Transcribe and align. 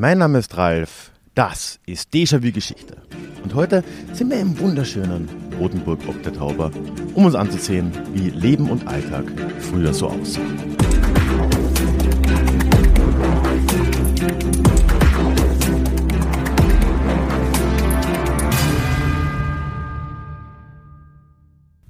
Mein 0.00 0.18
Name 0.18 0.38
ist 0.38 0.56
Ralf. 0.56 1.10
Das 1.34 1.80
ist 1.84 2.14
Déjà-vu 2.14 2.52
Geschichte. 2.52 3.02
Und 3.42 3.56
heute 3.56 3.82
sind 4.12 4.30
wir 4.30 4.38
im 4.38 4.56
wunderschönen 4.60 5.28
Rotenburg 5.58 5.98
ob 6.06 6.22
der 6.22 6.32
Tauber, 6.32 6.70
um 7.14 7.24
uns 7.24 7.34
anzusehen, 7.34 7.90
wie 8.12 8.30
Leben 8.30 8.70
und 8.70 8.86
Alltag 8.86 9.24
früher 9.58 9.92
so 9.92 10.06
aussah. 10.06 10.40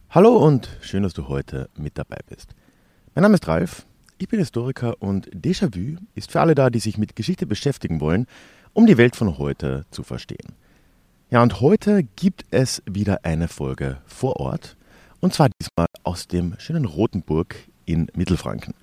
Hallo 0.09 0.35
und 0.39 0.71
schön, 0.81 1.03
dass 1.03 1.13
du 1.13 1.29
heute 1.29 1.69
mit 1.77 1.99
dabei 1.99 2.21
bist. 2.27 2.55
Mein 3.15 3.25
Name 3.25 3.35
ist 3.35 3.47
Ralf, 3.47 3.87
ich 4.19 4.29
bin 4.29 4.41
Historiker 4.41 5.01
und 5.01 5.31
Déjà-vu 5.31 5.99
ist 6.15 6.33
für 6.33 6.41
alle 6.41 6.55
da, 6.55 6.71
die 6.71 6.81
sich 6.81 6.99
mit 6.99 7.15
Geschichte 7.15 7.47
beschäftigen 7.47 8.01
wollen, 8.01 8.27
um 8.73 8.87
die 8.87 8.99
Welt 8.99 9.15
von 9.15 9.39
heute 9.39 9.87
zu 9.91 10.03
verstehen. 10.03 10.55
Ja, 11.31 11.43
und 11.43 11.61
heute 11.61 12.03
gibt 12.17 12.45
es 12.51 12.83
wieder 12.85 13.25
eine 13.25 13.49
Folge 13.49 13.99
vor 14.07 14.41
Ort 14.41 14.77
und 15.21 15.35
zwar 15.35 15.51
diesmal 15.61 15.87
aus 16.03 16.27
dem 16.27 16.55
schönen 16.59 16.85
Rotenburg 16.85 17.55
in 17.87 18.09
Mittelfranken. 18.15 18.75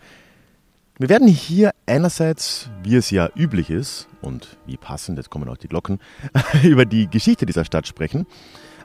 Wir 0.98 1.10
werden 1.10 1.28
hier 1.28 1.72
einerseits, 1.86 2.70
wie 2.84 2.96
es 2.96 3.12
ja 3.12 3.30
üblich 3.36 3.70
ist 3.70 4.08
und 4.22 4.58
wie 4.66 4.78
passend, 4.78 5.18
jetzt 5.18 5.30
kommen 5.30 5.50
auch 5.50 5.58
die 5.58 5.68
Glocken, 5.68 6.00
über 6.64 6.86
die 6.86 7.10
Geschichte 7.10 7.46
dieser 7.46 7.66
Stadt 7.66 7.88
sprechen, 7.88 8.26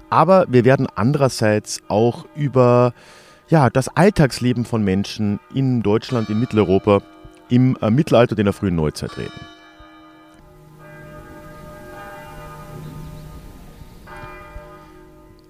aber 0.08 0.46
wir 0.48 0.64
werden 0.64 0.88
andererseits 0.96 1.80
auch 1.86 2.26
über 2.34 2.92
ja, 3.50 3.68
das 3.68 3.88
Alltagsleben 3.88 4.64
von 4.64 4.82
Menschen 4.82 5.40
in 5.52 5.82
Deutschland, 5.82 6.30
in 6.30 6.38
Mitteleuropa, 6.38 7.02
im 7.48 7.76
äh, 7.82 7.90
Mittelalter 7.90 8.38
in 8.38 8.44
der 8.44 8.52
frühen 8.52 8.76
Neuzeit 8.76 9.18
reden. 9.18 9.40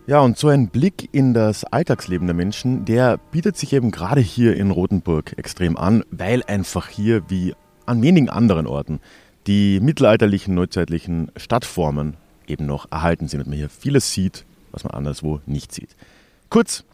Ja, 0.06 0.20
und 0.20 0.39
so 0.39 0.48
ein 0.48 0.69
Blick 0.69 1.08
in 1.12 1.34
das 1.34 1.62
Alltagsleben 1.62 2.27
der 2.27 2.34
Menschen, 2.34 2.84
der 2.84 3.19
bietet 3.30 3.56
sich 3.56 3.72
eben 3.74 3.92
gerade 3.92 4.20
hier 4.20 4.56
in 4.56 4.72
Rothenburg 4.72 5.39
extrem 5.39 5.77
an, 5.77 6.02
weil 6.11 6.42
einfach 6.44 6.89
hier 6.89 7.22
wie 7.28 7.55
an 7.86 8.02
wenigen 8.02 8.28
anderen 8.28 8.67
Orten 8.67 8.98
die 9.46 9.78
mittelalterlichen, 9.78 10.55
neuzeitlichen 10.55 11.30
Stadtformen 11.36 12.17
eben 12.48 12.67
noch 12.67 12.91
erhalten 12.91 13.28
sind 13.28 13.41
und 13.41 13.48
man 13.48 13.58
hier 13.58 13.69
vieles 13.69 14.12
sieht, 14.12 14.44
was 14.72 14.84
man 14.84 14.94
anderswo 14.94 15.41
nicht 15.46 15.72
sieht. 15.72 15.94
Kurz, 16.48 16.84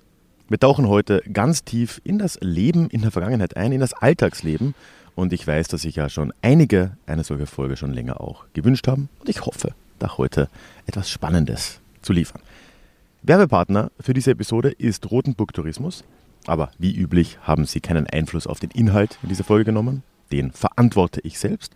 wir 0.49 0.61
tauchen 0.61 0.89
heute 0.89 1.23
ganz 1.33 1.65
tief 1.65 2.01
in 2.05 2.19
das 2.19 2.39
Leben 2.41 2.89
in 2.91 3.03
der 3.03 3.11
Vergangenheit 3.11 3.57
ein, 3.57 3.73
in 3.73 3.81
das 3.81 3.95
Alltagsleben. 3.95 4.75
Und 5.17 5.33
ich 5.33 5.45
weiß, 5.47 5.67
dass 5.69 5.83
sich 5.83 5.97
ja 5.97 6.09
schon 6.09 6.33
einige 6.41 6.97
eine 7.07 7.25
solche 7.25 7.47
Folge 7.47 7.77
schon 7.77 7.93
länger 7.93 8.21
auch 8.21 8.45
gewünscht 8.53 8.87
haben. 8.87 9.09
Und 9.19 9.29
ich 9.29 9.45
hoffe, 9.45 9.75
da 9.99 10.19
heute 10.19 10.49
etwas 10.87 11.11
Spannendes 11.11 11.81
zu 12.03 12.13
liefern. 12.13 12.43
Werbepartner 13.23 13.91
für 13.99 14.15
diese 14.15 14.31
Episode 14.31 14.71
ist 14.71 15.11
Rotenburg 15.11 15.53
Tourismus. 15.53 16.05
Aber 16.47 16.71
wie 16.79 16.95
üblich 16.95 17.39
haben 17.43 17.65
sie 17.65 17.81
keinen 17.81 18.07
Einfluss 18.07 18.47
auf 18.47 18.61
den 18.61 18.71
Inhalt 18.71 19.19
in 19.25 19.31
dieser 19.31 19.43
Folge 19.43 19.65
genommen. 19.65 20.05
Den 20.31 20.53
verantworte 20.53 21.21
ich 21.25 21.41
selbst. 21.41 21.73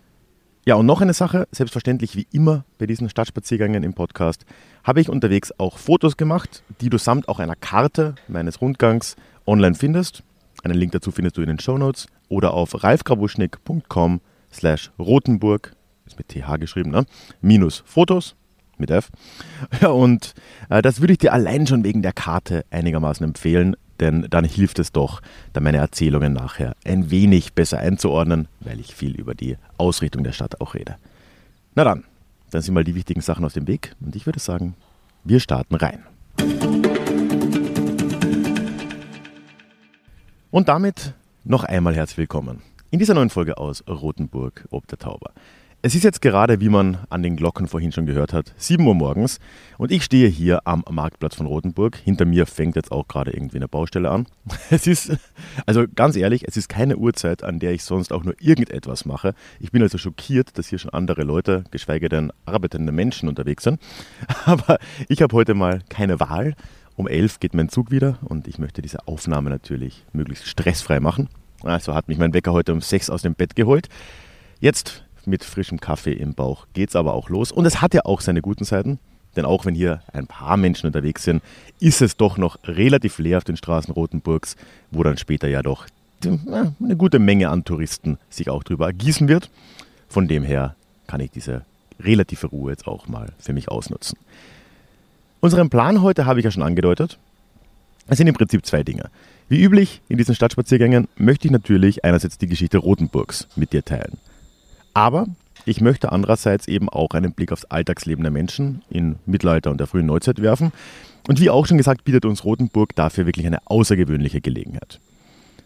Ja, 0.63 0.75
und 0.75 0.85
noch 0.85 1.01
eine 1.01 1.15
Sache, 1.15 1.47
selbstverständlich 1.51 2.15
wie 2.15 2.27
immer 2.31 2.65
bei 2.77 2.85
diesen 2.85 3.09
Stadtspaziergängen 3.09 3.81
im 3.81 3.95
Podcast, 3.95 4.45
habe 4.83 5.01
ich 5.01 5.09
unterwegs 5.09 5.51
auch 5.57 5.79
Fotos 5.79 6.17
gemacht, 6.17 6.61
die 6.81 6.91
du 6.91 6.99
samt 6.99 7.27
auch 7.29 7.39
einer 7.39 7.55
Karte 7.55 8.13
meines 8.27 8.61
Rundgangs 8.61 9.15
online 9.47 9.73
findest. 9.73 10.21
Einen 10.63 10.77
Link 10.77 10.91
dazu 10.91 11.11
findest 11.11 11.37
du 11.37 11.41
in 11.41 11.47
den 11.47 11.57
Show 11.57 11.79
Notes 11.79 12.05
oder 12.29 12.53
auf 12.53 12.83
ralfgrabuschnick.com 12.83 14.21
slash 14.53 14.91
rotenburg, 14.99 15.73
ist 16.05 16.19
mit 16.19 16.27
TH 16.27 16.59
geschrieben, 16.59 16.91
ne? 16.91 17.05
minus 17.41 17.81
Fotos 17.87 18.35
mit 18.77 18.91
F. 18.91 19.09
Ja, 19.81 19.89
und 19.89 20.35
äh, 20.69 20.83
das 20.83 21.01
würde 21.01 21.13
ich 21.13 21.19
dir 21.19 21.33
allein 21.33 21.65
schon 21.65 21.83
wegen 21.83 22.03
der 22.03 22.13
Karte 22.13 22.65
einigermaßen 22.69 23.25
empfehlen, 23.25 23.75
denn 24.01 24.27
dann 24.29 24.43
hilft 24.43 24.79
es 24.79 24.91
doch, 24.91 25.21
da 25.53 25.61
meine 25.61 25.77
Erzählungen 25.77 26.33
nachher 26.33 26.75
ein 26.83 27.11
wenig 27.11 27.53
besser 27.53 27.77
einzuordnen, 27.77 28.47
weil 28.59 28.79
ich 28.79 28.93
viel 28.93 29.15
über 29.15 29.35
die 29.35 29.57
Ausrichtung 29.77 30.23
der 30.23 30.33
Stadt 30.33 30.59
auch 30.59 30.73
rede. 30.73 30.97
Na 31.75 31.85
dann, 31.85 32.03
dann 32.49 32.61
sind 32.61 32.73
mal 32.73 32.83
die 32.83 32.95
wichtigen 32.95 33.21
Sachen 33.21 33.45
aus 33.45 33.53
dem 33.53 33.67
Weg 33.67 33.95
und 34.01 34.15
ich 34.15 34.25
würde 34.25 34.39
sagen, 34.39 34.75
wir 35.23 35.39
starten 35.39 35.75
rein. 35.75 36.03
Und 40.49 40.67
damit 40.67 41.13
noch 41.45 41.63
einmal 41.63 41.95
herzlich 41.95 42.17
willkommen 42.17 42.61
in 42.89 42.99
dieser 42.99 43.13
neuen 43.13 43.29
Folge 43.29 43.57
aus 43.57 43.83
Rothenburg 43.87 44.67
ob 44.69 44.85
der 44.87 44.99
Tauber. 44.99 45.31
Es 45.83 45.95
ist 45.95 46.03
jetzt 46.03 46.21
gerade, 46.21 46.61
wie 46.61 46.69
man 46.69 46.99
an 47.09 47.23
den 47.23 47.35
Glocken 47.35 47.67
vorhin 47.67 47.91
schon 47.91 48.05
gehört 48.05 48.33
hat, 48.33 48.53
7 48.55 48.85
Uhr 48.85 48.93
morgens 48.93 49.39
und 49.79 49.91
ich 49.91 50.03
stehe 50.03 50.27
hier 50.27 50.67
am 50.67 50.83
Marktplatz 50.87 51.33
von 51.33 51.47
Rothenburg. 51.47 51.95
Hinter 51.95 52.25
mir 52.25 52.45
fängt 52.45 52.75
jetzt 52.75 52.91
auch 52.91 53.07
gerade 53.07 53.31
irgendwie 53.31 53.57
eine 53.57 53.67
Baustelle 53.67 54.11
an. 54.11 54.27
Es 54.69 54.85
ist, 54.85 55.17
also 55.65 55.85
ganz 55.95 56.15
ehrlich, 56.15 56.47
es 56.47 56.55
ist 56.55 56.69
keine 56.69 56.97
Uhrzeit, 56.97 57.43
an 57.43 57.57
der 57.57 57.71
ich 57.71 57.83
sonst 57.83 58.13
auch 58.13 58.23
nur 58.23 58.35
irgendetwas 58.39 59.05
mache. 59.05 59.33
Ich 59.59 59.71
bin 59.71 59.81
also 59.81 59.97
schockiert, 59.97 60.55
dass 60.59 60.67
hier 60.67 60.77
schon 60.77 60.93
andere 60.93 61.23
Leute, 61.23 61.63
geschweige 61.71 62.09
denn 62.09 62.31
arbeitende 62.45 62.91
Menschen 62.91 63.27
unterwegs 63.27 63.63
sind. 63.63 63.81
Aber 64.45 64.77
ich 65.09 65.23
habe 65.23 65.35
heute 65.35 65.55
mal 65.55 65.81
keine 65.89 66.19
Wahl. 66.19 66.53
Um 66.95 67.07
11 67.07 67.39
geht 67.39 67.55
mein 67.55 67.69
Zug 67.69 67.89
wieder 67.89 68.19
und 68.21 68.47
ich 68.47 68.59
möchte 68.59 68.83
diese 68.83 69.07
Aufnahme 69.07 69.49
natürlich 69.49 70.05
möglichst 70.13 70.47
stressfrei 70.47 70.99
machen. 70.99 71.27
Also 71.63 71.95
hat 71.95 72.07
mich 72.07 72.19
mein 72.19 72.35
Wecker 72.35 72.53
heute 72.53 72.71
um 72.71 72.81
6 72.81 73.09
aus 73.09 73.23
dem 73.23 73.33
Bett 73.33 73.55
geholt. 73.55 73.89
Jetzt 74.59 75.05
mit 75.25 75.43
frischem 75.43 75.79
Kaffee 75.79 76.13
im 76.13 76.33
Bauch 76.33 76.67
geht 76.73 76.89
es 76.89 76.95
aber 76.95 77.13
auch 77.13 77.29
los. 77.29 77.51
Und 77.51 77.65
es 77.65 77.81
hat 77.81 77.93
ja 77.93 78.01
auch 78.05 78.21
seine 78.21 78.41
guten 78.41 78.63
Seiten. 78.63 78.99
Denn 79.35 79.45
auch 79.45 79.65
wenn 79.65 79.75
hier 79.75 80.01
ein 80.11 80.27
paar 80.27 80.57
Menschen 80.57 80.87
unterwegs 80.87 81.23
sind, 81.23 81.41
ist 81.79 82.01
es 82.01 82.17
doch 82.17 82.37
noch 82.37 82.59
relativ 82.65 83.17
leer 83.17 83.37
auf 83.37 83.43
den 83.45 83.55
Straßen 83.55 83.93
Rotenburgs, 83.93 84.57
wo 84.91 85.03
dann 85.03 85.17
später 85.17 85.47
ja 85.47 85.61
doch 85.61 85.87
eine 86.23 86.95
gute 86.97 87.17
Menge 87.17 87.49
an 87.49 87.63
Touristen 87.63 88.17
sich 88.29 88.49
auch 88.49 88.63
drüber 88.63 88.87
ergießen 88.87 89.27
wird. 89.27 89.49
Von 90.09 90.27
dem 90.27 90.43
her 90.43 90.75
kann 91.07 91.21
ich 91.21 91.31
diese 91.31 91.63
relative 91.99 92.47
Ruhe 92.47 92.71
jetzt 92.71 92.87
auch 92.87 93.07
mal 93.07 93.31
für 93.39 93.53
mich 93.53 93.69
ausnutzen. 93.69 94.17
Unseren 95.39 95.69
Plan 95.69 96.01
heute 96.01 96.25
habe 96.25 96.39
ich 96.39 96.43
ja 96.43 96.51
schon 96.51 96.63
angedeutet. 96.63 97.17
Es 98.07 98.17
sind 98.17 98.27
im 98.27 98.35
Prinzip 98.35 98.65
zwei 98.65 98.83
Dinge. 98.83 99.09
Wie 99.49 99.61
üblich 99.61 100.01
in 100.09 100.17
diesen 100.17 100.35
Stadtspaziergängen 100.35 101.07
möchte 101.15 101.47
ich 101.47 101.51
natürlich 101.51 102.03
einerseits 102.05 102.37
die 102.37 102.47
Geschichte 102.47 102.77
Rotenburgs 102.77 103.47
mit 103.55 103.73
dir 103.73 103.83
teilen. 103.83 104.17
Aber 104.93 105.27
ich 105.65 105.81
möchte 105.81 106.11
andererseits 106.11 106.67
eben 106.67 106.89
auch 106.89 107.11
einen 107.11 107.33
Blick 107.33 107.51
aufs 107.51 107.65
Alltagsleben 107.65 108.23
der 108.23 108.31
Menschen 108.31 108.81
in 108.89 109.17
Mittelalter 109.25 109.71
und 109.71 109.79
der 109.79 109.87
frühen 109.87 110.07
Neuzeit 110.07 110.41
werfen. 110.41 110.71
Und 111.27 111.39
wie 111.39 111.49
auch 111.49 111.67
schon 111.67 111.77
gesagt, 111.77 112.03
bietet 112.03 112.25
uns 112.25 112.43
Rothenburg 112.43 112.95
dafür 112.95 113.25
wirklich 113.25 113.45
eine 113.45 113.59
außergewöhnliche 113.65 114.41
Gelegenheit. 114.41 114.99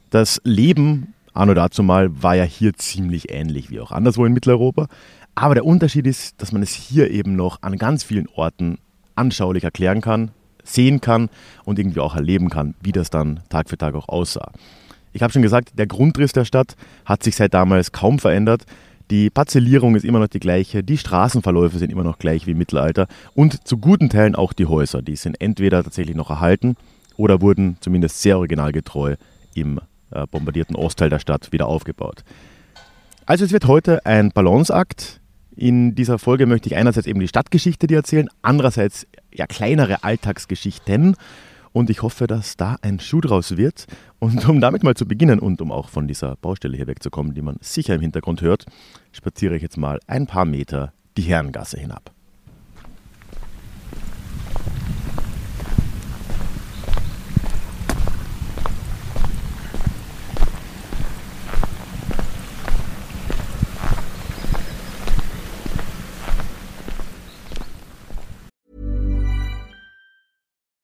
Das 0.09 0.41
Leben, 0.43 1.13
anno 1.33 1.53
dazu 1.53 1.81
mal, 1.81 2.21
war 2.21 2.35
ja 2.35 2.43
hier 2.43 2.73
ziemlich 2.73 3.31
ähnlich 3.31 3.69
wie 3.69 3.79
auch 3.79 3.91
anderswo 3.91 4.25
in 4.25 4.33
Mitteleuropa. 4.33 4.87
Aber 5.33 5.53
der 5.53 5.65
Unterschied 5.65 6.07
ist, 6.07 6.41
dass 6.41 6.51
man 6.51 6.61
es 6.61 6.73
hier 6.73 7.11
eben 7.11 7.35
noch 7.35 7.61
an 7.61 7.77
ganz 7.77 8.03
vielen 8.03 8.27
Orten 8.35 8.77
anschaulich 9.15 9.63
erklären 9.63 10.01
kann, 10.01 10.31
sehen 10.63 10.99
kann 11.01 11.29
und 11.63 11.79
irgendwie 11.79 11.99
auch 11.99 12.15
erleben 12.15 12.49
kann, 12.49 12.75
wie 12.81 12.91
das 12.91 13.09
dann 13.09 13.41
Tag 13.49 13.69
für 13.69 13.77
Tag 13.77 13.95
auch 13.95 14.09
aussah. 14.09 14.51
Ich 15.13 15.21
habe 15.21 15.31
schon 15.31 15.41
gesagt, 15.41 15.77
der 15.79 15.87
Grundriss 15.87 16.33
der 16.33 16.43
Stadt 16.43 16.75
hat 17.05 17.23
sich 17.23 17.37
seit 17.37 17.53
damals 17.53 17.93
kaum 17.93 18.19
verändert. 18.19 18.65
Die 19.11 19.29
Parzellierung 19.29 19.95
ist 19.95 20.03
immer 20.03 20.19
noch 20.19 20.27
die 20.27 20.39
gleiche, 20.39 20.83
die 20.83 20.97
Straßenverläufe 20.97 21.77
sind 21.77 21.91
immer 21.91 22.03
noch 22.03 22.17
gleich 22.17 22.47
wie 22.47 22.51
im 22.51 22.57
Mittelalter 22.57 23.07
und 23.35 23.67
zu 23.67 23.77
guten 23.77 24.09
Teilen 24.09 24.35
auch 24.35 24.51
die 24.51 24.65
Häuser. 24.65 25.03
Die 25.03 25.15
sind 25.15 25.39
entweder 25.39 25.83
tatsächlich 25.83 26.15
noch 26.15 26.31
erhalten 26.31 26.75
oder 27.15 27.41
wurden 27.41 27.77
zumindest 27.81 28.21
sehr 28.21 28.37
originalgetreu 28.37 29.15
im 29.53 29.79
äh, 30.09 30.25
bombardierten 30.25 30.75
Ostteil 30.75 31.09
der 31.09 31.19
Stadt 31.19 31.51
wieder 31.51 31.67
aufgebaut. 31.67 32.23
Also 33.27 33.45
es 33.45 33.51
wird 33.51 33.65
heute 33.65 34.05
ein 34.05 34.31
Balanceakt. 34.31 35.21
In 35.55 35.95
dieser 35.95 36.19
Folge 36.19 36.47
möchte 36.47 36.67
ich 36.67 36.75
einerseits 36.75 37.07
eben 37.07 37.19
die 37.19 37.27
Stadtgeschichte 37.27 37.87
dir 37.87 37.97
erzählen, 37.97 38.27
andererseits 38.41 39.07
ja 39.31 39.45
kleinere 39.45 40.03
Alltagsgeschichten 40.03 41.15
und 41.75 41.89
ich 41.89 42.03
hoffe, 42.03 42.25
dass 42.25 42.55
da 42.55 42.77
ein 42.81 43.01
Schuh 43.01 43.19
draus 43.19 43.57
wird. 43.57 43.85
Und 44.19 44.47
um 44.47 44.61
damit 44.61 44.83
mal 44.83 44.95
zu 44.95 45.05
beginnen 45.05 45.39
und 45.39 45.61
um 45.61 45.73
auch 45.73 45.89
von 45.89 46.07
dieser 46.07 46.37
Baustelle 46.37 46.77
hier 46.77 46.87
wegzukommen, 46.87 47.33
die 47.33 47.41
man 47.41 47.57
sicher 47.59 47.95
im 47.95 48.01
Hintergrund 48.01 48.41
hört, 48.41 48.65
spaziere 49.11 49.57
ich 49.57 49.61
jetzt 49.61 49.75
mal 49.75 49.99
ein 50.07 50.25
paar 50.25 50.45
Meter 50.45 50.93
die 51.17 51.23
Herrengasse 51.23 51.77
hinab. 51.77 52.14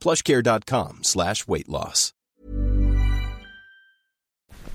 plushcare.com 0.00 1.04
slash 1.04 1.46
weight 1.46 1.68
loss. 1.68 2.14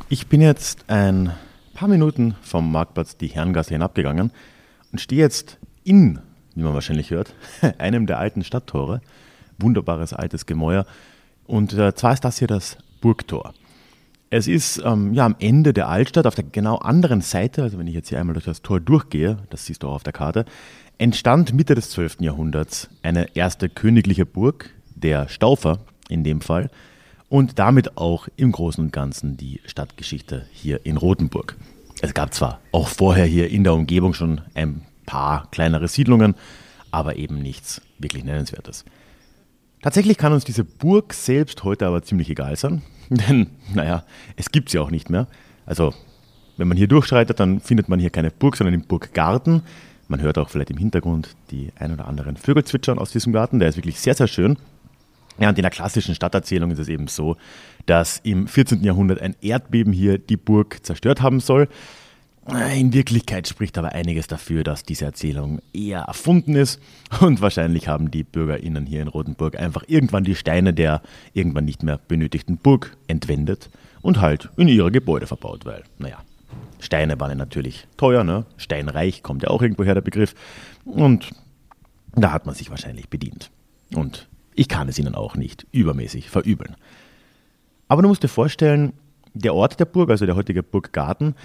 Ich 0.07 0.27
bin 0.27 0.39
jetzt 0.39 0.86
ein 0.88 1.33
paar 1.74 1.88
Minuten 1.88 2.36
vom 2.42 2.72
Marktplatz 2.72 3.18
die 3.18 3.27
Herrengasse 3.27 3.72
hinabgegangen 3.72 4.31
und 4.92 5.01
stehe 5.01 5.22
jetzt 5.22 5.57
in, 5.83 6.19
wie 6.54 6.62
man 6.62 6.75
wahrscheinlich 6.75 7.10
hört, 7.10 7.33
einem 7.80 8.06
der 8.06 8.19
alten 8.19 8.44
Stadttore. 8.44 9.01
Wunderbares 9.57 10.13
altes 10.13 10.45
Gemäuer. 10.45 10.86
Und 11.45 11.74
äh, 11.74 11.95
zwar 11.95 12.13
ist 12.13 12.24
das 12.24 12.39
hier 12.39 12.48
das 12.48 12.77
Burgtor. 13.01 13.54
Es 14.30 14.48
ist 14.48 14.81
ähm, 14.83 15.13
ja 15.13 15.25
am 15.25 15.36
Ende 15.39 15.74
der 15.74 15.88
Altstadt, 15.88 16.27
auf 16.27 16.36
der 16.36 16.44
genau 16.44 16.77
anderen 16.77 17.22
Seite, 17.22 17.63
also 17.63 17.80
wenn 17.80 17.88
ich 17.88 17.94
jetzt 17.94 18.10
hier 18.10 18.19
einmal 18.19 18.33
durch 18.33 18.45
das 18.45 18.62
Tor 18.62 18.80
durchgehe, 18.80 19.38
das 19.50 19.66
siehst 19.66 19.83
du 19.83 19.88
auch 19.88 19.95
auf 19.95 20.04
der 20.04 20.13
Karte, 20.13 20.45
entstand 20.98 21.54
Mitte 21.54 21.74
des 21.74 21.89
12. 21.92 22.18
Jahrhunderts 22.19 22.89
eine 23.01 23.36
erste 23.36 23.69
königliche 23.69 24.25
Burg, 24.25 24.75
der 25.05 25.29
Staufer 25.29 25.77
in 26.09 26.23
dem 26.23 26.41
Fall, 26.41 26.71
und 27.29 27.59
damit 27.59 27.97
auch 27.97 28.27
im 28.37 28.51
Großen 28.51 28.83
und 28.83 28.91
Ganzen 28.91 29.37
die 29.37 29.61
Stadtgeschichte 29.65 30.47
hier 30.51 30.85
in 30.85 30.97
Rothenburg. 30.97 31.55
Es 32.01 32.13
gab 32.13 32.33
zwar 32.33 32.59
auch 32.71 32.87
vorher 32.87 33.25
hier 33.25 33.49
in 33.49 33.63
der 33.63 33.73
Umgebung 33.73 34.13
schon 34.13 34.41
ein 34.55 34.81
paar 35.05 35.47
kleinere 35.51 35.87
Siedlungen, 35.87 36.35
aber 36.91 37.15
eben 37.17 37.39
nichts 37.39 37.81
wirklich 37.99 38.23
Nennenswertes. 38.23 38.83
Tatsächlich 39.81 40.17
kann 40.17 40.33
uns 40.33 40.43
diese 40.43 40.63
Burg 40.63 41.13
selbst 41.13 41.63
heute 41.63 41.85
aber 41.85 42.01
ziemlich 42.01 42.29
egal 42.29 42.55
sein, 42.55 42.81
denn, 43.09 43.47
naja, 43.73 44.03
es 44.35 44.51
gibt 44.51 44.69
sie 44.69 44.79
auch 44.79 44.89
nicht 44.89 45.09
mehr. 45.11 45.27
Also, 45.67 45.93
wenn 46.57 46.67
man 46.67 46.77
hier 46.77 46.87
durchschreitet, 46.87 47.39
dann 47.39 47.59
findet 47.59 47.89
man 47.89 47.99
hier 47.99 48.09
keine 48.09 48.31
Burg, 48.31 48.57
sondern 48.57 48.73
den 48.73 48.87
Burggarten. 48.87 49.61
Man 50.07 50.21
hört 50.21 50.37
auch 50.37 50.49
vielleicht 50.49 50.71
im 50.71 50.77
Hintergrund 50.77 51.35
die 51.51 51.71
ein 51.77 51.91
oder 51.91 52.07
anderen 52.07 52.37
Vögel 52.37 52.63
zwitschern 52.63 52.97
aus 52.97 53.11
diesem 53.11 53.33
Garten. 53.33 53.59
Der 53.59 53.69
ist 53.69 53.77
wirklich 53.77 53.99
sehr, 53.99 54.15
sehr 54.15 54.27
schön. 54.27 54.57
Ja, 55.39 55.49
und 55.49 55.57
in 55.57 55.63
der 55.63 55.71
klassischen 55.71 56.15
Stadterzählung 56.15 56.71
ist 56.71 56.79
es 56.79 56.87
eben 56.87 57.07
so, 57.07 57.35
dass 57.85 58.19
im 58.23 58.47
14. 58.47 58.83
Jahrhundert 58.83 59.21
ein 59.21 59.35
Erdbeben 59.41 59.91
hier 59.93 60.17
die 60.17 60.37
Burg 60.37 60.85
zerstört 60.85 61.21
haben 61.21 61.39
soll. 61.39 61.67
In 62.75 62.93
Wirklichkeit 62.93 63.47
spricht 63.47 63.75
aber 63.77 63.93
einiges 63.93 64.27
dafür, 64.27 64.63
dass 64.63 64.83
diese 64.83 65.05
Erzählung 65.05 65.61
eher 65.73 66.01
erfunden 66.01 66.55
ist 66.55 66.79
und 67.19 67.41
wahrscheinlich 67.41 67.87
haben 67.87 68.11
die 68.11 68.23
BürgerInnen 68.23 68.85
hier 68.85 69.01
in 69.01 69.07
Rotenburg 69.07 69.57
einfach 69.57 69.83
irgendwann 69.87 70.23
die 70.23 70.35
Steine 70.35 70.71
der 70.71 71.01
irgendwann 71.33 71.65
nicht 71.65 71.81
mehr 71.81 71.99
benötigten 72.07 72.57
Burg 72.57 72.95
entwendet 73.07 73.71
und 74.03 74.21
halt 74.21 74.49
in 74.57 74.67
ihre 74.67 74.91
Gebäude 74.91 75.25
verbaut, 75.25 75.65
weil, 75.65 75.83
naja, 75.97 76.19
Steine 76.79 77.19
waren 77.19 77.31
ja 77.31 77.35
natürlich 77.35 77.88
teuer, 77.97 78.23
ne? 78.23 78.45
Steinreich 78.57 79.23
kommt 79.23 79.41
ja 79.41 79.49
auch 79.49 79.63
irgendwo 79.63 79.83
her, 79.83 79.95
der 79.95 80.01
Begriff. 80.01 80.35
Und 80.85 81.31
da 82.13 82.31
hat 82.31 82.45
man 82.45 82.53
sich 82.53 82.69
wahrscheinlich 82.69 83.09
bedient. 83.09 83.49
Und 83.95 84.27
ich 84.55 84.67
kann 84.67 84.87
es 84.87 84.97
ihnen 84.99 85.15
auch 85.15 85.35
nicht 85.35 85.67
übermäßig 85.71 86.29
verübeln. 86.29 86.75
Aber 87.87 88.01
du 88.01 88.07
musst 88.07 88.23
dir 88.23 88.29
vorstellen, 88.29 88.93
der 89.33 89.53
Ort 89.53 89.79
der 89.79 89.85
Burg, 89.85 90.09
also 90.09 90.25
der 90.25 90.35
heutige 90.35 90.63
Burggarten, 90.63 91.35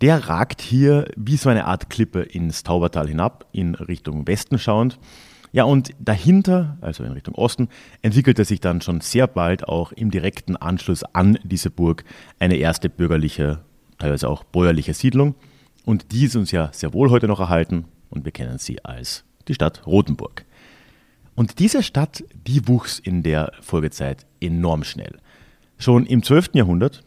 der 0.00 0.28
ragt 0.28 0.60
hier 0.60 1.08
wie 1.16 1.36
so 1.36 1.48
eine 1.48 1.66
Art 1.66 1.88
Klippe 1.88 2.20
ins 2.20 2.62
Taubertal 2.62 3.08
hinab, 3.08 3.46
in 3.52 3.74
Richtung 3.74 4.26
Westen 4.26 4.58
schauend. 4.58 4.98
Ja, 5.52 5.64
und 5.64 5.90
dahinter, 5.98 6.76
also 6.82 7.02
in 7.02 7.12
Richtung 7.12 7.34
Osten, 7.34 7.68
entwickelte 8.02 8.44
sich 8.44 8.60
dann 8.60 8.82
schon 8.82 9.00
sehr 9.00 9.26
bald 9.26 9.66
auch 9.66 9.92
im 9.92 10.10
direkten 10.10 10.56
Anschluss 10.56 11.02
an 11.02 11.38
diese 11.44 11.70
Burg 11.70 12.04
eine 12.38 12.56
erste 12.56 12.90
bürgerliche, 12.90 13.60
teilweise 13.98 14.28
auch 14.28 14.44
bäuerliche 14.44 14.92
Siedlung. 14.92 15.34
Und 15.86 16.12
die 16.12 16.26
ist 16.26 16.36
uns 16.36 16.50
ja 16.50 16.68
sehr 16.72 16.92
wohl 16.92 17.10
heute 17.10 17.28
noch 17.28 17.40
erhalten 17.40 17.86
und 18.10 18.24
wir 18.24 18.32
kennen 18.32 18.58
sie 18.58 18.84
als 18.84 19.24
die 19.48 19.54
Stadt 19.54 19.86
Rothenburg. 19.86 20.44
Und 21.36 21.58
diese 21.58 21.82
Stadt, 21.82 22.24
die 22.46 22.66
wuchs 22.66 22.98
in 22.98 23.22
der 23.22 23.52
Folgezeit 23.60 24.26
enorm 24.40 24.84
schnell. 24.84 25.18
Schon 25.76 26.06
im 26.06 26.22
12. 26.22 26.54
Jahrhundert, 26.54 27.04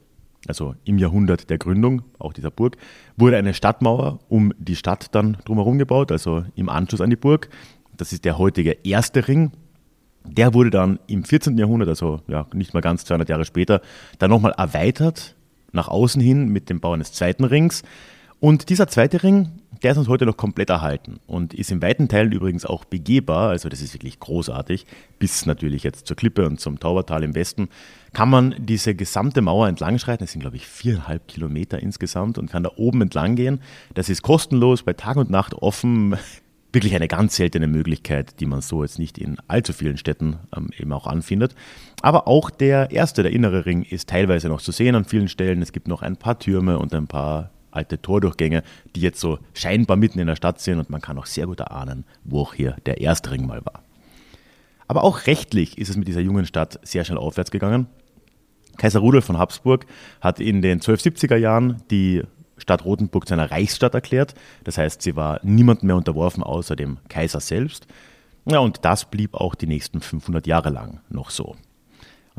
also 0.47 0.75
im 0.85 0.99
Jahrhundert 0.99 1.49
der 1.49 1.57
Gründung 1.57 2.03
auch 2.19 2.31
dieser 2.31 2.51
Burg, 2.51 2.77
wurde 3.17 3.37
eine 3.37 3.55
Stadtmauer 3.55 4.19
um 4.29 4.53
die 4.59 4.75
Stadt 4.75 5.13
dann 5.15 5.37
drumherum 5.45 5.79
gebaut, 5.79 6.11
also 6.11 6.45
im 6.55 6.69
Anschluss 6.69 7.01
an 7.01 7.09
die 7.09 7.15
Burg. 7.15 7.49
Das 7.97 8.13
ist 8.13 8.23
der 8.23 8.37
heutige 8.37 8.77
erste 8.83 9.27
Ring. 9.27 9.51
Der 10.25 10.53
wurde 10.53 10.69
dann 10.69 10.99
im 11.07 11.23
14. 11.23 11.57
Jahrhundert, 11.57 11.89
also 11.89 12.21
ja, 12.27 12.45
nicht 12.53 12.75
mal 12.75 12.81
ganz 12.81 13.05
200 13.05 13.27
Jahre 13.29 13.45
später, 13.45 13.81
dann 14.19 14.29
nochmal 14.29 14.53
erweitert 14.55 15.35
nach 15.71 15.87
außen 15.87 16.21
hin 16.21 16.49
mit 16.49 16.69
dem 16.69 16.79
Bau 16.79 16.93
eines 16.93 17.13
zweiten 17.13 17.45
Rings. 17.45 17.81
Und 18.39 18.69
dieser 18.69 18.87
zweite 18.87 19.23
Ring, 19.23 19.58
der 19.83 19.91
ist 19.91 19.97
uns 19.97 20.07
heute 20.07 20.25
noch 20.25 20.35
komplett 20.35 20.69
erhalten 20.69 21.19
und 21.27 21.53
ist 21.53 21.71
in 21.71 21.81
weiten 21.81 22.07
Teilen 22.07 22.31
übrigens 22.31 22.65
auch 22.65 22.85
begehbar. 22.85 23.49
Also 23.49 23.69
das 23.69 23.81
ist 23.81 23.93
wirklich 23.93 24.19
großartig. 24.19 24.85
Bis 25.19 25.45
natürlich 25.45 25.83
jetzt 25.83 26.07
zur 26.07 26.17
Klippe 26.17 26.45
und 26.45 26.59
zum 26.59 26.79
Taubertal 26.79 27.23
im 27.23 27.35
Westen 27.35 27.69
kann 28.13 28.29
man 28.29 28.55
diese 28.57 28.95
gesamte 28.95 29.41
Mauer 29.41 29.67
entlang 29.67 29.99
schreiten. 29.99 30.23
Das 30.23 30.31
sind, 30.31 30.41
glaube 30.41 30.57
ich, 30.57 30.67
viereinhalb 30.67 31.27
Kilometer 31.27 31.79
insgesamt 31.79 32.37
und 32.37 32.51
kann 32.51 32.63
da 32.63 32.71
oben 32.75 33.01
entlang 33.01 33.35
gehen. 33.35 33.61
Das 33.93 34.09
ist 34.09 34.21
kostenlos, 34.21 34.83
bei 34.83 34.93
Tag 34.93 35.17
und 35.17 35.29
Nacht 35.29 35.53
offen. 35.53 36.17
Wirklich 36.71 36.93
eine 36.93 37.07
ganz 37.07 37.35
seltene 37.35 37.65
Möglichkeit, 37.65 38.39
die 38.39 38.45
man 38.45 38.61
so 38.61 38.83
jetzt 38.83 38.99
nicht 38.99 39.17
in 39.17 39.37
allzu 39.47 39.73
vielen 39.73 39.97
Städten 39.97 40.37
ähm, 40.55 40.69
eben 40.77 40.93
auch 40.93 41.07
anfindet. 41.07 41.55
Aber 42.03 42.27
auch 42.27 42.51
der 42.51 42.91
erste, 42.91 43.23
der 43.23 43.31
innere 43.31 43.65
Ring, 43.65 43.81
ist 43.81 44.09
teilweise 44.09 44.49
noch 44.49 44.61
zu 44.61 44.71
sehen 44.71 44.93
an 44.93 45.05
vielen 45.05 45.29
Stellen. 45.29 45.63
Es 45.63 45.71
gibt 45.71 45.87
noch 45.87 46.03
ein 46.03 46.15
paar 46.15 46.37
Türme 46.37 46.77
und 46.77 46.93
ein 46.93 47.07
paar 47.07 47.49
alte 47.71 48.01
Tordurchgänge, 48.01 48.63
die 48.95 49.01
jetzt 49.01 49.19
so 49.19 49.39
scheinbar 49.53 49.97
mitten 49.97 50.19
in 50.19 50.27
der 50.27 50.35
Stadt 50.35 50.59
sind 50.59 50.79
und 50.79 50.89
man 50.89 51.01
kann 51.01 51.17
auch 51.17 51.25
sehr 51.25 51.47
gut 51.47 51.59
erahnen, 51.59 52.05
wo 52.23 52.41
auch 52.41 52.53
hier 52.53 52.75
der 52.85 53.01
Erstring 53.01 53.45
mal 53.45 53.65
war. 53.65 53.83
Aber 54.87 55.03
auch 55.03 55.27
rechtlich 55.27 55.77
ist 55.77 55.89
es 55.89 55.97
mit 55.97 56.07
dieser 56.07 56.21
jungen 56.21 56.45
Stadt 56.45 56.79
sehr 56.83 57.05
schnell 57.05 57.19
aufwärts 57.19 57.51
gegangen. 57.51 57.87
Kaiser 58.77 58.99
Rudolf 58.99 59.25
von 59.25 59.37
Habsburg 59.37 59.85
hat 60.19 60.39
in 60.39 60.61
den 60.61 60.79
1270er 60.79 61.35
Jahren 61.35 61.83
die 61.91 62.23
Stadt 62.57 62.85
Rothenburg 62.85 63.27
zu 63.27 63.33
einer 63.33 63.51
Reichsstadt 63.51 63.93
erklärt. 63.93 64.33
Das 64.63 64.77
heißt, 64.77 65.01
sie 65.01 65.15
war 65.15 65.39
niemand 65.43 65.83
mehr 65.83 65.95
unterworfen 65.95 66.43
außer 66.43 66.75
dem 66.75 66.97
Kaiser 67.07 67.39
selbst. 67.39 67.87
Ja, 68.45 68.59
und 68.59 68.83
das 68.83 69.05
blieb 69.05 69.35
auch 69.35 69.53
die 69.53 69.67
nächsten 69.67 70.01
500 70.01 70.47
Jahre 70.47 70.69
lang 70.69 71.01
noch 71.09 71.29
so. 71.29 71.55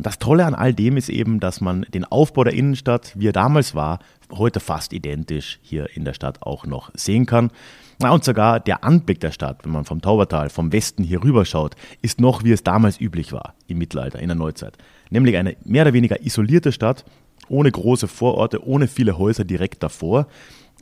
Und 0.00 0.07
das 0.07 0.19
Tolle 0.19 0.47
an 0.47 0.54
all 0.54 0.73
dem 0.73 0.97
ist 0.97 1.11
eben, 1.11 1.40
dass 1.40 1.61
man 1.61 1.83
den 1.92 2.07
Aufbau 2.07 2.42
der 2.42 2.54
Innenstadt, 2.54 3.12
wie 3.16 3.28
er 3.28 3.35
damals 3.35 3.75
war, 3.75 3.99
heute 4.33 4.59
fast 4.59 4.95
identisch 4.95 5.59
hier 5.61 5.95
in 5.95 6.07
der 6.07 6.14
Stadt 6.14 6.40
auch 6.40 6.64
noch 6.64 6.90
sehen 6.95 7.26
kann. 7.26 7.50
Und 7.99 8.25
sogar 8.25 8.61
der 8.61 8.83
Anblick 8.83 9.21
der 9.21 9.30
Stadt, 9.30 9.62
wenn 9.62 9.73
man 9.73 9.85
vom 9.85 10.00
Taubertal, 10.00 10.49
vom 10.49 10.73
Westen 10.73 11.04
hier 11.04 11.23
rüber 11.23 11.45
schaut, 11.45 11.76
ist 12.00 12.19
noch, 12.19 12.45
wie 12.45 12.52
es 12.52 12.64
damals 12.64 12.99
üblich 12.99 13.35
war 13.35 13.52
im 13.66 13.76
Mittelalter, 13.76 14.21
in 14.21 14.28
der 14.28 14.37
Neuzeit. 14.37 14.78
Nämlich 15.11 15.37
eine 15.37 15.54
mehr 15.66 15.83
oder 15.83 15.92
weniger 15.92 16.25
isolierte 16.25 16.73
Stadt, 16.73 17.04
ohne 17.50 17.71
große 17.71 18.09
Vororte, 18.09 18.66
ohne 18.66 18.88
viele 18.88 19.19
Häuser 19.19 19.45
direkt 19.45 19.83
davor 19.83 20.28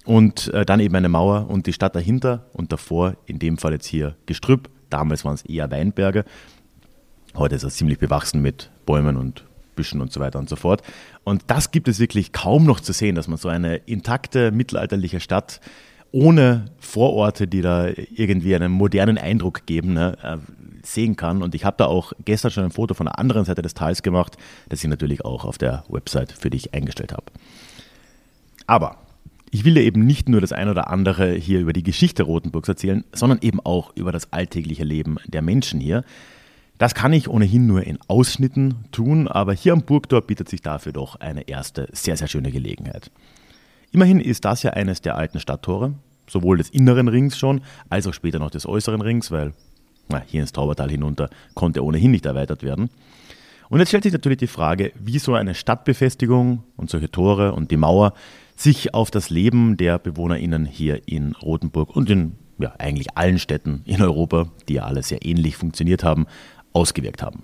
und 0.04 0.46
äh, 0.54 0.64
dann 0.64 0.78
eben 0.78 0.94
eine 0.94 1.08
Mauer 1.08 1.50
und 1.50 1.66
die 1.66 1.72
Stadt 1.72 1.96
dahinter 1.96 2.46
und 2.52 2.70
davor, 2.70 3.16
in 3.26 3.40
dem 3.40 3.58
Fall 3.58 3.72
jetzt 3.72 3.86
hier 3.86 4.14
Gestrüpp, 4.26 4.70
damals 4.90 5.24
waren 5.24 5.34
es 5.34 5.44
eher 5.44 5.72
Weinberge 5.72 6.24
Heute 7.38 7.54
ist 7.54 7.62
es 7.62 7.76
ziemlich 7.76 7.98
bewachsen 7.98 8.42
mit 8.42 8.70
Bäumen 8.84 9.16
und 9.16 9.44
Büschen 9.76 10.00
und 10.00 10.12
so 10.12 10.18
weiter 10.18 10.40
und 10.40 10.48
so 10.48 10.56
fort. 10.56 10.82
Und 11.22 11.44
das 11.46 11.70
gibt 11.70 11.86
es 11.86 12.00
wirklich 12.00 12.32
kaum 12.32 12.64
noch 12.64 12.80
zu 12.80 12.92
sehen, 12.92 13.14
dass 13.14 13.28
man 13.28 13.38
so 13.38 13.48
eine 13.48 13.76
intakte 13.76 14.50
mittelalterliche 14.50 15.20
Stadt 15.20 15.60
ohne 16.10 16.64
Vororte, 16.78 17.46
die 17.46 17.60
da 17.60 17.86
irgendwie 17.86 18.56
einen 18.56 18.72
modernen 18.72 19.18
Eindruck 19.18 19.66
geben, 19.66 19.92
ne, 19.92 20.16
äh, 20.22 20.38
sehen 20.82 21.14
kann. 21.14 21.42
Und 21.42 21.54
ich 21.54 21.64
habe 21.64 21.76
da 21.78 21.84
auch 21.86 22.12
gestern 22.24 22.50
schon 22.50 22.64
ein 22.64 22.70
Foto 22.72 22.94
von 22.94 23.06
der 23.06 23.18
anderen 23.20 23.44
Seite 23.44 23.62
des 23.62 23.74
Tals 23.74 24.02
gemacht, 24.02 24.36
das 24.68 24.82
ich 24.82 24.90
natürlich 24.90 25.24
auch 25.24 25.44
auf 25.44 25.58
der 25.58 25.84
Website 25.88 26.32
für 26.32 26.50
dich 26.50 26.74
eingestellt 26.74 27.12
habe. 27.12 27.26
Aber 28.66 28.96
ich 29.50 29.64
will 29.64 29.74
dir 29.74 29.82
eben 29.82 30.06
nicht 30.06 30.28
nur 30.28 30.40
das 30.40 30.52
ein 30.52 30.68
oder 30.68 30.90
andere 30.90 31.34
hier 31.34 31.60
über 31.60 31.72
die 31.72 31.82
Geschichte 31.82 32.24
Rotenburgs 32.24 32.68
erzählen, 32.68 33.04
sondern 33.12 33.38
eben 33.42 33.60
auch 33.60 33.94
über 33.94 34.10
das 34.10 34.32
alltägliche 34.32 34.84
Leben 34.84 35.18
der 35.26 35.42
Menschen 35.42 35.78
hier. 35.78 36.04
Das 36.78 36.94
kann 36.94 37.12
ich 37.12 37.28
ohnehin 37.28 37.66
nur 37.66 37.84
in 37.84 37.98
Ausschnitten 38.06 38.84
tun, 38.92 39.26
aber 39.26 39.52
hier 39.52 39.72
am 39.72 39.82
Burgtor 39.82 40.22
bietet 40.22 40.48
sich 40.48 40.62
dafür 40.62 40.92
doch 40.92 41.16
eine 41.16 41.48
erste 41.48 41.88
sehr, 41.92 42.16
sehr 42.16 42.28
schöne 42.28 42.52
Gelegenheit. 42.52 43.10
Immerhin 43.90 44.20
ist 44.20 44.44
das 44.44 44.62
ja 44.62 44.70
eines 44.70 45.00
der 45.00 45.16
alten 45.16 45.40
Stadttore, 45.40 45.94
sowohl 46.28 46.58
des 46.58 46.70
inneren 46.70 47.08
Rings 47.08 47.36
schon, 47.36 47.62
als 47.90 48.06
auch 48.06 48.14
später 48.14 48.38
noch 48.38 48.50
des 48.50 48.64
äußeren 48.64 49.00
Rings, 49.00 49.32
weil 49.32 49.54
na, 50.08 50.22
hier 50.24 50.40
ins 50.40 50.52
Taubertal 50.52 50.90
hinunter 50.90 51.30
konnte 51.54 51.84
ohnehin 51.84 52.12
nicht 52.12 52.26
erweitert 52.26 52.62
werden. 52.62 52.90
Und 53.68 53.80
jetzt 53.80 53.88
stellt 53.88 54.04
sich 54.04 54.12
natürlich 54.12 54.38
die 54.38 54.46
Frage, 54.46 54.92
wie 54.98 55.18
so 55.18 55.34
eine 55.34 55.54
Stadtbefestigung 55.54 56.62
und 56.76 56.90
solche 56.90 57.10
Tore 57.10 57.52
und 57.52 57.70
die 57.70 57.76
Mauer 57.76 58.14
sich 58.56 58.94
auf 58.94 59.10
das 59.10 59.30
Leben 59.30 59.76
der 59.76 59.98
BewohnerInnen 59.98 60.64
hier 60.64 61.06
in 61.06 61.32
Rothenburg 61.32 61.94
und 61.94 62.08
in 62.08 62.36
ja, 62.58 62.74
eigentlich 62.78 63.16
allen 63.16 63.38
Städten 63.38 63.82
in 63.84 64.02
Europa, 64.02 64.48
die 64.68 64.74
ja 64.74 64.84
alle 64.84 65.02
sehr 65.02 65.24
ähnlich 65.24 65.56
funktioniert 65.56 66.02
haben, 66.02 66.26
ausgewirkt 66.78 67.22
haben. 67.22 67.42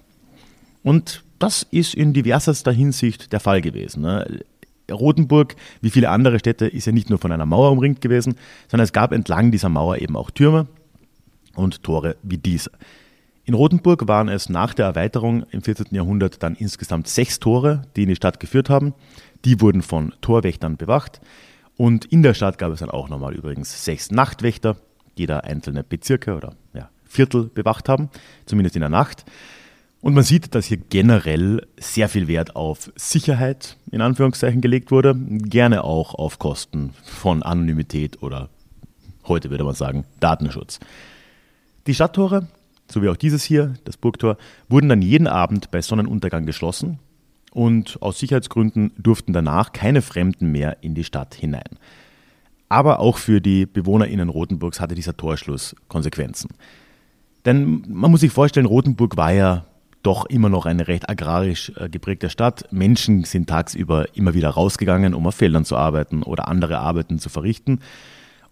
Und 0.82 1.24
das 1.38 1.66
ist 1.70 1.94
in 1.94 2.12
diversester 2.12 2.72
Hinsicht 2.72 3.32
der 3.32 3.40
Fall 3.40 3.60
gewesen. 3.60 4.02
Ne? 4.02 4.44
Rothenburg, 4.90 5.56
wie 5.80 5.90
viele 5.90 6.10
andere 6.10 6.38
Städte, 6.38 6.66
ist 6.66 6.86
ja 6.86 6.92
nicht 6.92 7.10
nur 7.10 7.18
von 7.18 7.32
einer 7.32 7.46
Mauer 7.46 7.72
umringt 7.72 8.00
gewesen, 8.00 8.36
sondern 8.68 8.84
es 8.84 8.92
gab 8.92 9.12
entlang 9.12 9.50
dieser 9.50 9.68
Mauer 9.68 9.98
eben 9.98 10.16
auch 10.16 10.30
Türme 10.30 10.66
und 11.54 11.82
Tore 11.82 12.16
wie 12.22 12.38
diese. 12.38 12.70
In 13.46 13.54
Rothenburg 13.54 14.08
waren 14.08 14.28
es 14.28 14.48
nach 14.48 14.72
der 14.72 14.86
Erweiterung 14.86 15.44
im 15.50 15.62
14. 15.62 15.88
Jahrhundert 15.90 16.42
dann 16.42 16.54
insgesamt 16.54 17.08
sechs 17.08 17.40
Tore, 17.40 17.82
die 17.96 18.04
in 18.04 18.08
die 18.08 18.16
Stadt 18.16 18.40
geführt 18.40 18.70
haben. 18.70 18.94
Die 19.44 19.60
wurden 19.60 19.82
von 19.82 20.14
Torwächtern 20.22 20.78
bewacht. 20.78 21.20
Und 21.76 22.06
in 22.06 22.22
der 22.22 22.32
Stadt 22.34 22.56
gab 22.56 22.72
es 22.72 22.80
dann 22.80 22.90
auch 22.90 23.08
nochmal 23.08 23.34
übrigens 23.34 23.84
sechs 23.84 24.10
Nachtwächter, 24.10 24.76
da 25.16 25.40
einzelne 25.40 25.84
Bezirke 25.84 26.34
oder 26.34 26.54
ja, 26.72 26.88
Viertel 27.14 27.44
bewacht 27.44 27.88
haben, 27.88 28.10
zumindest 28.46 28.76
in 28.76 28.80
der 28.80 28.90
Nacht. 28.90 29.24
Und 30.00 30.12
man 30.12 30.24
sieht, 30.24 30.54
dass 30.54 30.66
hier 30.66 30.76
generell 30.76 31.66
sehr 31.78 32.10
viel 32.10 32.28
Wert 32.28 32.56
auf 32.56 32.92
Sicherheit 32.94 33.78
in 33.90 34.02
Anführungszeichen 34.02 34.60
gelegt 34.60 34.90
wurde, 34.90 35.14
gerne 35.16 35.82
auch 35.82 36.14
auf 36.14 36.38
Kosten 36.38 36.92
von 37.04 37.42
Anonymität 37.42 38.22
oder 38.22 38.50
heute 39.26 39.48
würde 39.48 39.64
man 39.64 39.74
sagen 39.74 40.04
Datenschutz. 40.20 40.78
Die 41.86 41.94
Stadttore, 41.94 42.48
so 42.90 43.00
wie 43.02 43.08
auch 43.08 43.16
dieses 43.16 43.44
hier, 43.44 43.74
das 43.84 43.96
Burgtor, 43.96 44.36
wurden 44.68 44.90
dann 44.90 45.00
jeden 45.00 45.26
Abend 45.26 45.70
bei 45.70 45.80
Sonnenuntergang 45.80 46.44
geschlossen 46.44 46.98
und 47.52 48.02
aus 48.02 48.18
Sicherheitsgründen 48.18 48.92
durften 48.98 49.32
danach 49.32 49.72
keine 49.72 50.02
Fremden 50.02 50.52
mehr 50.52 50.78
in 50.82 50.94
die 50.94 51.04
Stadt 51.04 51.34
hinein. 51.34 51.78
Aber 52.68 53.00
auch 53.00 53.18
für 53.18 53.40
die 53.40 53.66
BewohnerInnen 53.66 54.28
Rothenburgs 54.28 54.80
hatte 54.80 54.94
dieser 54.94 55.16
Torschluss 55.16 55.76
Konsequenzen. 55.88 56.50
Denn 57.44 57.84
man 57.88 58.10
muss 58.10 58.20
sich 58.20 58.32
vorstellen, 58.32 58.66
Rothenburg 58.66 59.16
war 59.16 59.32
ja 59.32 59.64
doch 60.02 60.26
immer 60.26 60.48
noch 60.48 60.66
eine 60.66 60.86
recht 60.86 61.08
agrarisch 61.08 61.72
äh, 61.76 61.88
geprägte 61.88 62.30
Stadt. 62.30 62.66
Menschen 62.70 63.24
sind 63.24 63.48
tagsüber 63.48 64.06
immer 64.14 64.34
wieder 64.34 64.50
rausgegangen, 64.50 65.14
um 65.14 65.26
auf 65.26 65.34
Feldern 65.34 65.64
zu 65.64 65.76
arbeiten 65.76 66.22
oder 66.22 66.48
andere 66.48 66.78
Arbeiten 66.78 67.18
zu 67.18 67.28
verrichten. 67.28 67.80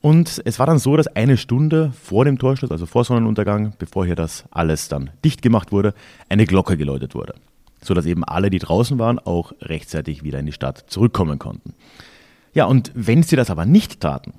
Und 0.01 0.43
es 0.45 0.59
war 0.59 0.67
dann 0.67 0.79
so, 0.79 0.97
dass 0.97 1.07
eine 1.07 1.37
Stunde 1.37 1.93
vor 2.03 2.25
dem 2.25 2.39
Torschluss, 2.39 2.73
also 2.73 2.87
vor 2.87 3.05
Sonnenuntergang, 3.05 3.75
bevor 3.79 4.05
hier 4.05 4.17
das 4.17 4.45
alles 4.51 4.89
dann 4.89 5.11
dicht 5.25 5.43
gemacht 5.43 5.71
wurde, 5.71 5.95
eine 6.29 6.45
Glocke 6.45 6.77
geläutet 6.77 7.15
wurde. 7.15 7.35
Sodass 7.81 8.07
eben 8.07 8.25
alle, 8.25 8.51
die 8.51 8.59
draußen 8.59 8.99
waren, 8.99 9.19
auch 9.19 9.53
rechtzeitig 9.61 10.25
wieder 10.25 10.41
in 10.41 10.47
die 10.47 10.53
Stadt 10.53 10.85
zurückkommen 10.89 11.39
konnten. 11.39 11.75
Ja, 12.53 12.65
und 12.65 12.91
wenn 12.95 13.23
sie 13.23 13.37
das 13.37 13.51
aber 13.51 13.65
nicht 13.65 14.01
taten, 14.01 14.35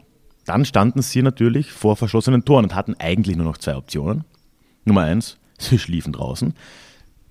dann 0.45 0.65
standen 0.65 1.01
sie 1.01 1.22
natürlich 1.22 1.72
vor 1.72 1.95
verschlossenen 1.95 2.43
Toren 2.43 2.65
und 2.65 2.75
hatten 2.75 2.95
eigentlich 3.00 3.38
nur 3.38 3.45
noch 3.45 3.57
zwei 3.57 3.77
Optionen. 3.77 4.25
Nummer 4.86 5.02
eins, 5.02 5.38
sie 5.58 5.80
schliefen 5.80 6.13
draußen. 6.13 6.54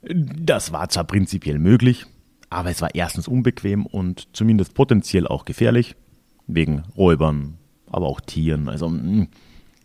Das 0.03 0.73
war 0.73 0.89
zwar 0.89 1.05
prinzipiell 1.05 1.59
möglich, 1.59 2.07
aber 2.51 2.71
es 2.71 2.83
war 2.83 2.95
erstens 2.95 3.29
unbequem 3.29 3.87
und 3.87 4.29
zumindest 4.33 4.75
potenziell 4.75 5.27
auch 5.27 5.45
gefährlich, 5.45 5.95
wegen 6.47 6.83
Räubern, 6.97 7.59
aber 7.87 8.07
auch 8.07 8.21
Tieren. 8.21 8.69
Also 8.69 8.87
hm, 8.87 9.29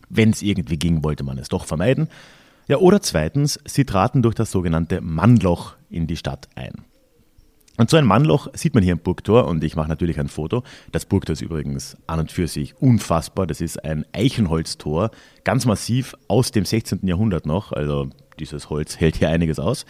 wenn 0.08 0.30
es 0.30 0.42
irgendwie 0.42 0.78
ging, 0.78 1.04
wollte 1.04 1.24
man 1.24 1.38
es 1.38 1.48
doch 1.48 1.64
vermeiden. 1.64 2.08
Ja, 2.66 2.78
oder 2.78 3.00
zweitens, 3.00 3.58
sie 3.64 3.84
traten 3.84 4.22
durch 4.22 4.34
das 4.34 4.50
sogenannte 4.50 5.00
Mannloch 5.00 5.76
in 5.88 6.06
die 6.06 6.16
Stadt 6.16 6.48
ein. 6.54 6.84
Und 7.78 7.90
so 7.90 7.96
ein 7.96 8.04
Mannloch 8.04 8.48
sieht 8.54 8.74
man 8.74 8.82
hier 8.82 8.92
im 8.92 8.98
Burgtor 8.98 9.46
und 9.46 9.62
ich 9.62 9.76
mache 9.76 9.88
natürlich 9.88 10.18
ein 10.18 10.26
Foto. 10.26 10.64
Das 10.90 11.06
Burgtor 11.06 11.34
ist 11.34 11.42
übrigens 11.42 11.96
an 12.08 12.18
und 12.18 12.32
für 12.32 12.48
sich 12.48 12.76
unfassbar. 12.82 13.46
Das 13.46 13.60
ist 13.60 13.84
ein 13.84 14.04
Eichenholztor, 14.12 15.12
ganz 15.44 15.64
massiv 15.64 16.16
aus 16.26 16.50
dem 16.50 16.64
16. 16.64 17.06
Jahrhundert 17.06 17.46
noch. 17.46 17.70
Also 17.72 18.10
dieses 18.40 18.68
Holz 18.68 18.98
hält 18.98 19.16
hier 19.16 19.28
einiges 19.28 19.60
aus. 19.60 19.86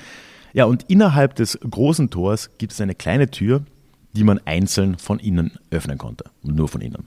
Ja, 0.52 0.66
und 0.66 0.84
innerhalb 0.88 1.34
des 1.36 1.58
großen 1.58 2.10
Tors 2.10 2.50
gibt 2.58 2.72
es 2.74 2.80
eine 2.82 2.94
kleine 2.94 3.30
Tür, 3.30 3.64
die 4.12 4.24
man 4.24 4.38
einzeln 4.44 4.98
von 4.98 5.18
innen 5.18 5.52
öffnen 5.70 5.96
konnte. 5.96 6.24
Nur 6.42 6.68
von 6.68 6.82
innen. 6.82 7.06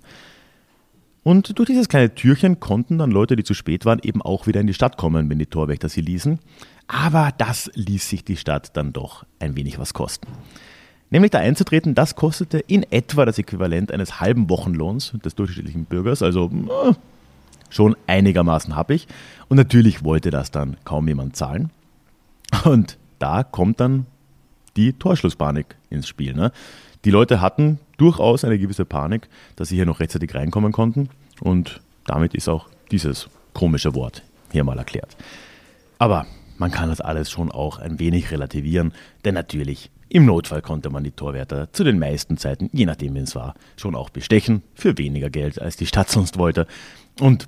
Und 1.23 1.59
durch 1.59 1.67
dieses 1.67 1.89
kleine 1.89 2.15
Türchen 2.15 2.59
konnten 2.59 2.97
dann 2.97 3.11
Leute, 3.11 3.35
die 3.35 3.43
zu 3.43 3.53
spät 3.53 3.85
waren, 3.85 3.99
eben 4.01 4.23
auch 4.23 4.47
wieder 4.47 4.59
in 4.59 4.65
die 4.65 4.73
Stadt 4.73 4.97
kommen, 4.97 5.29
wenn 5.29 5.37
die 5.37 5.45
Torwächter 5.45 5.89
sie 5.89 6.01
ließen. 6.01 6.39
Aber 6.87 7.31
das 7.37 7.69
ließ 7.75 8.09
sich 8.09 8.25
die 8.25 8.37
Stadt 8.37 8.75
dann 8.75 8.93
doch 8.93 9.25
ein 9.39 9.55
wenig 9.55 9.77
was 9.77 9.93
kosten. 9.93 10.27
Nämlich 11.11 11.31
da 11.31 11.39
einzutreten, 11.39 11.93
das 11.93 12.15
kostete 12.15 12.59
in 12.59 12.83
etwa 12.89 13.25
das 13.25 13.37
Äquivalent 13.37 13.91
eines 13.91 14.19
halben 14.19 14.49
Wochenlohns 14.49 15.13
des 15.23 15.35
durchschnittlichen 15.35 15.85
Bürgers, 15.85 16.23
also 16.23 16.49
äh, 16.49 16.93
schon 17.69 17.95
einigermaßen 18.07 18.75
happig. 18.75 19.07
Und 19.49 19.57
natürlich 19.57 20.03
wollte 20.03 20.31
das 20.31 20.51
dann 20.51 20.77
kaum 20.85 21.07
jemand 21.07 21.35
zahlen. 21.35 21.69
Und 22.63 22.97
da 23.19 23.43
kommt 23.43 23.79
dann 23.81 24.05
die 24.77 24.93
Torschlusspanik 24.93 25.75
ins 25.89 26.07
Spiel. 26.07 26.33
Ne? 26.33 26.51
Die 27.03 27.11
Leute 27.11 27.41
hatten 27.41 27.79
durchaus 27.97 28.45
eine 28.45 28.57
gewisse 28.57 28.85
Panik, 28.85 29.27
dass 29.57 29.69
sie 29.69 29.75
hier 29.75 29.85
noch 29.85 29.99
rechtzeitig 29.99 30.33
reinkommen 30.33 30.71
konnten. 30.71 31.09
Und 31.41 31.81
damit 32.05 32.33
ist 32.33 32.47
auch 32.47 32.67
dieses 32.91 33.27
komische 33.53 33.95
Wort 33.95 34.23
hier 34.51 34.63
mal 34.63 34.77
erklärt. 34.77 35.17
Aber 35.99 36.25
man 36.57 36.71
kann 36.71 36.89
das 36.89 37.01
alles 37.01 37.29
schon 37.29 37.51
auch 37.51 37.79
ein 37.79 37.99
wenig 37.99 38.31
relativieren, 38.31 38.93
denn 39.25 39.33
natürlich, 39.33 39.89
im 40.13 40.25
Notfall 40.25 40.61
konnte 40.61 40.89
man 40.89 41.05
die 41.05 41.11
Torwärter 41.11 41.71
zu 41.71 41.85
den 41.85 41.97
meisten 41.97 42.35
Zeiten, 42.35 42.69
je 42.73 42.85
nachdem 42.85 43.15
wie 43.15 43.19
es 43.19 43.33
war, 43.33 43.55
schon 43.77 43.95
auch 43.95 44.09
bestechen, 44.09 44.61
für 44.73 44.97
weniger 44.97 45.29
Geld, 45.29 45.61
als 45.61 45.77
die 45.77 45.85
Stadt 45.85 46.09
sonst 46.11 46.37
wollte. 46.37 46.67
Und 47.21 47.47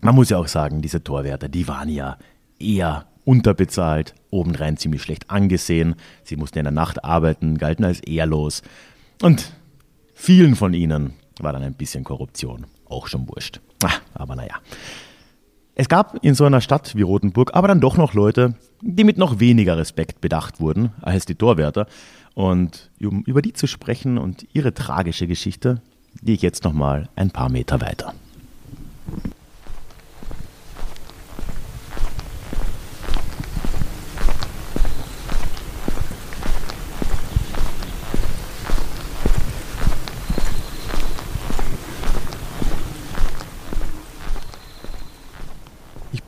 man 0.00 0.14
muss 0.14 0.30
ja 0.30 0.38
auch 0.38 0.46
sagen, 0.46 0.82
diese 0.82 1.02
Torwärter, 1.02 1.48
die 1.48 1.66
waren 1.66 1.88
ja 1.88 2.16
eher 2.60 3.06
unterbezahlt, 3.24 4.14
obendrein 4.30 4.76
ziemlich 4.76 5.02
schlecht 5.02 5.30
angesehen. 5.30 5.96
Sie 6.22 6.36
mussten 6.36 6.58
in 6.58 6.64
der 6.64 6.72
Nacht 6.72 7.04
arbeiten, 7.04 7.58
galten 7.58 7.84
als 7.84 7.98
ehrlos. 7.98 8.62
Und 9.20 9.52
vielen 10.14 10.54
von 10.54 10.74
ihnen 10.74 11.14
war 11.40 11.52
dann 11.52 11.64
ein 11.64 11.74
bisschen 11.74 12.04
Korruption 12.04 12.66
auch 12.86 13.08
schon 13.08 13.28
wurscht. 13.28 13.60
Ah, 13.82 13.94
aber 14.14 14.36
naja. 14.36 14.60
Es 15.80 15.88
gab 15.88 16.22
in 16.22 16.34
so 16.34 16.44
einer 16.44 16.60
Stadt 16.60 16.94
wie 16.94 17.00
Rothenburg 17.00 17.54
aber 17.54 17.66
dann 17.66 17.80
doch 17.80 17.96
noch 17.96 18.12
Leute, 18.12 18.52
die 18.82 19.02
mit 19.02 19.16
noch 19.16 19.40
weniger 19.40 19.78
Respekt 19.78 20.20
bedacht 20.20 20.60
wurden 20.60 20.90
als 21.00 21.24
die 21.24 21.36
Torwärter. 21.36 21.86
Und 22.34 22.90
um 23.02 23.22
über 23.22 23.40
die 23.40 23.54
zu 23.54 23.66
sprechen 23.66 24.18
und 24.18 24.46
ihre 24.52 24.74
tragische 24.74 25.26
Geschichte, 25.26 25.80
gehe 26.22 26.34
ich 26.34 26.42
jetzt 26.42 26.64
nochmal 26.64 27.08
ein 27.16 27.30
paar 27.30 27.48
Meter 27.48 27.80
weiter. 27.80 28.12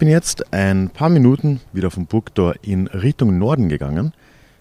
Bin 0.02 0.08
jetzt 0.08 0.52
ein 0.52 0.90
paar 0.90 1.10
Minuten 1.10 1.60
wieder 1.72 1.88
vom 1.92 2.06
Burgtor 2.06 2.56
in 2.62 2.88
Richtung 2.88 3.38
Norden 3.38 3.68
gegangen, 3.68 4.12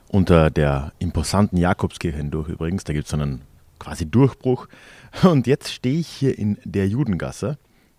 unter 0.07 0.51
der 0.51 0.93
imposanten 0.99 1.57
Jakobskirche 1.57 2.15
hindurch 2.15 2.47
übrigens. 2.47 2.83
Da 2.83 2.93
gibt 2.93 3.07
es 3.07 3.13
einen 3.15 3.41
quasi 3.79 4.05
Durchbruch. 4.05 4.67
Und 5.23 5.47
jetzt 5.47 5.73
stehe 5.73 5.97
ich 5.97 6.07
hier 6.07 6.37
in 6.37 6.59
der 6.63 6.87
Judengasse, 6.87 7.57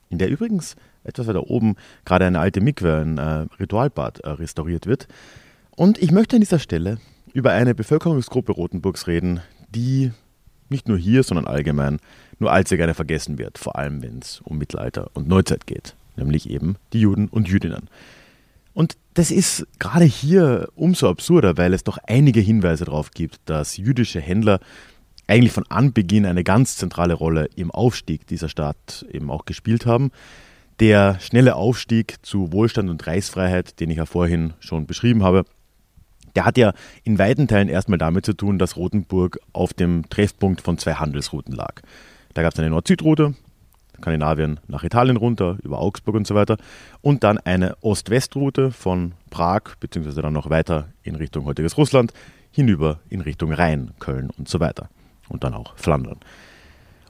in 0.08 0.18
der 0.18 0.28
übrigens 0.28 0.76
etwas 1.02 1.26
weiter 1.26 1.50
oben 1.50 1.74
gerade 2.04 2.26
eine 2.26 2.38
alte 2.38 2.60
Mikwe, 2.60 3.00
ein 3.00 3.18
äh, 3.18 3.46
Ritualbad, 3.58 4.20
äh, 4.20 4.28
restauriert 4.28 4.86
wird. 4.86 5.08
Und 5.74 6.00
ich 6.00 6.12
möchte 6.12 6.36
an 6.36 6.42
dieser 6.42 6.60
Stelle 6.60 6.98
über 7.32 7.50
eine 7.50 7.74
Bevölkerungsgruppe 7.74 8.52
Rotenburgs 8.52 9.08
reden, 9.08 9.40
die 9.68 10.12
nicht 10.68 10.86
nur 10.86 10.96
hier, 10.96 11.24
sondern 11.24 11.48
allgemein 11.48 11.98
nur 12.38 12.52
allzu 12.52 12.76
gerne 12.76 12.94
vergessen 12.94 13.36
wird, 13.36 13.58
vor 13.58 13.74
allem 13.74 14.00
wenn 14.00 14.20
es 14.20 14.40
um 14.44 14.58
Mittelalter 14.58 15.10
und 15.14 15.26
Neuzeit 15.26 15.66
geht 15.66 15.96
nämlich 16.16 16.50
eben 16.50 16.76
die 16.92 17.00
Juden 17.00 17.28
und 17.28 17.48
Jüdinnen. 17.48 17.88
Und 18.74 18.96
das 19.14 19.30
ist 19.30 19.66
gerade 19.78 20.04
hier 20.04 20.68
umso 20.74 21.08
absurder, 21.08 21.56
weil 21.58 21.74
es 21.74 21.84
doch 21.84 21.98
einige 22.06 22.40
Hinweise 22.40 22.86
darauf 22.86 23.10
gibt, 23.10 23.40
dass 23.44 23.76
jüdische 23.76 24.20
Händler 24.20 24.60
eigentlich 25.26 25.52
von 25.52 25.66
Anbeginn 25.68 26.26
eine 26.26 26.44
ganz 26.44 26.76
zentrale 26.76 27.14
Rolle 27.14 27.48
im 27.54 27.70
Aufstieg 27.70 28.26
dieser 28.26 28.48
Stadt 28.48 29.04
eben 29.10 29.30
auch 29.30 29.44
gespielt 29.44 29.86
haben. 29.86 30.10
Der 30.80 31.20
schnelle 31.20 31.54
Aufstieg 31.54 32.16
zu 32.22 32.52
Wohlstand 32.52 32.90
und 32.90 33.06
Reichsfreiheit, 33.06 33.78
den 33.78 33.90
ich 33.90 33.98
ja 33.98 34.06
vorhin 34.06 34.54
schon 34.58 34.86
beschrieben 34.86 35.22
habe, 35.22 35.44
der 36.34 36.46
hat 36.46 36.56
ja 36.56 36.72
in 37.04 37.18
weiten 37.18 37.46
Teilen 37.46 37.68
erstmal 37.68 37.98
damit 37.98 38.24
zu 38.24 38.32
tun, 38.32 38.58
dass 38.58 38.76
Rothenburg 38.76 39.38
auf 39.52 39.74
dem 39.74 40.08
Treffpunkt 40.08 40.62
von 40.62 40.78
zwei 40.78 40.94
Handelsrouten 40.94 41.54
lag. 41.54 41.82
Da 42.32 42.42
gab 42.42 42.54
es 42.54 42.58
eine 42.58 42.70
Nord-Süd-Route 42.70 43.34
Skandinavien 43.98 44.60
nach 44.68 44.84
Italien 44.84 45.16
runter, 45.16 45.58
über 45.62 45.78
Augsburg 45.78 46.16
und 46.16 46.26
so 46.26 46.34
weiter. 46.34 46.56
Und 47.00 47.24
dann 47.24 47.38
eine 47.38 47.76
Ost-West-Route 47.82 48.72
von 48.72 49.12
Prag, 49.30 49.62
beziehungsweise 49.80 50.22
dann 50.22 50.32
noch 50.32 50.50
weiter 50.50 50.88
in 51.02 51.14
Richtung 51.14 51.44
heutiges 51.44 51.76
Russland, 51.76 52.12
hinüber 52.50 53.00
in 53.08 53.20
Richtung 53.20 53.52
Rhein, 53.52 53.92
Köln 53.98 54.30
und 54.36 54.48
so 54.48 54.60
weiter. 54.60 54.88
Und 55.28 55.44
dann 55.44 55.54
auch 55.54 55.76
Flandern. 55.76 56.18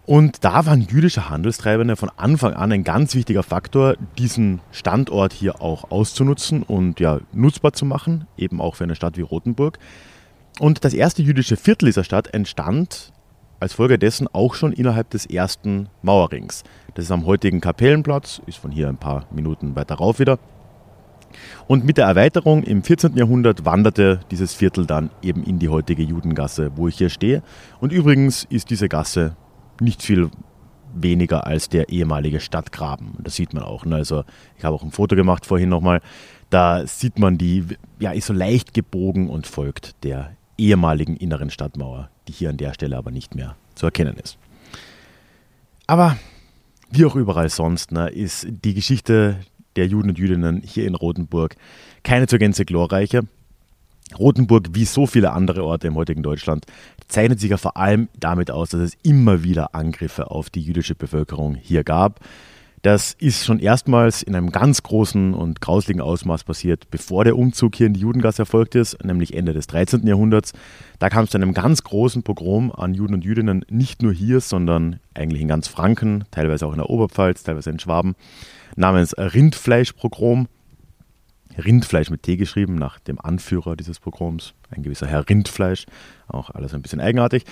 Und 0.05 0.45
da 0.45 0.67
waren 0.67 0.81
jüdische 0.81 1.31
Handelstreibende 1.31 1.95
von 1.95 2.11
Anfang 2.17 2.55
an 2.55 2.73
ein 2.73 2.83
ganz 2.83 3.15
wichtiger 3.15 3.45
Faktor, 3.45 3.95
diesen 4.19 4.61
Standort 4.73 5.33
hier 5.33 5.63
auch 5.63 5.91
auszunutzen 5.93 6.65
und 6.65 6.99
ja, 6.99 7.21
nutzbar 7.33 7.73
zu 7.73 7.85
machen, 7.85 8.27
eben 8.37 8.61
auch 8.61 8.75
für 8.75 8.85
eine 8.85 8.97
Stadt 8.97 9.17
wie 9.17 9.23
Rothenburg. 9.23 9.79
Und 10.59 10.85
das 10.85 10.93
erste 10.93 11.23
jüdische 11.23 11.57
Viertel 11.57 11.87
dieser 11.87 12.05
Stadt 12.05 12.35
entstand 12.35 13.12
als 13.63 13.75
Folge 13.75 13.99
dessen 13.99 14.29
auch 14.33 14.55
schon 14.55 14.73
innerhalb 14.73 15.09
des 15.11 15.25
ersten 15.25 15.89
Mauerrings. 16.03 16.65
Das 16.95 17.07
ist 17.07 17.11
am 17.13 17.25
heutigen 17.25 17.61
Kapellenplatz, 17.61 18.43
ist 18.47 18.59
von 18.59 18.73
hier 18.73 18.89
ein 18.89 18.99
paar 18.99 19.27
Minuten 19.31 19.77
weiter 19.77 19.95
rauf 19.95 20.19
wieder. 20.19 20.39
Und 21.67 21.85
mit 21.85 21.97
der 21.97 22.07
Erweiterung 22.07 22.65
im 22.65 22.83
14. 22.83 23.17
Jahrhundert 23.17 23.65
wanderte 23.65 24.21
dieses 24.31 24.53
Viertel 24.53 24.85
dann 24.85 25.11
eben 25.23 25.45
in 25.45 25.59
die 25.59 25.69
heutige 25.69 26.03
Judengasse, 26.03 26.73
wo 26.77 26.89
ich 26.89 26.99
hier 26.99 27.09
stehe. 27.09 27.43
Und 27.81 27.93
übrigens 27.93 28.45
ist 28.51 28.69
diese 28.69 28.89
Gasse 28.89 29.37
nicht 29.81 30.03
viel 30.03 30.31
weniger 30.95 31.47
als 31.47 31.69
der 31.69 31.89
ehemalige 31.89 32.41
Stadtgraben. 32.41 33.15
Das 33.21 33.37
sieht 33.37 33.55
man 33.55 33.63
auch. 33.63 33.87
Ne? 33.87 33.95
Also 33.95 34.25
ich 34.59 34.65
habe 34.65 34.75
auch 34.75 34.83
ein 34.83 34.91
Foto 34.91 35.17
gemacht 35.17 35.47
vorhin 35.47 35.69
nochmal. 35.69 36.01
Da 36.51 36.87
sieht 36.87 37.19
man 37.19 37.39
die, 37.39 37.65
ja, 37.99 38.11
ist 38.11 38.27
so 38.27 38.35
leicht 38.35 38.75
gebogen 38.75 39.31
und 39.31 39.47
folgt 39.47 40.05
der 40.05 40.33
ehemaligen 40.59 41.17
inneren 41.17 41.51
Stadtmauer, 41.51 42.11
die 42.29 42.33
hier 42.33 42.51
an 42.51 42.57
der 42.57 42.75
Stelle 42.75 42.97
aber 42.97 43.11
nicht 43.11 43.35
mehr 43.35 43.57
zu 43.75 43.87
erkennen 43.87 44.17
ist. 44.17 44.39
Aber 45.87 46.17
wie 46.91 47.05
auch 47.05 47.17
überall 47.17 47.49
sonst, 47.49 47.93
ne, 47.93 48.09
ist 48.09 48.47
die 48.49 48.75
Geschichte 48.75 49.39
der 49.77 49.87
Juden 49.87 50.11
und 50.11 50.19
Jüdinnen 50.19 50.63
hier 50.65 50.87
in 50.87 50.95
Rothenburg 50.95 51.57
keine 52.03 52.27
zur 52.27 52.39
Gänze 52.39 52.65
glorreiche. 52.65 53.23
Rothenburg, 54.19 54.69
wie 54.73 54.85
so 54.85 55.07
viele 55.07 55.33
andere 55.33 55.65
Orte 55.65 55.87
im 55.87 55.97
heutigen 55.97 56.23
Deutschland, 56.23 56.67
zeichnet 57.09 57.41
sich 57.41 57.51
ja 57.51 57.57
vor 57.57 57.77
allem 57.77 58.09
damit 58.19 58.51
aus, 58.51 58.71
dass 58.71 58.81
es 58.81 58.97
immer 59.03 59.43
wieder 59.43 59.75
Angriffe 59.75 60.31
auf 60.31 60.51
die 60.51 60.61
jüdische 60.61 60.95
Bevölkerung 60.95 61.55
hier 61.55 61.83
gab. 61.83 62.21
Das 62.83 63.13
ist 63.13 63.45
schon 63.45 63.61
erstmals 63.61 64.25
in 64.25 64.35
einem 64.35 64.51
ganz 64.51 64.83
großen 64.83 65.35
und 65.35 65.61
grausligen 65.61 66.03
Ausmaß 66.03 66.43
passiert, 66.43 66.91
bevor 66.91 67.23
der 67.23 67.39
Umzug 67.39 67.77
hier 67.77 67.87
in 67.87 67.95
die 67.95 68.01
Judengasse 68.01 68.43
erfolgt 68.43 68.75
ist, 68.75 69.05
nämlich 69.05 69.35
Ende 69.35 69.53
des 69.53 69.69
13. 69.69 70.05
Jahrhunderts. 70.05 70.53
Da 70.99 71.09
kam 71.09 71.23
es 71.23 71.31
zu 71.31 71.39
einem 71.39 71.55
ganz 71.55 71.85
großen 71.85 72.25
Pogrom 72.25 72.73
an 72.73 72.93
Juden 72.93 73.15
und 73.15 73.25
Jüdinnen, 73.25 73.65
nicht 73.71 74.03
nur 74.03 74.13
hier, 74.13 74.41
sondern 74.41 74.99
eigentlich 75.15 75.43
in 75.43 75.47
ganz 75.47 75.69
Franken, 75.69 76.25
teilweise 76.33 76.67
auch 76.67 76.73
in 76.73 76.79
der 76.79 76.91
Oberpfalz, 76.91 77.45
teilweise 77.45 77.71
in 77.71 77.79
Schwaben, 77.79 78.17
namens 78.75 79.17
Rindfleischpogrom. 79.17 80.49
Rindfleisch 81.57 82.11
mit 82.11 82.23
T 82.23 82.37
geschrieben, 82.37 82.75
nach 82.77 82.99
dem 82.99 83.21
Anführer 83.21 83.77
dieses 83.77 84.01
Pogroms, 84.01 84.55
ein 84.71 84.83
gewisser 84.83 85.07
Herr 85.07 85.29
Rindfleisch, 85.29 85.85
auch 86.27 86.51
alles 86.51 86.73
ein 86.73 86.83
bisschen 86.83 87.01
eigenartig. 87.01 87.45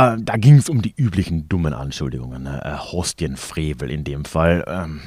Äh, 0.00 0.16
da 0.20 0.36
ging 0.36 0.56
es 0.56 0.68
um 0.68 0.82
die 0.82 0.94
üblichen 0.96 1.48
dummen 1.48 1.74
Anschuldigungen, 1.74 2.42
ne? 2.42 2.64
äh, 2.64 2.76
Hostienfrevel 2.76 3.90
in 3.90 4.04
dem 4.04 4.24
Fall. 4.24 4.64
Ähm, 4.66 5.00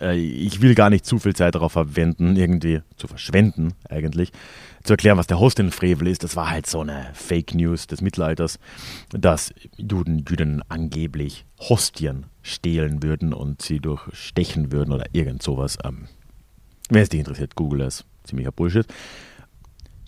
äh, 0.00 0.16
ich 0.16 0.60
will 0.60 0.74
gar 0.74 0.90
nicht 0.90 1.04
zu 1.04 1.18
viel 1.18 1.34
Zeit 1.34 1.54
darauf 1.54 1.72
verwenden, 1.72 2.36
irgendwie 2.36 2.82
zu 2.96 3.08
verschwenden 3.08 3.74
eigentlich, 3.88 4.32
zu 4.84 4.92
erklären, 4.92 5.18
was 5.18 5.26
der 5.26 5.40
Hostienfrevel 5.40 6.06
ist. 6.06 6.22
Das 6.24 6.36
war 6.36 6.50
halt 6.50 6.66
so 6.66 6.80
eine 6.80 7.08
Fake 7.14 7.54
News 7.54 7.86
des 7.86 8.00
Mittelalters, 8.00 8.58
dass 9.10 9.52
Juden, 9.76 10.18
Jüdinnen 10.18 10.62
angeblich 10.68 11.44
Hostien 11.58 12.26
stehlen 12.42 13.02
würden 13.02 13.32
und 13.32 13.62
sie 13.62 13.80
durchstechen 13.80 14.72
würden 14.72 14.92
oder 14.92 15.06
irgend 15.12 15.42
sowas. 15.42 15.78
Ähm, 15.84 16.08
Wer 16.90 17.02
es 17.02 17.10
dich 17.10 17.18
interessiert, 17.18 17.54
google 17.54 17.82
es. 17.82 18.04
Ziemlicher 18.24 18.52
Bullshit. 18.52 18.86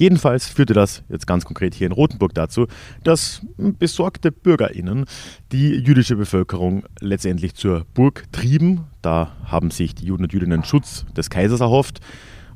Jedenfalls 0.01 0.49
führte 0.49 0.73
das 0.73 1.03
jetzt 1.11 1.27
ganz 1.27 1.45
konkret 1.45 1.75
hier 1.75 1.87
in 1.87 1.93
Rothenburg 1.93 2.33
dazu, 2.33 2.69
dass 3.05 3.43
besorgte 3.59 4.33
BürgerInnen 4.33 5.05
die 5.53 5.75
jüdische 5.75 6.17
Bevölkerung 6.17 6.85
letztendlich 7.01 7.55
zur 7.55 7.85
Burg 7.93 8.25
trieben. 8.33 8.87
Da 9.03 9.37
haben 9.45 9.71
sich 9.71 9.95
die 9.95 10.07
Juden 10.07 10.23
und 10.23 10.33
Jüdinnen 10.33 10.65
Schutz 10.65 11.05
des 11.15 11.29
Kaisers 11.29 11.61
erhofft. 11.61 12.01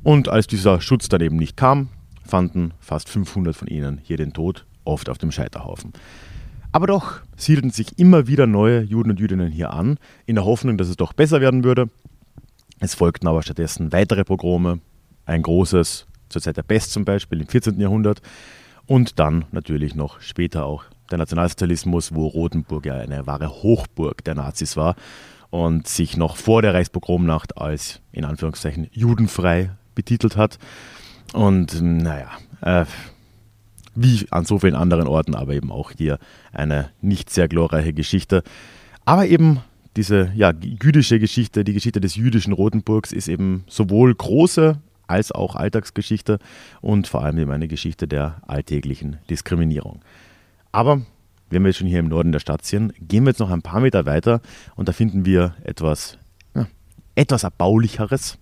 Und 0.01 0.27
als 0.27 0.47
dieser 0.47 0.81
Schutz 0.81 1.07
dann 1.07 1.21
eben 1.21 1.35
nicht 1.35 1.55
kam, 1.55 1.89
fanden 2.25 2.73
fast 2.79 3.09
500 3.09 3.55
von 3.55 3.67
ihnen 3.67 3.99
hier 4.01 4.17
den 4.17 4.33
Tod, 4.33 4.65
oft 4.83 5.07
auf 5.07 5.19
dem 5.19 5.31
Scheiterhaufen. 5.31 5.93
Aber 6.71 6.87
doch 6.87 7.19
siedelten 7.37 7.69
sich 7.69 7.99
immer 7.99 8.25
wieder 8.25 8.47
neue 8.47 8.81
Juden 8.81 9.11
und 9.11 9.19
Jüdinnen 9.19 9.51
hier 9.51 9.71
an, 9.71 9.99
in 10.25 10.33
der 10.33 10.45
Hoffnung, 10.45 10.79
dass 10.79 10.89
es 10.89 10.97
doch 10.97 11.13
besser 11.13 11.41
werden 11.41 11.63
würde. 11.63 11.91
Es 12.79 12.95
folgten 12.95 13.27
aber 13.27 13.43
stattdessen 13.43 13.91
weitere 13.91 14.23
Pogrome, 14.23 14.79
ein 15.27 15.43
großes 15.43 16.07
zur 16.29 16.41
Zeit 16.41 16.57
der 16.57 16.63
Pest 16.63 16.91
zum 16.91 17.05
Beispiel 17.05 17.41
im 17.41 17.47
14. 17.47 17.79
Jahrhundert 17.79 18.21
und 18.85 19.19
dann 19.19 19.45
natürlich 19.51 19.95
noch 19.95 20.21
später 20.21 20.65
auch 20.65 20.83
der 21.11 21.17
Nationalsozialismus, 21.17 22.13
wo 22.13 22.27
Rotenburg 22.27 22.85
ja 22.85 22.95
eine 22.95 23.27
wahre 23.27 23.49
Hochburg 23.49 24.23
der 24.23 24.35
Nazis 24.35 24.75
war 24.75 24.95
und 25.49 25.87
sich 25.87 26.17
noch 26.17 26.35
vor 26.35 26.61
der 26.61 26.73
Reichspogromnacht 26.73 27.57
als 27.57 28.01
in 28.11 28.25
Anführungszeichen 28.25 28.87
judenfrei 28.91 29.71
betitelt 29.93 30.35
hat. 30.35 30.59
Und 31.33 31.81
naja, 31.81 32.29
äh, 32.61 32.85
wie 33.95 34.27
an 34.31 34.45
so 34.45 34.59
vielen 34.59 34.75
anderen 34.75 35.07
Orten, 35.07 35.35
aber 35.35 35.53
eben 35.53 35.71
auch 35.71 35.91
hier 35.97 36.19
eine 36.51 36.89
nicht 37.01 37.29
sehr 37.29 37.47
glorreiche 37.47 37.93
Geschichte. 37.93 38.43
Aber 39.05 39.25
eben 39.25 39.61
diese 39.95 40.31
ja, 40.35 40.51
jüdische 40.51 41.19
Geschichte, 41.19 41.63
die 41.63 41.73
Geschichte 41.73 42.01
des 42.01 42.15
jüdischen 42.15 42.51
Rotenburgs 42.51 43.13
ist 43.13 43.29
eben 43.29 43.63
sowohl 43.67 44.13
große 44.13 44.77
als 45.07 45.31
auch 45.31 45.55
Alltagsgeschichte 45.55 46.39
und 46.81 47.07
vor 47.07 47.23
allem 47.23 47.37
eben 47.37 47.51
eine 47.51 47.67
Geschichte 47.67 48.07
der 48.07 48.41
alltäglichen 48.47 49.17
Diskriminierung. 49.29 50.01
Aber 50.71 51.01
wenn 51.49 51.63
wir 51.63 51.69
jetzt 51.69 51.77
schon 51.77 51.87
hier 51.87 51.99
im 51.99 52.07
Norden 52.07 52.31
der 52.31 52.39
Stadt 52.39 52.65
sind, 52.65 52.93
gehen 52.99 53.23
wir 53.23 53.29
jetzt 53.31 53.39
noch 53.39 53.51
ein 53.51 53.61
paar 53.61 53.79
Meter 53.79 54.05
weiter 54.05 54.41
und 54.75 54.87
da 54.87 54.93
finden 54.93 55.25
wir 55.25 55.55
etwas, 55.63 56.17
ja, 56.55 56.67
etwas 57.15 57.43
Erbaulicheres 57.43 58.37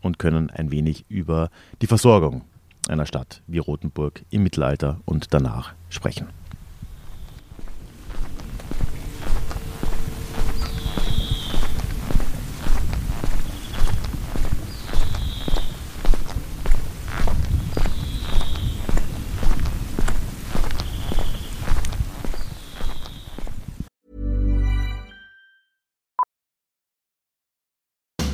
und 0.00 0.18
können 0.18 0.50
ein 0.50 0.70
wenig 0.70 1.04
über 1.08 1.50
die 1.82 1.86
Versorgung 1.86 2.42
einer 2.88 3.06
Stadt 3.06 3.42
wie 3.46 3.58
Rothenburg 3.58 4.22
im 4.30 4.42
Mittelalter 4.42 5.00
und 5.04 5.32
danach 5.32 5.74
sprechen. 5.88 6.28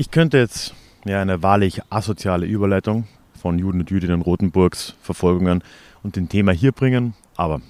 Ich 0.00 0.10
könnte 0.10 0.38
jetzt 0.38 0.72
ja, 1.04 1.20
eine 1.20 1.42
wahrlich 1.42 1.82
asoziale 1.90 2.46
Überleitung 2.46 3.06
von 3.38 3.58
Juden 3.58 3.80
und 3.80 3.90
Jüdinnen 3.90 4.22
Rotenburgs 4.22 4.94
Verfolgungen 5.02 5.62
und 6.02 6.16
dem 6.16 6.30
Thema 6.30 6.52
hier 6.52 6.72
bringen, 6.72 7.12
aber 7.36 7.60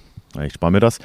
ich 0.41 0.53
spare 0.53 0.71
mir 0.71 0.79
das. 0.79 0.99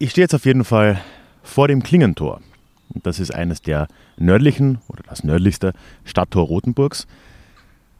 Ich 0.00 0.10
stehe 0.10 0.24
jetzt 0.24 0.34
auf 0.34 0.46
jeden 0.46 0.64
Fall 0.64 1.00
vor 1.44 1.68
dem 1.68 1.84
Klingentor. 1.84 2.40
Das 2.88 3.20
ist 3.20 3.32
eines 3.32 3.62
der 3.62 3.86
nördlichen 4.16 4.78
oder 4.88 5.04
das 5.08 5.22
nördlichste 5.22 5.72
Stadttor 6.04 6.48
Rotenburgs. 6.48 7.06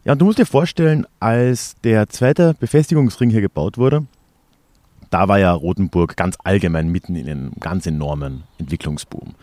Ja, 0.03 0.11
und 0.11 0.19
du 0.19 0.25
musst 0.25 0.37
dir 0.37 0.45
vorstellen, 0.45 1.07
als 1.21 1.77
der 1.85 2.09
zweite 2.09 2.53
Befestigungsring 2.55 3.29
hier 3.29 3.39
gebaut 3.39 3.77
wurde, 3.77 4.05
da 5.09 5.29
war 5.29 5.39
ja 5.39 5.53
Rotenburg 5.53 6.17
ganz 6.17 6.35
allgemein 6.43 6.89
mitten 6.89 7.15
in 7.15 7.29
einem 7.29 7.51
ganz 7.61 7.87
enormen 7.87 8.43
Entwicklungsboom. 8.57 9.35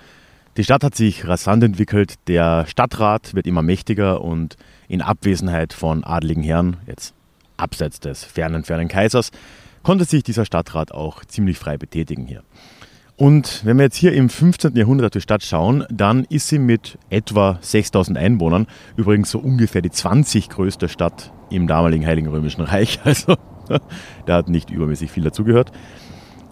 Die 0.56 0.64
Stadt 0.64 0.82
hat 0.82 0.94
sich 0.94 1.26
rasant 1.26 1.62
entwickelt, 1.62 2.14
der 2.26 2.66
Stadtrat 2.66 3.34
wird 3.34 3.46
immer 3.46 3.62
mächtiger 3.62 4.22
und 4.22 4.56
in 4.88 5.02
Abwesenheit 5.02 5.72
von 5.72 6.02
adligen 6.02 6.42
Herren, 6.42 6.78
jetzt 6.86 7.14
abseits 7.56 8.00
des 8.00 8.24
fernen, 8.24 8.64
fernen 8.64 8.88
Kaisers, 8.88 9.30
konnte 9.82 10.04
sich 10.04 10.22
dieser 10.22 10.44
Stadtrat 10.44 10.92
auch 10.92 11.24
ziemlich 11.24 11.58
frei 11.58 11.76
betätigen 11.76 12.26
hier. 12.26 12.42
Und 13.16 13.62
wenn 13.64 13.78
wir 13.78 13.84
jetzt 13.84 13.96
hier 13.96 14.12
im 14.12 14.28
15. 14.28 14.76
Jahrhundert 14.76 15.06
auf 15.06 15.10
die 15.10 15.20
Stadt 15.20 15.42
schauen, 15.42 15.84
dann 15.90 16.24
ist 16.24 16.48
sie 16.48 16.60
mit 16.60 16.98
etwa 17.10 17.58
6000 17.60 18.16
Einwohnern 18.16 18.68
übrigens 18.96 19.32
so 19.32 19.40
ungefähr 19.40 19.82
die 19.82 19.90
20 19.90 20.48
größte 20.48 20.88
Stadt 20.88 21.32
im 21.50 21.66
damaligen 21.66 22.06
Heiligen 22.06 22.28
Römischen 22.28 22.62
Reich. 22.62 23.00
Also 23.04 23.36
der 24.26 24.36
hat 24.36 24.48
nicht 24.48 24.70
übermäßig 24.70 25.10
viel 25.10 25.24
dazugehört. 25.24 25.72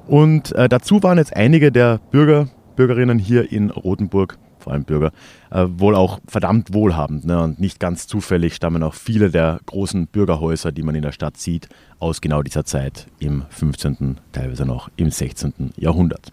Und 0.07 0.53
äh, 0.53 0.69
dazu 0.69 1.03
waren 1.03 1.19
jetzt 1.19 1.35
einige 1.35 1.73
der 1.73 1.99
Bürger, 2.11 2.49
Bürgerinnen 2.77 3.19
hier 3.19 3.51
in 3.51 3.71
Rothenburg, 3.71 4.39
vor 4.59 4.73
allem 4.73 4.85
Bürger, 4.85 5.13
äh, 5.51 5.67
wohl 5.69 5.95
auch 5.95 6.21
verdammt 6.27 6.73
wohlhabend. 6.73 7.25
Ne? 7.25 7.43
Und 7.43 7.59
nicht 7.59 7.81
ganz 7.81 8.07
zufällig 8.07 8.55
stammen 8.55 8.83
auch 8.83 8.95
viele 8.95 9.31
der 9.31 9.61
großen 9.67 10.07
Bürgerhäuser, 10.07 10.73
die 10.73 10.83
man 10.83 10.95
in 10.95 11.03
der 11.03 11.13
Stadt 11.13 11.37
sieht, 11.37 11.69
aus 11.99 12.21
genau 12.21 12.43
dieser 12.43 12.65
Zeit 12.65 13.07
im 13.19 13.45
15., 13.49 14.19
teilweise 14.33 14.65
noch 14.65 14.91
im 14.97 15.11
16. 15.11 15.73
Jahrhundert. 15.77 16.33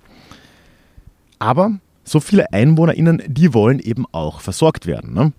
Aber 1.39 1.79
so 2.03 2.19
viele 2.19 2.51
EinwohnerInnen, 2.51 3.21
die 3.27 3.53
wollen 3.53 3.79
eben 3.79 4.05
auch 4.11 4.41
versorgt 4.41 4.85
werden. 4.87 5.13
Ne? 5.13 5.33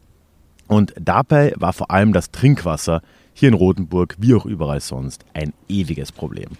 Und 0.66 0.94
dabei 1.00 1.52
war 1.56 1.72
vor 1.72 1.90
allem 1.90 2.12
das 2.12 2.30
Trinkwasser 2.30 3.02
hier 3.34 3.48
in 3.48 3.54
Rothenburg, 3.54 4.16
wie 4.18 4.34
auch 4.34 4.46
überall 4.46 4.80
sonst, 4.80 5.24
ein 5.34 5.52
ewiges 5.68 6.12
Problem. 6.12 6.50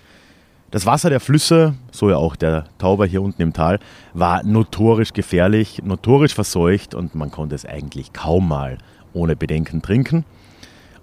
Das 0.74 0.87
Wasser 0.87 1.08
der 1.08 1.20
Flüsse, 1.20 1.74
so 1.92 2.10
ja 2.10 2.16
auch 2.16 2.34
der 2.34 2.64
Tauber 2.78 3.06
hier 3.06 3.22
unten 3.22 3.40
im 3.40 3.52
Tal, 3.52 3.78
war 4.12 4.42
notorisch 4.42 5.12
gefährlich, 5.12 5.82
notorisch 5.84 6.34
verseucht 6.34 6.96
und 6.96 7.14
man 7.14 7.30
konnte 7.30 7.54
es 7.54 7.64
eigentlich 7.64 8.12
kaum 8.12 8.48
mal 8.48 8.78
ohne 9.12 9.37
Bedenken 9.37 9.82
trinken. 9.82 10.24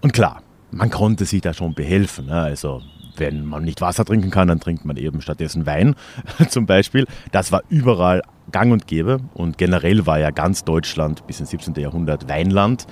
Und 0.01 0.11
klar, 0.11 0.41
man 0.71 0.89
konnte 0.89 1.23
sich 1.23 1.39
da 1.39 1.53
schon 1.53 1.73
behelfen. 1.73 2.25
Ne? 2.25 2.33
Also 2.33 2.81
wenn 3.15 3.45
man 3.45 3.63
nicht 3.63 3.79
Wasser 3.79 4.03
trinken 4.03 4.29
kann, 4.29 4.49
dann 4.49 4.59
trinkt 4.59 4.83
man 4.83 4.97
eben 4.97 5.21
stattdessen 5.21 5.65
Wein 5.65 5.95
zum 6.49 6.65
Beispiel. 6.65 7.07
Das 7.31 7.53
war 7.53 7.63
überall 7.69 8.23
gang 8.51 8.73
und 8.73 8.87
gäbe 8.87 9.21
und 9.35 9.57
generell 9.57 10.05
war 10.05 10.19
ja 10.19 10.31
ganz 10.31 10.65
Deutschland 10.65 11.25
bis 11.27 11.39
ins 11.39 11.51
17. 11.51 11.75
Jahrhundert 11.75 12.27
Weinland. 12.27 12.87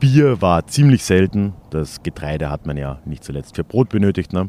Bier 0.00 0.40
war 0.40 0.66
ziemlich 0.66 1.04
selten. 1.04 1.52
Das 1.68 2.02
Getreide 2.02 2.48
hat 2.48 2.64
man 2.64 2.78
ja 2.78 3.00
nicht 3.04 3.22
zuletzt 3.22 3.54
für 3.54 3.64
Brot 3.64 3.90
benötigt. 3.90 4.32
Ne? 4.32 4.48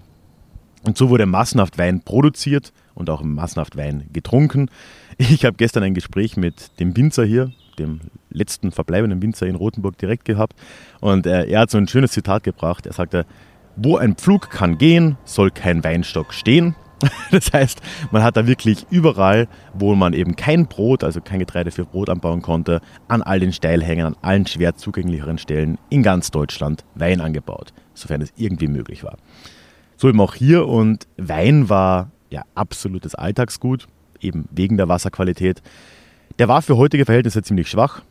Und 0.84 0.98
so 0.98 1.10
wurde 1.10 1.26
massenhaft 1.26 1.78
Wein 1.78 2.02
produziert 2.02 2.72
und 2.94 3.10
auch 3.10 3.22
massenhaft 3.22 3.78
Wein 3.78 4.10
getrunken. 4.14 4.70
Ich 5.18 5.46
habe 5.46 5.58
gestern 5.58 5.84
ein 5.84 5.94
Gespräch 5.94 6.38
mit 6.38 6.80
dem 6.80 6.96
Winzer 6.96 7.26
hier, 7.26 7.52
dem 7.80 8.02
letzten 8.30 8.72
verbleibenden 8.72 9.22
Winzer 9.22 9.48
in 9.48 9.56
Rothenburg 9.56 9.98
direkt 9.98 10.26
gehabt. 10.26 10.56
Und 11.02 11.26
äh, 11.26 11.46
er 11.46 11.62
hat 11.62 11.72
so 11.72 11.78
ein 11.78 11.88
schönes 11.88 12.12
Zitat 12.12 12.44
gebracht. 12.44 12.86
Er 12.86 12.94
sagte, 12.94 13.26
wo 13.76 13.98
ein 13.98 14.16
Pflug 14.16 14.50
kann 14.50 14.78
gehen, 14.78 15.18
soll 15.26 15.52
kein 15.52 15.84
Weinstock 15.84 16.34
stehen. 16.34 16.76
Das 17.30 17.54
heißt, 17.54 17.82
man 18.12 18.24
hat 18.24 18.38
da 18.38 18.48
wirklich 18.48 18.88
überall, 18.90 19.48
wo 19.74 19.94
man 19.94 20.14
eben 20.14 20.36
kein 20.36 20.66
Brot, 20.66 21.04
also 21.04 21.22
kein 21.22 21.38
Getreide 21.38 21.70
für 21.70 21.86
Brot 21.86 22.10
anbauen 22.10 22.42
konnte, 22.42 22.82
an 23.08 23.22
all 23.22 23.40
den 23.40 23.54
Steilhängen, 23.54 24.08
an 24.08 24.16
allen 24.24 24.48
schwer 24.48 24.76
zugänglicheren 24.76 25.38
Stellen 25.38 25.78
in 25.90 26.02
ganz 26.02 26.32
Deutschland 26.32 26.86
Wein 26.96 27.22
angebaut, 27.22 27.74
sofern 27.94 28.22
es 28.22 28.34
irgendwie 28.36 28.68
möglich 28.68 29.04
war. 29.04 29.18
So 29.98 30.08
eben 30.08 30.22
auch 30.22 30.36
hier 30.36 30.68
und 30.68 31.08
Wein 31.18 31.70
war 31.70 32.12
ja 32.30 32.44
absolutes 32.54 33.16
Alltagsgut, 33.16 33.88
eben 34.22 34.48
wegen 34.52 34.78
der 34.78 34.88
Wasserqualität. 34.88 35.64
Der 36.38 36.48
war 36.48 36.62
für 36.62 36.78
heutige 36.78 37.06
Verhältnisse 37.06 37.42
ziemlich 37.42 37.68
schwach, 37.68 38.04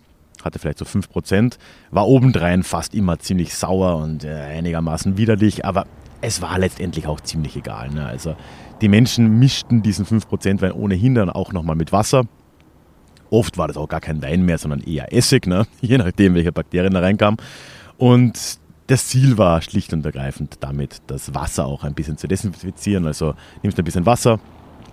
hatte 0.43 0.59
vielleicht 0.59 0.79
so 0.79 0.85
5%, 0.85 1.59
war 1.93 2.09
obendrein 2.09 2.65
fast 2.65 2.93
immer 2.93 3.21
ziemlich 3.21 3.55
sauer 3.55 3.97
und 3.99 4.25
äh, 4.25 4.35
einigermaßen 4.35 5.17
widerlich, 5.17 5.65
aber 5.65 5.87
es 6.23 6.43
war 6.43 6.59
letztendlich 6.59 7.07
auch 7.07 7.21
ziemlich 7.21 7.57
egal. 7.57 7.91
Ne? 7.91 8.05
Also 8.05 8.35
die 8.81 8.89
Menschen 8.89 9.39
mischten 9.39 9.83
diesen 9.83 10.05
5% 10.05 10.61
Wein 10.63 10.73
ohnehin 10.73 11.15
dann 11.15 11.31
auch 11.31 11.53
nochmal 11.53 11.77
mit 11.77 11.93
Wasser. 11.93 12.25
Oft 13.31 13.59
war 13.59 13.69
das 13.69 13.77
auch 13.77 13.89
gar 13.89 14.01
kein 14.01 14.23
Wein 14.23 14.45
mehr, 14.45 14.59
sondern 14.59 14.81
eher 14.81 15.13
Essig, 15.13 15.47
ne? 15.47 15.67
je 15.81 15.99
nachdem, 15.99 16.35
welche 16.35 16.53
Bakterien 16.53 16.95
da 16.95 17.01
reinkamen. 17.01 17.39
Und 17.97 18.59
das 18.87 19.09
Ziel 19.09 19.39
war 19.39 19.63
schlicht 19.63 19.93
und 19.93 20.05
ergreifend 20.05 20.59
damit, 20.61 21.03
das 21.07 21.35
Wasser 21.35 21.67
auch 21.67 21.85
ein 21.85 21.95
bisschen 21.95 22.19
zu 22.19 22.29
desinfizieren. 22.29 23.07
Also 23.07 23.35
nimmst 23.63 23.79
du 23.79 23.83
ein 23.83 23.85
bisschen 23.85 24.07
Wasser, 24.07 24.39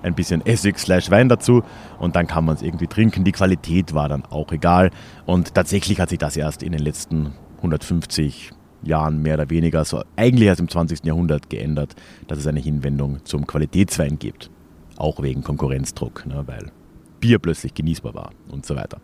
ein 0.01 0.15
bisschen 0.15 0.45
Essig 0.45 0.79
slash 0.79 1.11
Wein 1.11 1.29
dazu 1.29 1.63
und 1.99 2.15
dann 2.15 2.27
kann 2.27 2.45
man 2.45 2.55
es 2.55 2.61
irgendwie 2.61 2.87
trinken. 2.87 3.23
Die 3.23 3.31
Qualität 3.31 3.93
war 3.93 4.09
dann 4.09 4.25
auch 4.25 4.51
egal. 4.51 4.91
Und 5.25 5.53
tatsächlich 5.53 5.99
hat 5.99 6.09
sich 6.09 6.19
das 6.19 6.35
erst 6.37 6.63
in 6.63 6.71
den 6.71 6.81
letzten 6.81 7.33
150 7.57 8.51
Jahren 8.81 9.21
mehr 9.21 9.35
oder 9.35 9.49
weniger, 9.49 9.85
so 9.85 10.03
eigentlich 10.15 10.47
erst 10.47 10.59
im 10.59 10.67
20. 10.67 11.05
Jahrhundert 11.05 11.49
geändert, 11.49 11.95
dass 12.27 12.37
es 12.37 12.47
eine 12.47 12.59
Hinwendung 12.59 13.23
zum 13.23 13.47
Qualitätswein 13.47 14.19
gibt. 14.19 14.49
Auch 14.97 15.21
wegen 15.21 15.41
Konkurrenzdruck, 15.41 16.25
ne, 16.25 16.43
weil 16.45 16.71
Bier 17.19 17.39
plötzlich 17.39 17.73
genießbar 17.73 18.13
war 18.13 18.31
und 18.49 18.65
so 18.65 18.75
weiter. 18.75 18.99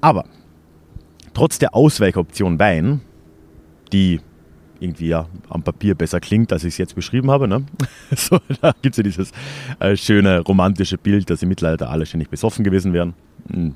Aber 0.00 0.26
trotz 1.32 1.58
der 1.58 1.74
Ausweichoption 1.74 2.58
Wein 2.58 3.00
die 3.92 4.20
irgendwie 4.80 5.08
ja 5.08 5.26
am 5.48 5.62
Papier 5.62 5.94
besser 5.94 6.20
klingt, 6.20 6.52
als 6.52 6.64
ich 6.64 6.74
es 6.74 6.78
jetzt 6.78 6.94
beschrieben 6.94 7.30
habe. 7.30 7.48
Ne? 7.48 7.64
So, 8.16 8.38
da 8.60 8.72
gibt 8.80 8.94
es 8.94 8.96
ja 8.98 9.02
dieses 9.02 9.32
äh, 9.80 9.96
schöne 9.96 10.40
romantische 10.40 10.98
Bild, 10.98 11.28
dass 11.30 11.42
im 11.42 11.48
Mittelalter 11.48 11.90
alle 11.90 12.06
ständig 12.06 12.30
besoffen 12.30 12.64
gewesen 12.64 12.92
wären. 12.92 13.14
Hm, 13.50 13.74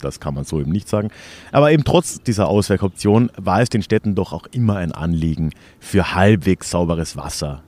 das 0.00 0.20
kann 0.20 0.34
man 0.34 0.44
so 0.44 0.60
eben 0.60 0.70
nicht 0.70 0.88
sagen. 0.88 1.10
Aber 1.52 1.72
eben 1.72 1.84
trotz 1.84 2.20
dieser 2.22 2.48
Ausweichoption 2.48 3.30
war 3.36 3.60
es 3.60 3.70
den 3.70 3.82
Städten 3.82 4.14
doch 4.14 4.32
auch 4.32 4.46
immer 4.50 4.76
ein 4.76 4.92
Anliegen, 4.92 5.50
für 5.80 6.14
halbwegs 6.14 6.70
sauberes 6.70 7.16
Wasser 7.16 7.62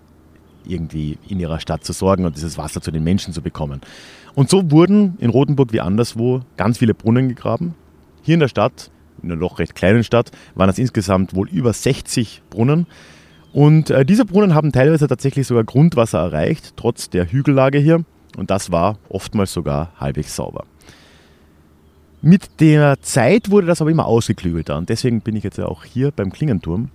irgendwie 0.66 1.18
in 1.28 1.40
ihrer 1.40 1.61
Stadt 1.61 1.85
zu 1.85 1.92
sorgen 1.92 2.24
und 2.24 2.37
dieses 2.37 2.57
Wasser 2.59 2.80
zu 2.80 2.90
den 2.90 3.04
Menschen 3.04 3.33
zu 3.33 3.42
bekommen. 3.42 3.80
Und 4.35 4.50
so 4.50 4.70
wurden 4.70 5.16
in 5.18 5.30
Rothenburg 5.30 5.72
wie 5.72 5.80
anderswo 5.80 6.40
ganz 6.57 6.78
viele 6.78 6.94
Brunnen 6.94 7.28
gegraben. 7.28 7.74
Hier 8.22 8.35
in 8.35 8.40
der 8.40 8.48
Stadt 8.48 8.90
einer 9.24 9.37
doch 9.37 9.58
recht 9.58 9.74
kleinen 9.74 10.04
Stadt 10.04 10.30
waren 10.54 10.70
es 10.70 10.78
insgesamt 10.78 11.34
wohl 11.34 11.48
über 11.48 11.72
60 11.72 12.42
Brunnen. 12.50 12.87
Und 13.52 13.90
äh, 13.90 14.04
diese 14.04 14.24
Brunnen 14.24 14.54
haben 14.54 14.72
teilweise 14.72 15.06
tatsächlich 15.06 15.46
sogar 15.46 15.64
Grundwasser 15.64 16.18
erreicht, 16.18 16.74
trotz 16.76 17.08
der 17.10 17.30
Hügellage 17.30 17.78
hier. 17.78 18.04
Und 18.37 18.50
das 18.50 18.72
war 18.72 18.98
oftmals 19.08 19.52
sogar 19.52 19.92
halbwegs 19.98 20.34
sauber. 20.34 20.64
Mit 22.20 22.60
der 22.60 23.00
Zeit 23.02 23.50
wurde 23.50 23.66
das 23.66 23.80
aber 23.80 23.90
immer 23.90 24.06
ausgeklügelter 24.06 24.78
und 24.78 24.88
deswegen 24.88 25.20
bin 25.20 25.37
ich 25.37 25.44
jetzt 25.44 25.58
ja 25.58 25.66
auch 25.66 25.84
hier 25.84 26.10
beim 26.10 26.32
Klingenturm. 26.32 26.88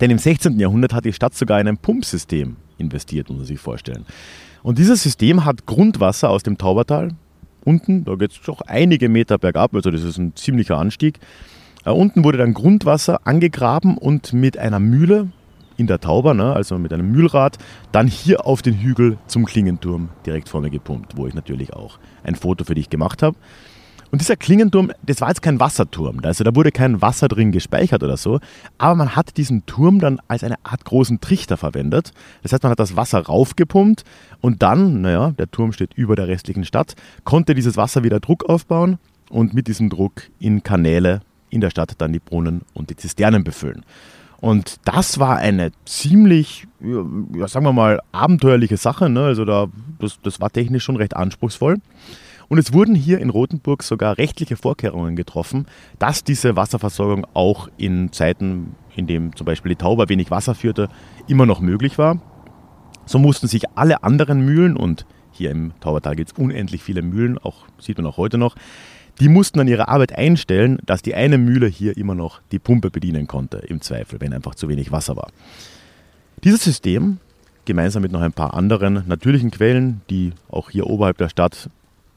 Denn 0.00 0.10
im 0.10 0.18
16. 0.18 0.58
Jahrhundert 0.58 0.94
hat 0.94 1.04
die 1.04 1.12
Stadt 1.12 1.34
sogar 1.34 1.60
in 1.60 1.68
ein 1.68 1.76
Pumpsystem 1.76 2.56
investiert, 2.78 3.28
muss 3.28 3.38
man 3.38 3.46
sich 3.46 3.60
vorstellen. 3.60 4.06
Und 4.62 4.78
dieses 4.78 5.02
System 5.02 5.44
hat 5.44 5.66
Grundwasser 5.66 6.30
aus 6.30 6.42
dem 6.42 6.56
Taubertal, 6.56 7.10
unten, 7.68 8.04
da 8.04 8.14
geht 8.14 8.32
es 8.32 8.40
doch 8.40 8.62
einige 8.62 9.08
Meter 9.08 9.36
bergab, 9.38 9.74
also 9.74 9.90
das 9.90 10.02
ist 10.02 10.16
ein 10.16 10.34
ziemlicher 10.34 10.78
Anstieg. 10.78 11.18
Äh, 11.84 11.90
unten 11.90 12.24
wurde 12.24 12.38
dann 12.38 12.54
Grundwasser 12.54 13.26
angegraben 13.26 13.98
und 13.98 14.32
mit 14.32 14.56
einer 14.56 14.80
Mühle 14.80 15.28
in 15.76 15.86
der 15.86 16.00
Tauber, 16.00 16.34
ne, 16.34 16.52
also 16.54 16.78
mit 16.78 16.92
einem 16.92 17.12
Mühlrad, 17.12 17.58
dann 17.92 18.08
hier 18.08 18.46
auf 18.46 18.62
den 18.62 18.74
Hügel 18.74 19.18
zum 19.26 19.44
Klingenturm 19.44 20.08
direkt 20.26 20.48
vor 20.48 20.60
mir 20.60 20.70
gepumpt, 20.70 21.16
wo 21.16 21.26
ich 21.26 21.34
natürlich 21.34 21.72
auch 21.72 21.98
ein 22.24 22.34
Foto 22.34 22.64
für 22.64 22.74
dich 22.74 22.90
gemacht 22.90 23.22
habe. 23.22 23.36
Und 24.10 24.20
dieser 24.20 24.36
Klingenturm, 24.36 24.90
das 25.02 25.20
war 25.20 25.28
jetzt 25.28 25.42
kein 25.42 25.60
Wasserturm, 25.60 26.20
also 26.22 26.44
da 26.44 26.54
wurde 26.54 26.72
kein 26.72 27.02
Wasser 27.02 27.28
drin 27.28 27.52
gespeichert 27.52 28.02
oder 28.02 28.16
so, 28.16 28.40
aber 28.78 28.94
man 28.94 29.16
hat 29.16 29.36
diesen 29.36 29.66
Turm 29.66 30.00
dann 30.00 30.20
als 30.28 30.42
eine 30.42 30.56
Art 30.62 30.84
großen 30.84 31.20
Trichter 31.20 31.56
verwendet. 31.56 32.12
Das 32.42 32.52
heißt, 32.52 32.62
man 32.62 32.72
hat 32.72 32.80
das 32.80 32.96
Wasser 32.96 33.20
raufgepumpt 33.20 34.04
und 34.40 34.62
dann, 34.62 35.02
naja, 35.02 35.32
der 35.32 35.50
Turm 35.50 35.72
steht 35.72 35.94
über 35.94 36.16
der 36.16 36.28
restlichen 36.28 36.64
Stadt, 36.64 36.94
konnte 37.24 37.54
dieses 37.54 37.76
Wasser 37.76 38.02
wieder 38.02 38.20
Druck 38.20 38.48
aufbauen 38.48 38.98
und 39.28 39.52
mit 39.52 39.68
diesem 39.68 39.90
Druck 39.90 40.22
in 40.38 40.62
Kanäle 40.62 41.20
in 41.50 41.60
der 41.60 41.70
Stadt 41.70 41.92
dann 41.98 42.12
die 42.12 42.18
Brunnen 42.18 42.62
und 42.74 42.90
die 42.90 42.96
Zisternen 42.96 43.44
befüllen. 43.44 43.84
Und 44.40 44.76
das 44.84 45.18
war 45.18 45.36
eine 45.38 45.72
ziemlich, 45.84 46.68
ja, 46.80 47.48
sagen 47.48 47.64
wir 47.64 47.72
mal, 47.72 48.00
abenteuerliche 48.12 48.76
Sache. 48.76 49.08
Ne? 49.08 49.24
Also 49.24 49.44
da, 49.44 49.66
das, 49.98 50.18
das 50.22 50.40
war 50.40 50.50
technisch 50.50 50.84
schon 50.84 50.96
recht 50.96 51.16
anspruchsvoll. 51.16 51.78
Und 52.48 52.58
es 52.58 52.72
wurden 52.72 52.94
hier 52.94 53.18
in 53.18 53.30
Rothenburg 53.30 53.82
sogar 53.82 54.16
rechtliche 54.16 54.56
Vorkehrungen 54.56 55.16
getroffen, 55.16 55.66
dass 55.98 56.24
diese 56.24 56.56
Wasserversorgung 56.56 57.26
auch 57.34 57.68
in 57.76 58.10
Zeiten, 58.12 58.74
in 58.96 59.06
denen 59.06 59.36
zum 59.36 59.44
Beispiel 59.44 59.70
die 59.70 59.76
Tauber 59.76 60.08
wenig 60.08 60.30
Wasser 60.30 60.54
führte, 60.54 60.88
immer 61.26 61.44
noch 61.44 61.60
möglich 61.60 61.98
war. 61.98 62.20
So 63.04 63.18
mussten 63.18 63.48
sich 63.48 63.64
alle 63.74 64.02
anderen 64.02 64.44
Mühlen, 64.44 64.76
und 64.76 65.06
hier 65.30 65.50
im 65.50 65.72
Taubertal 65.80 66.16
gibt 66.16 66.32
es 66.32 66.38
unendlich 66.38 66.82
viele 66.82 67.02
Mühlen, 67.02 67.38
auch 67.38 67.66
sieht 67.78 67.98
man 67.98 68.06
auch 68.06 68.16
heute 68.16 68.38
noch, 68.38 68.54
die 69.20 69.28
mussten 69.28 69.58
dann 69.58 69.68
ihre 69.68 69.88
Arbeit 69.88 70.16
einstellen, 70.16 70.78
dass 70.86 71.02
die 71.02 71.14
eine 71.14 71.38
Mühle 71.38 71.66
hier 71.66 71.96
immer 71.96 72.14
noch 72.14 72.40
die 72.52 72.58
Pumpe 72.58 72.90
bedienen 72.90 73.26
konnte, 73.26 73.58
im 73.58 73.80
Zweifel, 73.80 74.20
wenn 74.20 74.32
einfach 74.32 74.54
zu 74.54 74.68
wenig 74.68 74.92
Wasser 74.92 75.16
war. 75.16 75.30
Dieses 76.44 76.62
System, 76.62 77.18
gemeinsam 77.64 78.02
mit 78.02 78.12
noch 78.12 78.20
ein 78.20 78.32
paar 78.32 78.54
anderen 78.54 79.02
natürlichen 79.06 79.50
Quellen, 79.50 80.02
die 80.08 80.32
auch 80.50 80.70
hier 80.70 80.86
oberhalb 80.86 81.18
der 81.18 81.28
Stadt 81.28 81.68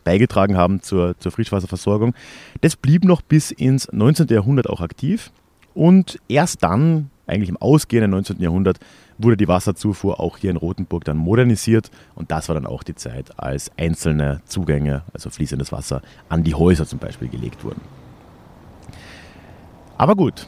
beigetragen 0.04 0.58
haben 0.58 0.82
zur, 0.82 1.18
zur 1.20 1.32
Frischwasserversorgung. 1.32 2.14
Das 2.62 2.76
blieb 2.76 3.04
noch 3.04 3.22
bis 3.22 3.52
ins 3.52 3.88
19. 3.92 4.28
Jahrhundert 4.28 4.70
auch 4.70 4.82
aktiv 4.82 5.32
und 5.74 6.20
erst 6.28 6.64
dann, 6.64 7.10
eigentlich 7.28 7.50
im 7.50 7.58
ausgehenden 7.58 8.12
19. 8.12 8.42
Jahrhundert, 8.42 8.80
wurde 9.18 9.38
die 9.38 9.48
Wasserzufuhr 9.48 10.20
auch 10.20 10.38
hier 10.38 10.50
in 10.50 10.58
Rothenburg 10.58 11.04
dann 11.06 11.18
modernisiert 11.18 11.92
und 12.16 12.32
das 12.32 12.50
war 12.50 12.56
dann 12.56 12.66
auch 12.66 12.84
die 12.84 12.96
Zeit, 12.96 13.40
als 13.40 13.72
einzelne 13.78 14.42
Zugänge, 14.46 15.04
also 15.14 15.30
fließendes 15.30 15.72
Wasser, 15.72 16.02
an 16.28 16.44
die 16.44 16.56
Häuser 16.56 16.86
zum 16.86 17.00
Beispiel 17.00 17.30
gelegt 17.30 17.64
wurden. 17.64 17.82
Aber 19.98 20.16
gut, 20.16 20.48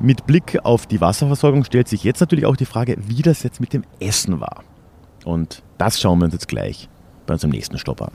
Mit 0.00 0.26
Blick 0.26 0.58
auf 0.64 0.86
die 0.86 1.00
Wasserversorgung 1.00 1.62
stellt 1.62 1.86
sich 1.86 2.02
jetzt 2.02 2.18
natürlich 2.18 2.44
auch 2.44 2.56
die 2.56 2.64
Frage, 2.64 2.96
wie 3.06 3.22
das 3.22 3.44
jetzt 3.44 3.60
mit 3.60 3.72
dem 3.72 3.84
Essen 4.00 4.40
war. 4.40 4.64
Und 5.24 5.62
das 5.78 6.00
schauen 6.00 6.18
wir 6.18 6.24
uns 6.24 6.34
jetzt 6.34 6.48
gleich 6.48 6.88
bei 7.24 7.34
unserem 7.34 7.52
nächsten 7.52 7.78
Stopp 7.78 8.02
an. 8.02 8.10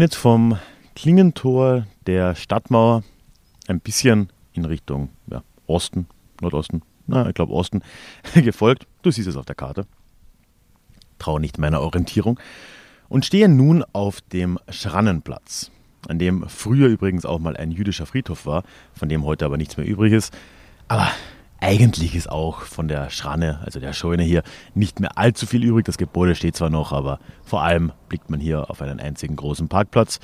Bin 0.00 0.06
jetzt 0.06 0.16
vom 0.16 0.58
Klingentor 0.96 1.86
der 2.06 2.34
Stadtmauer 2.34 3.04
ein 3.68 3.80
bisschen 3.80 4.30
in 4.54 4.64
Richtung 4.64 5.10
ja, 5.26 5.42
Osten, 5.66 6.06
Nordosten, 6.40 6.80
na, 7.06 7.28
ich 7.28 7.34
glaube 7.34 7.52
Osten, 7.52 7.82
gefolgt. 8.34 8.86
Du 9.02 9.10
siehst 9.10 9.28
es 9.28 9.36
auf 9.36 9.44
der 9.44 9.56
Karte. 9.56 9.86
Traue 11.18 11.38
nicht 11.38 11.58
meiner 11.58 11.82
Orientierung. 11.82 12.40
Und 13.10 13.26
stehe 13.26 13.46
nun 13.46 13.84
auf 13.92 14.22
dem 14.22 14.58
Schrannenplatz, 14.70 15.70
an 16.08 16.18
dem 16.18 16.48
früher 16.48 16.88
übrigens 16.88 17.26
auch 17.26 17.38
mal 17.38 17.58
ein 17.58 17.70
jüdischer 17.70 18.06
Friedhof 18.06 18.46
war, 18.46 18.64
von 18.94 19.10
dem 19.10 19.26
heute 19.26 19.44
aber 19.44 19.58
nichts 19.58 19.76
mehr 19.76 19.86
übrig 19.86 20.14
ist. 20.14 20.32
Aber 20.88 21.08
eigentlich 21.60 22.14
ist 22.14 22.30
auch 22.30 22.62
von 22.62 22.88
der 22.88 23.10
Schranne, 23.10 23.60
also 23.64 23.80
der 23.80 23.92
Scheune 23.92 24.22
hier, 24.22 24.42
nicht 24.74 25.00
mehr 25.00 25.18
allzu 25.18 25.46
viel 25.46 25.62
übrig. 25.62 25.84
Das 25.84 25.98
Gebäude 25.98 26.34
steht 26.34 26.56
zwar 26.56 26.70
noch, 26.70 26.92
aber 26.92 27.18
vor 27.44 27.62
allem 27.62 27.92
blickt 28.08 28.30
man 28.30 28.40
hier 28.40 28.70
auf 28.70 28.80
einen 28.80 29.00
einzigen 29.00 29.36
großen 29.36 29.68
Parkplatz. 29.68 30.20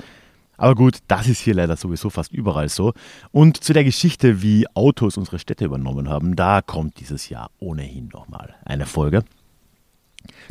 Aber 0.57 0.73
gut, 0.73 0.97
das 1.07 1.27
ist 1.27 1.39
hier 1.39 1.53
leider 1.53 1.77
sowieso 1.77 2.09
fast 2.09 2.33
überall 2.33 2.67
so. 2.67 2.93
Und 3.31 3.63
zu 3.63 3.73
der 3.73 3.83
Geschichte, 3.83 4.41
wie 4.41 4.65
Autos 4.73 5.17
unsere 5.17 5.37
Städte 5.37 5.65
übernommen 5.65 6.09
haben, 6.09 6.35
da 6.35 6.63
kommt 6.63 6.99
dieses 6.99 7.29
Jahr 7.29 7.51
ohnehin 7.59 8.09
nochmal 8.11 8.55
eine 8.65 8.87
Folge. 8.87 9.23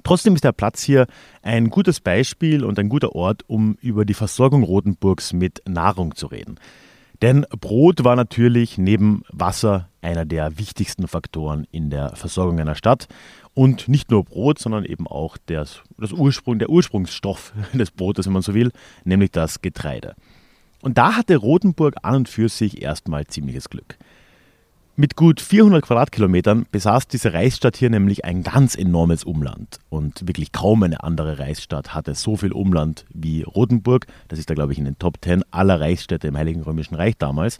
Trotzdem 0.05 0.35
ist 0.35 0.45
der 0.45 0.53
Platz 0.53 0.83
hier 0.83 1.07
ein 1.43 1.69
gutes 1.71 2.01
Beispiel 2.01 2.65
und 2.65 2.79
ein 2.79 2.89
guter 2.89 3.15
Ort, 3.17 3.43
um 3.49 3.77
über 3.81 4.05
die 4.05 4.15
Versorgung 4.15 4.63
Rotenburgs 4.63 5.33
mit 5.33 5.63
Nahrung 5.67 6.15
zu 6.15 6.29
reden. 6.29 6.61
Denn 7.23 7.47
Brot 7.61 8.05
war 8.05 8.15
natürlich 8.15 8.79
neben 8.79 9.23
Wasser 9.31 9.89
einer 10.07 10.25
der 10.25 10.59
wichtigsten 10.59 11.09
Faktoren 11.09 11.67
in 11.73 11.91
der 11.91 12.15
Versorgung 12.15 12.61
einer 12.61 12.77
Stadt. 12.77 13.09
Und 13.55 13.89
nicht 13.89 14.11
nur 14.11 14.25
Brot, 14.25 14.59
sondern 14.59 14.85
eben 14.85 15.07
auch 15.07 15.37
das, 15.47 15.83
das 15.99 16.13
Ursprung, 16.13 16.59
der 16.59 16.71
Ursprungsstoff 16.71 17.53
des 17.73 17.91
Brotes, 17.91 18.27
wenn 18.27 18.33
man 18.33 18.43
so 18.43 18.55
will, 18.55 18.71
nämlich 19.05 19.33
das 19.33 19.61
Getreide. 19.61 20.15
Und 20.83 20.99
da 20.99 21.17
hatte 21.17 21.37
Rothenburg 21.37 21.97
an 22.03 22.15
und 22.15 22.29
für 22.29 22.49
sich 22.49 22.83
erstmal 22.83 23.27
ziemliches 23.27 23.69
Glück. 23.69 23.97
Mit 24.99 25.15
gut 25.15 25.43
400 25.43 25.85
Quadratkilometern 25.85 26.67
besaß 26.71 27.09
diese 27.09 27.35
Reichsstadt 27.35 27.77
hier 27.77 27.91
nämlich 27.91 28.25
ein 28.25 28.43
ganz 28.43 28.75
enormes 28.75 29.25
Umland. 29.25 29.79
Und 29.91 30.27
wirklich 30.27 30.53
kaum 30.53 30.83
eine 30.85 31.03
andere 31.03 31.39
Reichsstadt 31.39 31.95
hatte 31.95 32.15
so 32.15 32.37
viel 32.37 32.53
Umland 32.53 33.05
wie 33.13 33.43
Rothenburg. 33.43 34.07
Das 34.29 34.39
ist 34.39 34.49
da, 34.49 34.55
glaube 34.55 34.73
ich, 34.73 34.79
in 34.79 34.87
den 34.87 34.99
Top 34.99 35.19
10 35.23 35.45
aller 35.51 35.81
Reichsstädte 35.81 36.29
im 36.29 36.37
Heiligen 36.39 36.63
Römischen 36.63 36.95
Reich 36.95 37.19
damals. 37.19 37.59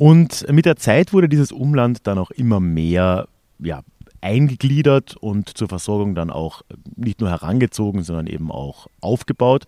Und 0.00 0.50
mit 0.50 0.64
der 0.64 0.76
Zeit 0.76 1.12
wurde 1.12 1.28
dieses 1.28 1.52
Umland 1.52 2.06
dann 2.06 2.16
auch 2.16 2.30
immer 2.30 2.58
mehr 2.58 3.28
ja, 3.58 3.82
eingegliedert 4.22 5.14
und 5.18 5.58
zur 5.58 5.68
Versorgung 5.68 6.14
dann 6.14 6.30
auch 6.30 6.62
nicht 6.96 7.20
nur 7.20 7.28
herangezogen, 7.28 8.02
sondern 8.02 8.26
eben 8.26 8.50
auch 8.50 8.86
aufgebaut. 9.02 9.66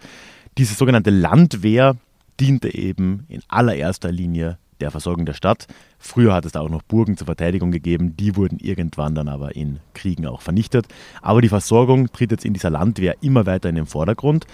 Diese 0.57 0.73
sogenannte 0.73 1.11
Landwehr 1.11 1.97
diente 2.41 2.75
eben 2.75 3.27
in 3.29 3.43
allererster 3.49 4.11
Linie 4.11 4.57
der 4.81 4.91
Versorgung 4.91 5.27
der 5.27 5.35
Stadt. 5.35 5.67
Früher 5.99 6.33
hat 6.33 6.47
es 6.47 6.53
da 6.53 6.61
auch 6.61 6.71
noch 6.71 6.81
Burgen 6.81 7.19
zur 7.19 7.27
Verteidigung 7.27 7.71
gegeben, 7.71 8.17
die 8.17 8.35
wurden 8.35 8.59
irgendwann 8.59 9.15
dann 9.15 9.29
aber 9.29 9.55
in 9.55 9.81
Kriegen 9.93 10.25
auch 10.25 10.41
vernichtet. 10.41 10.87
Aber 11.21 11.43
die 11.43 11.51
Versorgung 11.51 12.11
tritt 12.11 12.31
jetzt 12.31 12.47
in 12.47 12.55
dieser 12.55 12.71
Landwehr 12.71 13.17
immer 13.21 13.45
weiter 13.45 13.69
in 13.69 13.75
den 13.75 13.85
Vordergrund. 13.85 14.47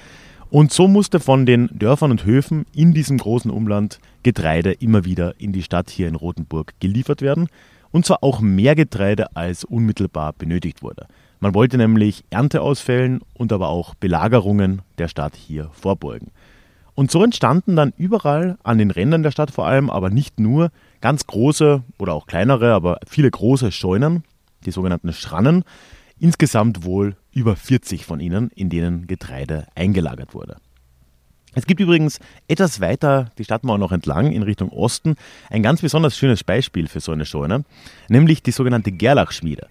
Und 0.50 0.72
so 0.72 0.88
musste 0.88 1.20
von 1.20 1.44
den 1.44 1.68
Dörfern 1.72 2.10
und 2.10 2.24
Höfen 2.24 2.64
in 2.74 2.94
diesem 2.94 3.18
großen 3.18 3.50
Umland 3.50 4.00
Getreide 4.22 4.72
immer 4.72 5.04
wieder 5.04 5.34
in 5.38 5.52
die 5.52 5.62
Stadt 5.62 5.90
hier 5.90 6.08
in 6.08 6.14
Rothenburg 6.14 6.72
geliefert 6.80 7.20
werden. 7.20 7.48
Und 7.90 8.06
zwar 8.06 8.22
auch 8.22 8.40
mehr 8.40 8.74
Getreide, 8.74 9.36
als 9.36 9.64
unmittelbar 9.64 10.32
benötigt 10.32 10.82
wurde. 10.82 11.06
Man 11.40 11.54
wollte 11.54 11.76
nämlich 11.76 12.24
Ernteausfällen 12.30 13.20
und 13.34 13.52
aber 13.52 13.68
auch 13.68 13.94
Belagerungen 13.94 14.82
der 14.96 15.08
Stadt 15.08 15.36
hier 15.36 15.70
vorbeugen. 15.72 16.30
Und 16.94 17.10
so 17.10 17.22
entstanden 17.22 17.76
dann 17.76 17.92
überall 17.96 18.58
an 18.64 18.78
den 18.78 18.90
Rändern 18.90 19.22
der 19.22 19.30
Stadt 19.30 19.50
vor 19.50 19.66
allem, 19.66 19.88
aber 19.88 20.10
nicht 20.10 20.40
nur, 20.40 20.70
ganz 21.00 21.26
große 21.26 21.82
oder 21.98 22.14
auch 22.14 22.26
kleinere, 22.26 22.72
aber 22.72 22.98
viele 23.06 23.30
große 23.30 23.70
Scheunen, 23.70 24.24
die 24.64 24.72
sogenannten 24.72 25.12
Schrannen. 25.12 25.62
Insgesamt 26.20 26.84
wohl 26.84 27.16
über 27.32 27.54
40 27.54 28.04
von 28.04 28.20
ihnen, 28.20 28.50
in 28.54 28.70
denen 28.70 29.06
Getreide 29.06 29.66
eingelagert 29.74 30.34
wurde. 30.34 30.56
Es 31.54 31.66
gibt 31.66 31.80
übrigens 31.80 32.18
etwas 32.46 32.80
weiter 32.80 33.30
die 33.38 33.44
Stadtmauer 33.44 33.78
noch 33.78 33.92
entlang 33.92 34.32
in 34.32 34.42
Richtung 34.42 34.68
Osten 34.70 35.16
ein 35.50 35.62
ganz 35.62 35.80
besonders 35.80 36.16
schönes 36.16 36.44
Beispiel 36.44 36.88
für 36.88 37.00
so 37.00 37.12
eine 37.12 37.24
Scheune, 37.24 37.64
nämlich 38.08 38.42
die 38.42 38.50
sogenannte 38.50 38.92
Gerlachschmiede. 38.92 39.68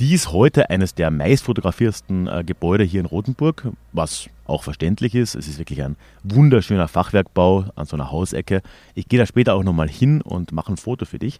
Die 0.00 0.14
ist 0.14 0.32
heute 0.32 0.70
eines 0.70 0.94
der 0.94 1.10
meistfotografiersten 1.10 2.26
äh, 2.26 2.42
Gebäude 2.42 2.84
hier 2.84 3.00
in 3.00 3.06
Rothenburg, 3.06 3.68
was 3.92 4.30
auch 4.46 4.62
verständlich 4.62 5.14
ist. 5.14 5.34
Es 5.34 5.46
ist 5.46 5.58
wirklich 5.58 5.82
ein 5.82 5.96
wunderschöner 6.22 6.88
Fachwerkbau 6.88 7.66
an 7.76 7.84
so 7.84 7.96
einer 7.96 8.10
Hausecke. 8.10 8.62
Ich 8.94 9.08
gehe 9.08 9.18
da 9.18 9.26
später 9.26 9.54
auch 9.54 9.62
nochmal 9.62 9.90
hin 9.90 10.22
und 10.22 10.52
mache 10.52 10.72
ein 10.72 10.78
Foto 10.78 11.04
für 11.04 11.18
dich. 11.18 11.38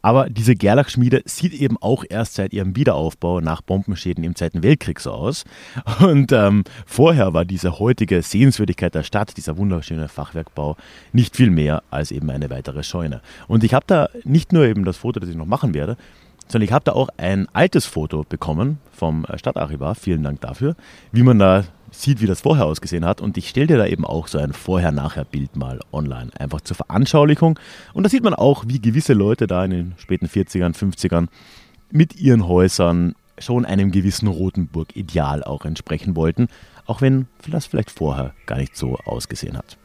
Aber 0.00 0.30
diese 0.30 0.54
Gerlach-Schmiede 0.54 1.22
sieht 1.24 1.52
eben 1.52 1.76
auch 1.78 2.04
erst 2.08 2.34
seit 2.34 2.52
ihrem 2.52 2.76
Wiederaufbau 2.76 3.40
nach 3.40 3.62
Bombenschäden 3.62 4.22
im 4.22 4.36
Zweiten 4.36 4.62
Weltkrieg 4.62 5.00
so 5.00 5.12
aus. 5.12 5.44
Und 6.00 6.32
ähm, 6.32 6.64
vorher 6.86 7.34
war 7.34 7.44
diese 7.44 7.78
heutige 7.78 8.22
Sehenswürdigkeit 8.22 8.94
der 8.94 9.02
Stadt, 9.02 9.36
dieser 9.36 9.56
wunderschöne 9.56 10.08
Fachwerkbau, 10.08 10.76
nicht 11.12 11.36
viel 11.36 11.50
mehr 11.50 11.82
als 11.90 12.10
eben 12.10 12.30
eine 12.30 12.50
weitere 12.50 12.82
Scheune. 12.82 13.20
Und 13.48 13.64
ich 13.64 13.74
habe 13.74 13.84
da 13.86 14.08
nicht 14.24 14.52
nur 14.52 14.64
eben 14.64 14.84
das 14.84 14.96
Foto, 14.96 15.20
das 15.20 15.28
ich 15.28 15.36
noch 15.36 15.46
machen 15.46 15.74
werde, 15.74 15.96
sondern 16.46 16.64
ich 16.64 16.72
habe 16.72 16.84
da 16.84 16.92
auch 16.92 17.08
ein 17.16 17.48
altes 17.52 17.86
Foto 17.86 18.24
bekommen 18.26 18.78
vom 18.92 19.24
äh, 19.24 19.36
Stadtarchivar. 19.38 19.94
Vielen 19.94 20.22
Dank 20.22 20.40
dafür, 20.40 20.76
wie 21.12 21.22
man 21.22 21.38
da 21.38 21.64
sieht, 21.90 22.20
wie 22.20 22.26
das 22.26 22.42
vorher 22.42 22.66
ausgesehen 22.66 23.04
hat. 23.04 23.20
Und 23.20 23.36
ich 23.36 23.48
stelle 23.48 23.66
dir 23.66 23.78
da 23.78 23.86
eben 23.86 24.04
auch 24.04 24.28
so 24.28 24.38
ein 24.38 24.52
Vorher-Nachher-Bild 24.52 25.56
mal 25.56 25.80
online, 25.92 26.30
einfach 26.38 26.60
zur 26.60 26.76
Veranschaulichung. 26.76 27.58
Und 27.94 28.02
da 28.02 28.08
sieht 28.08 28.24
man 28.24 28.34
auch, 28.34 28.64
wie 28.66 28.80
gewisse 28.80 29.12
Leute 29.12 29.46
da 29.46 29.64
in 29.64 29.70
den 29.70 29.94
späten 29.98 30.26
40ern, 30.26 30.76
50ern 30.76 31.28
mit 31.90 32.20
ihren 32.20 32.46
Häusern 32.46 33.14
schon 33.38 33.64
einem 33.64 33.90
gewissen 33.90 34.28
Rotenburg-Ideal 34.28 35.44
auch 35.44 35.64
entsprechen 35.64 36.16
wollten, 36.16 36.48
auch 36.86 37.00
wenn 37.00 37.26
das 37.48 37.66
vielleicht 37.66 37.90
vorher 37.90 38.34
gar 38.46 38.58
nicht 38.58 38.76
so 38.76 38.96
ausgesehen 39.04 39.56
hat. 39.56 39.76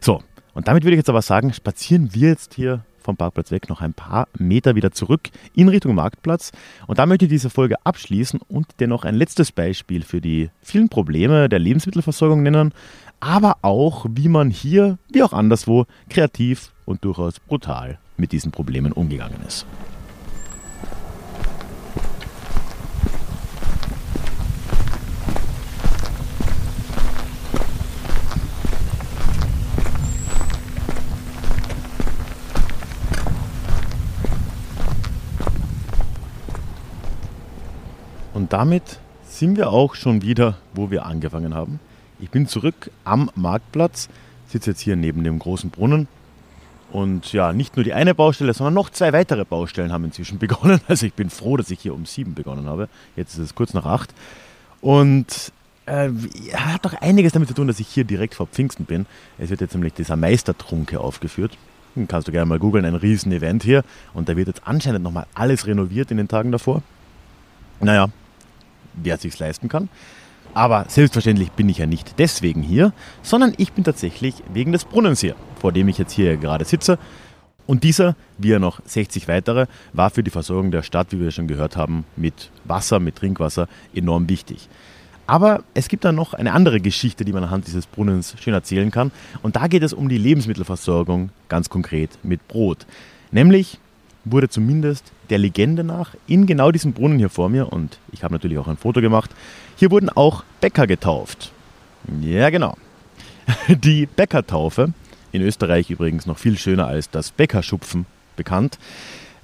So, 0.00 0.22
und 0.52 0.68
damit 0.68 0.84
würde 0.84 0.94
ich 0.94 0.98
jetzt 0.98 1.08
aber 1.08 1.22
sagen, 1.22 1.52
spazieren 1.52 2.14
wir 2.14 2.28
jetzt 2.28 2.54
hier 2.54 2.84
vom 3.04 3.16
Parkplatz 3.16 3.50
weg 3.50 3.68
noch 3.68 3.80
ein 3.80 3.94
paar 3.94 4.26
Meter 4.36 4.74
wieder 4.74 4.90
zurück 4.90 5.28
in 5.54 5.68
Richtung 5.68 5.94
Marktplatz. 5.94 6.50
Und 6.86 6.98
da 6.98 7.06
möchte 7.06 7.26
ich 7.26 7.30
diese 7.30 7.50
Folge 7.50 7.76
abschließen 7.84 8.40
und 8.48 8.66
dir 8.80 8.88
noch 8.88 9.04
ein 9.04 9.14
letztes 9.14 9.52
Beispiel 9.52 10.02
für 10.02 10.20
die 10.20 10.50
vielen 10.62 10.88
Probleme 10.88 11.48
der 11.48 11.58
Lebensmittelversorgung 11.58 12.42
nennen, 12.42 12.72
aber 13.20 13.58
auch, 13.62 14.06
wie 14.08 14.28
man 14.28 14.50
hier, 14.50 14.98
wie 15.10 15.22
auch 15.22 15.32
anderswo, 15.32 15.86
kreativ 16.08 16.72
und 16.84 17.04
durchaus 17.04 17.40
brutal 17.40 17.98
mit 18.16 18.32
diesen 18.32 18.50
Problemen 18.50 18.92
umgegangen 18.92 19.38
ist. 19.46 19.66
Und 38.34 38.52
damit 38.52 38.98
sind 39.26 39.56
wir 39.56 39.70
auch 39.70 39.94
schon 39.94 40.22
wieder, 40.22 40.58
wo 40.74 40.90
wir 40.90 41.06
angefangen 41.06 41.54
haben. 41.54 41.78
Ich 42.20 42.30
bin 42.30 42.46
zurück 42.46 42.90
am 43.04 43.30
Marktplatz, 43.36 44.08
sitze 44.48 44.70
jetzt 44.70 44.80
hier 44.80 44.96
neben 44.96 45.22
dem 45.24 45.38
großen 45.38 45.70
Brunnen. 45.70 46.08
Und 46.90 47.32
ja, 47.32 47.52
nicht 47.52 47.76
nur 47.76 47.84
die 47.84 47.92
eine 47.92 48.14
Baustelle, 48.14 48.52
sondern 48.52 48.74
noch 48.74 48.90
zwei 48.90 49.12
weitere 49.12 49.44
Baustellen 49.44 49.92
haben 49.92 50.04
inzwischen 50.04 50.38
begonnen. 50.40 50.80
Also 50.88 51.06
ich 51.06 51.14
bin 51.14 51.30
froh, 51.30 51.56
dass 51.56 51.70
ich 51.70 51.80
hier 51.80 51.94
um 51.94 52.06
sieben 52.06 52.34
begonnen 52.34 52.66
habe. 52.66 52.88
Jetzt 53.16 53.34
ist 53.34 53.40
es 53.40 53.54
kurz 53.54 53.72
nach 53.72 53.86
acht. 53.86 54.12
Und 54.80 55.52
äh, 55.86 56.10
hat 56.54 56.84
doch 56.84 56.94
einiges 56.94 57.32
damit 57.32 57.48
zu 57.48 57.54
tun, 57.54 57.68
dass 57.68 57.78
ich 57.78 57.88
hier 57.88 58.04
direkt 58.04 58.34
vor 58.34 58.48
Pfingsten 58.48 58.84
bin. 58.84 59.06
Es 59.38 59.50
wird 59.50 59.60
jetzt 59.60 59.74
nämlich 59.74 59.94
dieser 59.94 60.16
Meistertrunke 60.16 60.98
aufgeführt. 60.98 61.56
Den 61.94 62.08
kannst 62.08 62.26
du 62.26 62.32
gerne 62.32 62.46
mal 62.46 62.58
googeln, 62.58 62.84
ein 62.84 62.96
riesen 62.96 63.30
Event 63.30 63.62
hier. 63.62 63.84
Und 64.12 64.28
da 64.28 64.36
wird 64.36 64.48
jetzt 64.48 64.62
anscheinend 64.64 65.04
nochmal 65.04 65.26
alles 65.34 65.68
renoviert 65.68 66.10
in 66.10 66.16
den 66.16 66.26
Tagen 66.26 66.50
davor. 66.50 66.82
Naja, 67.80 68.08
wer 69.02 69.18
sich's 69.18 69.38
leisten 69.38 69.68
kann. 69.68 69.88
Aber 70.54 70.84
selbstverständlich 70.88 71.50
bin 71.52 71.68
ich 71.68 71.78
ja 71.78 71.86
nicht 71.86 72.18
deswegen 72.18 72.62
hier, 72.62 72.92
sondern 73.22 73.54
ich 73.56 73.72
bin 73.72 73.82
tatsächlich 73.82 74.34
wegen 74.52 74.72
des 74.72 74.84
Brunnens 74.84 75.20
hier, 75.20 75.34
vor 75.60 75.72
dem 75.72 75.88
ich 75.88 75.98
jetzt 75.98 76.12
hier 76.12 76.36
gerade 76.36 76.64
sitze. 76.64 76.98
Und 77.66 77.82
dieser, 77.82 78.14
wie 78.38 78.50
ja 78.50 78.58
noch 78.58 78.80
60 78.84 79.26
weitere, 79.26 79.66
war 79.92 80.10
für 80.10 80.22
die 80.22 80.30
Versorgung 80.30 80.70
der 80.70 80.82
Stadt, 80.82 81.12
wie 81.12 81.20
wir 81.20 81.30
schon 81.30 81.48
gehört 81.48 81.76
haben, 81.76 82.04
mit 82.16 82.50
Wasser, 82.64 83.00
mit 83.00 83.16
Trinkwasser 83.16 83.68
enorm 83.94 84.28
wichtig. 84.28 84.68
Aber 85.26 85.64
es 85.72 85.88
gibt 85.88 86.04
dann 86.04 86.14
noch 86.14 86.34
eine 86.34 86.52
andere 86.52 86.80
Geschichte, 86.80 87.24
die 87.24 87.32
man 87.32 87.44
anhand 87.44 87.66
dieses 87.66 87.86
Brunnens 87.86 88.34
schön 88.38 88.52
erzählen 88.52 88.90
kann. 88.90 89.10
Und 89.42 89.56
da 89.56 89.68
geht 89.68 89.82
es 89.82 89.94
um 89.94 90.08
die 90.08 90.18
Lebensmittelversorgung, 90.18 91.30
ganz 91.48 91.70
konkret 91.70 92.10
mit 92.22 92.46
Brot. 92.46 92.86
Nämlich 93.30 93.78
wurde 94.24 94.48
zumindest 94.48 95.12
der 95.30 95.38
Legende 95.38 95.84
nach 95.84 96.14
in 96.26 96.46
genau 96.46 96.70
diesem 96.70 96.92
Brunnen 96.92 97.18
hier 97.18 97.30
vor 97.30 97.48
mir, 97.48 97.72
und 97.72 97.98
ich 98.12 98.24
habe 98.24 98.34
natürlich 98.34 98.58
auch 98.58 98.68
ein 98.68 98.76
Foto 98.76 99.00
gemacht, 99.00 99.30
hier 99.76 99.90
wurden 99.90 100.08
auch 100.08 100.44
Bäcker 100.60 100.86
getauft. 100.86 101.52
Ja, 102.20 102.50
genau. 102.50 102.76
Die 103.68 104.06
Bäckertaufe, 104.06 104.92
in 105.32 105.42
Österreich 105.42 105.90
übrigens 105.90 106.26
noch 106.26 106.38
viel 106.38 106.58
schöner 106.58 106.86
als 106.86 107.10
das 107.10 107.30
Bäckerschupfen 107.30 108.06
bekannt, 108.36 108.78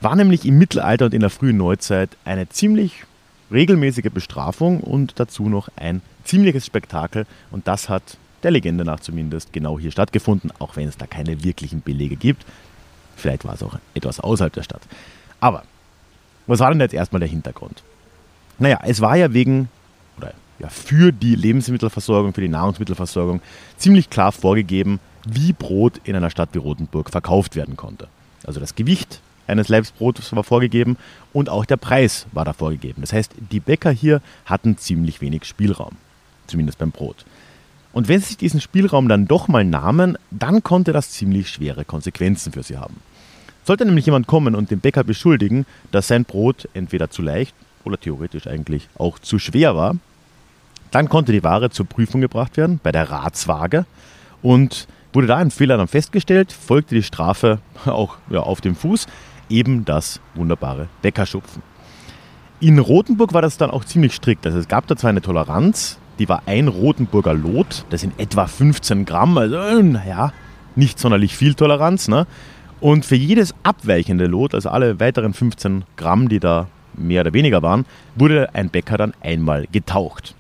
war 0.01 0.17
nämlich 0.17 0.47
im 0.47 0.59
Mittelalter 0.59 1.07
und 1.07 1.15
in 1.15 1.21
der 1.21 1.31
frühen 1.31 1.57
Neuzeit 1.57 2.11
eine 2.25 2.49
ziemlich 2.49 3.05
regelmäßige 3.51 4.11
Bestrafung 4.13 4.81
und 4.81 5.19
dazu 5.19 5.49
noch 5.49 5.69
ein 5.77 6.01
ziemliches 6.25 6.65
Spektakel. 6.65 7.27
Und 7.51 7.69
das 7.69 7.89
hat 7.89 8.17
der 8.43 8.51
Legende 8.51 8.85
nach 8.85 9.01
zumindest 9.01 9.53
genau 9.53 9.79
hier 9.79 9.91
stattgefunden, 9.91 10.51
auch 10.59 10.77
wenn 10.77 10.89
es 10.89 10.97
da 10.97 11.07
keine 11.07 11.45
wirklichen 11.45 11.83
Belege 11.83 12.17
gibt. 12.17 12.47
Vielleicht 13.21 13.45
war 13.45 13.55
es 13.55 13.63
auch 13.63 13.79
etwas 13.95 14.21
außerhalb 14.21 14.53
der 14.53 14.63
Stadt. 14.63 14.83
Aber 15.41 15.63
was 16.47 16.59
war 16.59 16.71
denn 16.71 16.81
jetzt 16.81 16.95
erstmal 16.95 17.21
der 17.21 17.29
Hintergrund? 17.29 17.83
Naja, 18.59 18.81
es 18.85 19.01
war 19.01 19.17
ja 19.17 19.33
wegen, 19.33 19.69
oder 20.19 20.33
ja, 20.59 20.69
für 20.69 21.13
die 21.13 21.35
Lebensmittelversorgung, 21.35 22.35
für 22.35 22.41
die 22.41 22.49
Nahrungsmittelversorgung 22.49 23.41
ziemlich 23.77 24.11
klar 24.11 24.33
vorgegeben, 24.33 25.01
wie 25.27 25.53
Brot 25.53 26.01
in 26.05 26.17
einer 26.17 26.31
Stadt 26.31 26.51
wie 26.53 26.59
Rothenburg 26.59 27.11
verkauft 27.11 27.57
werden 27.57 27.77
konnte. 27.77 28.09
Also 28.45 28.61
das 28.61 28.75
Gewicht 28.75 29.21
eines 29.47 29.69
Leibsbrotes 29.69 30.35
war 30.35 30.45
vorgegeben 30.45 30.97
und 31.33 31.49
auch 31.49 31.65
der 31.65 31.77
Preis 31.77 32.27
war 32.33 32.45
da 32.45 32.53
vorgegeben. 32.53 33.03
Das 33.03 33.13
heißt, 33.13 33.33
die 33.51 33.61
Bäcker 33.61 33.91
hier 33.91 34.23
hatten 34.45 34.79
ziemlich 34.79 35.21
wenig 35.21 35.45
Spielraum, 35.45 35.97
zumindest 36.47 36.79
beim 36.79 36.91
Brot. 36.91 37.25
Und 37.93 38.09
wenn 38.09 38.21
sie 38.21 38.29
sich 38.29 38.37
diesen 38.37 38.61
Spielraum 38.61 39.09
dann 39.09 39.27
doch 39.27 39.49
mal 39.49 39.65
nahmen, 39.65 40.17
dann 40.31 40.63
konnte 40.63 40.93
das 40.93 41.11
ziemlich 41.11 41.49
schwere 41.49 41.85
Konsequenzen 41.85 42.53
für 42.53 42.63
sie 42.63 42.77
haben. 42.77 42.97
Sollte 43.71 43.87
nämlich 43.87 44.07
jemand 44.07 44.27
kommen 44.27 44.57
und 44.57 44.73
den 44.73 44.81
Bäcker 44.81 45.05
beschuldigen, 45.05 45.65
dass 45.93 46.09
sein 46.09 46.25
Brot 46.25 46.69
entweder 46.75 47.09
zu 47.09 47.23
leicht 47.23 47.55
oder 47.85 48.01
theoretisch 48.01 48.49
eigentlich 48.49 48.89
auch 48.99 49.21
zu 49.21 49.39
schwer 49.39 49.77
war, 49.77 49.95
dann 50.91 51.09
konnte 51.09 51.31
die 51.31 51.45
Ware 51.45 51.71
zur 51.71 51.87
Prüfung 51.87 52.21
gebracht 52.21 52.57
werden 52.57 52.81
bei 52.83 52.91
der 52.91 53.09
Ratswaage 53.09 53.87
und 54.43 54.89
wurde 55.13 55.29
da 55.29 55.37
ein 55.37 55.53
Fehler 55.53 55.77
dann 55.77 55.87
festgestellt, 55.87 56.51
folgte 56.51 56.97
die 56.97 57.05
Strafe 57.05 57.61
auch 57.87 58.17
ja, 58.29 58.41
auf 58.41 58.61
dem 58.61 58.75
Fuß, 58.75 59.07
eben 59.49 59.85
das 59.85 60.21
wunderbare 60.35 60.89
Bäckerschupfen. 61.03 61.63
In 62.59 62.81
Rothenburg 62.81 63.35
war 63.35 63.43
das 63.43 63.57
dann 63.57 63.71
auch 63.71 63.85
ziemlich 63.85 64.15
strikt. 64.15 64.47
Also 64.47 64.59
es 64.59 64.67
gab 64.67 64.89
da 64.89 64.97
zwar 64.97 65.11
eine 65.11 65.23
Toleranz, 65.23 65.97
die 66.19 66.29
war 66.29 66.43
ein 66.47 66.67
Rotenburger 66.67 67.35
Lot, 67.35 67.85
das 67.91 68.01
sind 68.01 68.19
etwa 68.19 68.49
15 68.49 69.05
Gramm, 69.05 69.39
also 69.39 69.81
naja, 69.81 70.33
nicht 70.75 70.99
sonderlich 70.99 71.37
viel 71.37 71.55
Toleranz. 71.55 72.09
Ne? 72.09 72.27
Und 72.81 73.05
für 73.05 73.17
jedes 73.17 73.55
abweichende 73.63 74.27
Lot, 74.27 74.55
also 74.55 74.71
alle 74.71 74.99
weiteren 75.01 75.35
15 75.35 75.85
Gramm, 75.97 76.29
die 76.29 76.41
da 76.41 76.69
mehr 76.95 77.23
oder 77.23 77.33
weniger 77.33 77.63
waren, 77.63 77.85
wurde 78.17 78.55
ein 78.55 78.71
Bäcker 78.71 78.97
dann 78.97 79.15
einmal 79.21 79.67
getaucht. 79.71 80.35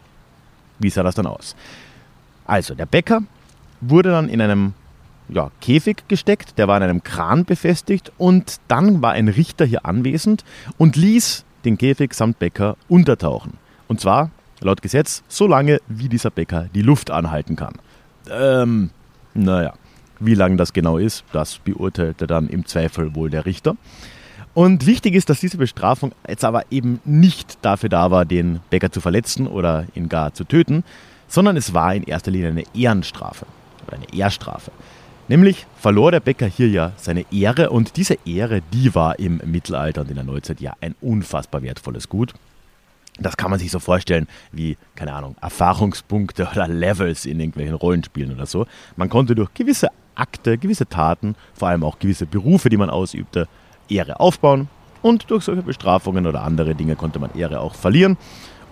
Wie 0.79 0.91
sah 0.91 1.03
das 1.03 1.15
dann 1.15 1.27
aus? 1.27 1.55
Also, 2.47 2.75
der 2.75 2.87
Bäcker 2.87 3.23
wurde 3.81 4.11
dann 4.11 4.29
in 4.29 4.41
einem 4.41 4.75
ja, 5.29 5.51
Käfig 5.61 6.09
gesteckt, 6.09 6.59
der 6.59 6.67
war 6.67 6.77
in 6.77 6.83
einem 6.83 7.03
Kran 7.03 7.45
befestigt 7.45 8.11
und 8.19 8.57
dann 8.69 9.03
war 9.03 9.13
ein 9.13 9.29
Richter 9.29 9.65
hier 9.65 9.87
anwesend 9.87 10.45
und 10.77 10.97
ließ 10.97 11.45
den 11.65 11.79
Käfig 11.79 12.15
samt 12.15 12.39
Bäcker 12.39 12.77
untertauchen. 12.89 13.53
Und 13.87 14.01
zwar, 14.01 14.31
laut 14.61 14.83
Gesetz, 14.83 15.23
so 15.29 15.47
lange, 15.47 15.81
wie 15.89 16.09
dieser 16.09 16.31
Bäcker 16.31 16.69
die 16.75 16.83
Luft 16.83 17.11
anhalten 17.11 17.57
kann. 17.57 17.75
Ähm, 18.31 18.91
naja, 19.35 19.75
wie 20.21 20.35
lange 20.35 20.57
das 20.57 20.73
genau 20.73 20.99
ist, 20.99 21.25
das 21.33 21.59
beurteilte 21.59 22.27
dann 22.27 22.49
im 22.49 22.67
Zweifel 22.67 23.15
wohl 23.15 23.31
der 23.31 23.47
Richter. 23.47 23.77
Und 24.53 24.87
wichtig 24.87 25.15
ist, 25.15 25.31
dass 25.31 25.41
diese 25.41 25.59
Bestrafung 25.59 26.13
jetzt 26.29 26.45
aber 26.45 26.65
eben 26.71 27.01
nicht 27.05 27.59
dafür 27.63 27.89
da 27.89 28.11
war, 28.11 28.25
den 28.25 28.61
Bäcker 28.71 28.91
zu 28.91 29.01
verletzen 29.01 29.47
oder 29.47 29.87
ihn 29.95 30.09
gar 30.09 30.35
zu 30.35 30.45
töten, 30.45 30.85
sondern 31.29 31.57
es 31.57 31.73
war 31.73 31.95
in 31.95 32.03
erster 32.03 32.31
Linie 32.31 32.49
eine 32.49 32.65
Ehrenstrafe 32.75 33.47
oder 33.87 33.97
eine 33.97 34.13
Ehrstrafe. 34.13 34.73
Nämlich 35.29 35.67
verlor 35.79 36.11
der 36.11 36.19
Bäcker 36.19 36.47
hier 36.47 36.69
ja 36.69 36.93
seine 36.97 37.25
Ehre 37.31 37.71
und 37.71 37.97
diese 37.97 38.19
Ehre, 38.27 38.63
die 38.73 38.97
war 38.97 39.21
im 39.21 39.41
Mittelalter 39.45 40.01
und 40.01 40.11
in 40.11 40.17
der 40.17 40.25
Neuzeit 40.25 40.61
ja 40.61 40.75
ein 40.81 40.97
unfassbar 41.01 41.63
wertvolles 41.63 42.09
Gut. 42.09 42.35
Das 43.21 43.37
kann 43.37 43.51
man 43.51 43.61
sich 43.61 43.71
so 43.71 43.79
vorstellen 43.79 44.27
wie, 44.51 44.77
keine 44.97 45.13
Ahnung, 45.13 45.37
Erfahrungspunkte 45.41 46.49
oder 46.53 46.67
Levels 46.67 47.27
in 47.27 47.39
irgendwelchen 47.39 47.75
Rollenspielen 47.75 48.33
oder 48.33 48.47
so. 48.47 48.67
Man 48.97 49.09
konnte 49.09 49.37
durch 49.37 49.55
gewisse 49.55 49.89
Akte, 50.15 50.59
gewisse 50.59 50.89
Taten, 50.89 51.35
vor 51.55 51.69
allem 51.69 51.85
auch 51.85 51.99
gewisse 51.99 52.27
Berufe, 52.27 52.69
die 52.69 52.77
man 52.77 52.91
ausübte, 52.91 53.49
Ehre 53.89 54.21
aufbauen 54.21 54.69
und 55.03 55.31
durch 55.31 55.45
solche 55.45 55.63
Bestrafungen 55.63 56.27
oder 56.27 56.43
andere 56.43 56.75
Dinge 56.75 56.97
konnte 56.97 57.19
man 57.19 57.35
Ehre 57.35 57.61
auch 57.61 57.75
verlieren. 57.75 58.17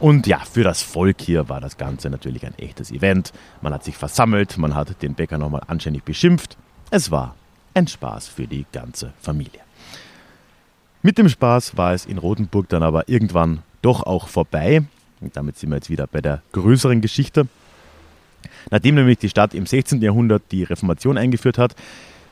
Und 0.01 0.27
ja, 0.27 0.39
für 0.39 0.63
das 0.63 0.83
Volk 0.83 1.21
hier 1.21 1.49
war 1.49 1.61
das 1.61 1.77
Ganze 1.77 2.09
natürlich 2.09 2.47
ein 2.47 2.57
echtes 2.57 2.93
Event. 2.93 3.33
Man 3.63 3.75
hat 3.75 3.83
sich 3.83 3.97
versammelt, 3.97 4.57
man 4.57 4.75
hat 4.75 5.03
den 5.03 5.15
Bäcker 5.15 5.39
nochmal 5.39 5.63
anständig 5.67 6.05
beschimpft. 6.05 6.57
Es 6.91 7.11
war 7.11 7.35
ein 7.75 7.89
Spaß 7.89 8.29
für 8.29 8.47
die 8.47 8.65
ganze 8.73 9.13
Familie. 9.21 9.61
Mit 11.03 11.19
dem 11.19 11.29
Spaß 11.29 11.77
war 11.77 11.95
es 11.95 12.07
in 12.07 12.19
Rotenburg 12.19 12.69
dann 12.69 12.83
aber 12.83 13.09
irgendwann 13.09 13.63
doch 13.83 14.03
auch 14.03 14.29
vorbei. 14.29 14.83
Und 15.21 15.37
damit 15.37 15.59
sind 15.59 15.71
wir 15.71 15.77
jetzt 15.77 15.91
wieder 15.91 16.07
bei 16.07 16.21
der 16.21 16.43
größeren 16.53 17.01
Geschichte. 17.01 17.49
Nachdem 18.71 18.97
nämlich 18.97 19.19
die 19.19 19.29
Stadt 19.29 19.55
im 19.55 19.67
16. 19.67 20.01
Jahrhundert 20.03 20.43
die 20.51 20.65
Reformation 20.65 21.19
eingeführt 21.19 21.59
hat, 21.59 21.75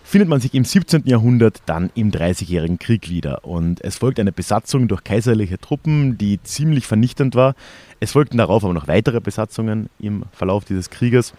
findet 0.06 0.28
man 0.28 0.40
sich 0.40 0.54
im 0.54 0.64
17. 0.64 1.02
Jahrhundert 1.06 1.62
dann 1.66 1.90
im 1.94 2.12
Dreißigjährigen 2.12 2.78
Krieg 2.78 3.10
wieder. 3.10 3.44
Und 3.44 3.82
es 3.82 3.96
folgt 3.96 4.20
eine 4.20 4.30
Besatzung 4.30 4.86
durch 4.86 5.02
kaiserliche 5.02 5.58
Truppen, 5.58 6.16
die 6.16 6.40
ziemlich 6.42 6.86
vernichtend 6.86 7.34
war. 7.34 7.56
Es 7.98 8.12
folgten 8.12 8.38
darauf 8.38 8.62
aber 8.62 8.72
noch 8.72 8.86
weitere 8.86 9.20
Besatzungen 9.20 9.88
im 9.98 10.24
Verlauf 10.32 10.64
dieses 10.64 10.90
Krieges. 10.90 11.34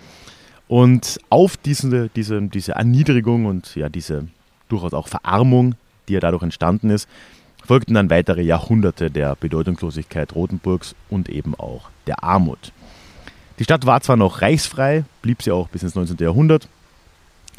Und 0.68 1.20
auf 1.30 1.56
diese, 1.56 2.10
diese, 2.10 2.42
diese 2.42 2.74
Erniedrigung 2.74 3.46
und 3.46 3.74
ja, 3.76 3.88
diese 3.88 4.28
durchaus 4.68 4.94
auch 4.94 5.08
Verarmung, 5.08 5.76
die 6.10 6.14
ja 6.14 6.20
dadurch 6.20 6.44
entstanden 6.44 6.90
ist, 6.90 7.08
folgten 7.66 7.94
dann 7.94 8.10
weitere 8.10 8.42
Jahrhunderte 8.42 9.10
der 9.10 9.38
Bedeutungslosigkeit 9.38 10.36
Rotenburgs 10.36 10.94
und 11.10 11.30
eben 11.30 11.56
auch 11.56 11.90
der 12.06 12.22
Armut. 12.22 12.74
Die 13.60 13.64
Stadt 13.64 13.86
war 13.86 14.02
zwar 14.02 14.18
noch 14.18 14.42
reichsfrei, 14.42 15.04
blieb 15.22 15.42
sie 15.42 15.52
auch 15.52 15.68
bis 15.70 15.82
ins 15.82 15.96
19. 15.96 16.18
Jahrhundert, 16.20 16.68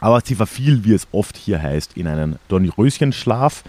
aber 0.00 0.20
sie 0.20 0.36
verfiel, 0.36 0.84
wie 0.84 0.92
es 0.92 1.08
oft 1.10 1.36
hier 1.36 1.60
heißt, 1.60 1.96
in 1.96 2.06
einen 2.06 2.38
Dornröschenschlaf. 2.48 3.64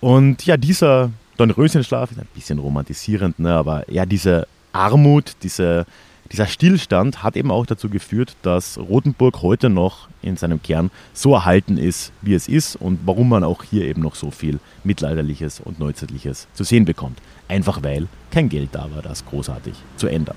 Und 0.00 0.46
ja, 0.46 0.56
dieser 0.56 1.10
Dornröschenschlaf 1.36 2.12
ist 2.12 2.18
ein 2.18 2.28
bisschen 2.34 2.58
romantisierend, 2.58 3.38
ne? 3.38 3.52
aber 3.52 3.90
ja, 3.92 4.06
diese 4.06 4.46
Armut, 4.72 5.36
diese, 5.42 5.84
dieser 6.32 6.46
Stillstand 6.46 7.22
hat 7.22 7.36
eben 7.36 7.50
auch 7.50 7.66
dazu 7.66 7.90
geführt, 7.90 8.36
dass 8.40 8.78
Rothenburg 8.78 9.42
heute 9.42 9.68
noch 9.68 10.08
in 10.22 10.38
seinem 10.38 10.62
Kern 10.62 10.90
so 11.12 11.34
erhalten 11.34 11.76
ist, 11.76 12.12
wie 12.22 12.32
es 12.32 12.48
ist 12.48 12.76
und 12.76 13.00
warum 13.04 13.28
man 13.28 13.44
auch 13.44 13.64
hier 13.64 13.84
eben 13.84 14.00
noch 14.00 14.14
so 14.14 14.30
viel 14.30 14.60
Mittelalterliches 14.82 15.60
und 15.60 15.78
Neuzeitliches 15.78 16.48
zu 16.54 16.64
sehen 16.64 16.86
bekommt. 16.86 17.18
Einfach 17.48 17.82
weil 17.82 18.06
kein 18.30 18.48
Geld 18.48 18.70
da 18.72 18.88
war, 18.94 19.02
das 19.02 19.26
großartig 19.26 19.74
zu 19.96 20.06
ändern. 20.06 20.36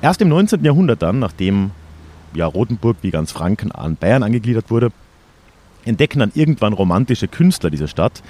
Erst 0.00 0.22
im 0.22 0.28
19. 0.28 0.64
Jahrhundert 0.64 1.02
dann, 1.02 1.18
nachdem 1.18 1.72
ja, 2.32 2.46
Rothenburg 2.46 2.98
wie 3.02 3.10
ganz 3.10 3.32
Franken 3.32 3.72
an 3.72 3.96
Bayern 3.96 4.22
angegliedert 4.22 4.70
wurde, 4.70 4.90
entdecken 5.84 6.20
dann 6.20 6.30
irgendwann 6.34 6.72
romantische 6.72 7.26
Künstler 7.26 7.70
diese 7.70 7.88
Stadt 7.88 8.22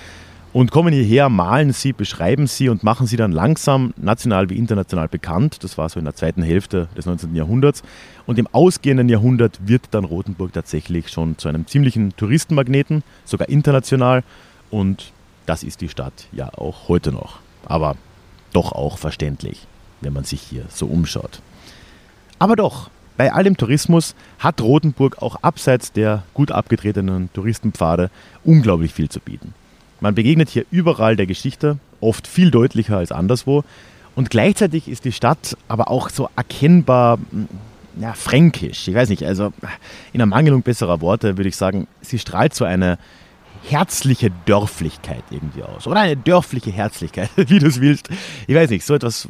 und 0.54 0.70
kommen 0.70 0.94
hierher, 0.94 1.28
malen 1.28 1.72
sie, 1.72 1.92
beschreiben 1.92 2.46
sie 2.46 2.70
und 2.70 2.84
machen 2.84 3.06
sie 3.06 3.18
dann 3.18 3.32
langsam 3.32 3.92
national 3.98 4.48
wie 4.48 4.56
international 4.56 5.08
bekannt. 5.08 5.62
Das 5.62 5.76
war 5.76 5.90
so 5.90 5.98
in 5.98 6.06
der 6.06 6.14
zweiten 6.14 6.42
Hälfte 6.42 6.88
des 6.96 7.04
19. 7.04 7.34
Jahrhunderts. 7.34 7.82
Und 8.26 8.38
im 8.38 8.46
ausgehenden 8.46 9.10
Jahrhundert 9.10 9.58
wird 9.66 9.82
dann 9.90 10.04
Rothenburg 10.04 10.54
tatsächlich 10.54 11.10
schon 11.10 11.36
zu 11.36 11.48
einem 11.48 11.66
ziemlichen 11.66 12.16
Touristenmagneten, 12.16 13.02
sogar 13.26 13.50
international. 13.50 14.24
Und 14.70 15.12
das 15.44 15.62
ist 15.62 15.82
die 15.82 15.90
Stadt 15.90 16.28
ja 16.32 16.50
auch 16.54 16.88
heute 16.88 17.12
noch. 17.12 17.40
Aber 17.66 17.96
doch 18.54 18.72
auch 18.72 18.96
verständlich, 18.96 19.66
wenn 20.00 20.14
man 20.14 20.24
sich 20.24 20.40
hier 20.40 20.64
so 20.70 20.86
umschaut. 20.86 21.42
Aber 22.38 22.56
doch, 22.56 22.90
bei 23.16 23.32
all 23.32 23.44
dem 23.44 23.56
Tourismus 23.56 24.14
hat 24.38 24.60
Rothenburg 24.60 25.20
auch 25.22 25.42
abseits 25.42 25.92
der 25.92 26.22
gut 26.34 26.52
abgetretenen 26.52 27.30
Touristenpfade 27.32 28.10
unglaublich 28.44 28.94
viel 28.94 29.08
zu 29.08 29.20
bieten. 29.20 29.54
Man 30.00 30.14
begegnet 30.14 30.48
hier 30.48 30.64
überall 30.70 31.16
der 31.16 31.26
Geschichte, 31.26 31.78
oft 32.00 32.26
viel 32.26 32.50
deutlicher 32.50 32.96
als 32.96 33.10
anderswo. 33.10 33.64
Und 34.14 34.30
gleichzeitig 34.30 34.88
ist 34.88 35.04
die 35.04 35.12
Stadt 35.12 35.56
aber 35.66 35.90
auch 35.90 36.10
so 36.10 36.28
erkennbar 36.36 37.18
ja, 38.00 38.12
fränkisch. 38.12 38.86
Ich 38.86 38.94
weiß 38.94 39.08
nicht, 39.08 39.24
also 39.24 39.52
in 40.12 40.20
Ermangelung 40.20 40.62
besserer 40.62 41.00
Worte 41.00 41.36
würde 41.36 41.48
ich 41.48 41.56
sagen, 41.56 41.88
sie 42.00 42.18
strahlt 42.18 42.54
so 42.54 42.64
eine 42.64 42.98
herzliche 43.68 44.30
Dörflichkeit 44.46 45.24
irgendwie 45.30 45.62
aus. 45.62 45.86
Oder 45.86 46.00
eine 46.00 46.16
dörfliche 46.16 46.70
Herzlichkeit, 46.70 47.30
wie 47.36 47.58
du 47.58 47.66
es 47.66 47.80
willst. 47.80 48.08
Ich 48.46 48.54
weiß 48.54 48.70
nicht, 48.70 48.84
so 48.84 48.94
etwas. 48.94 49.28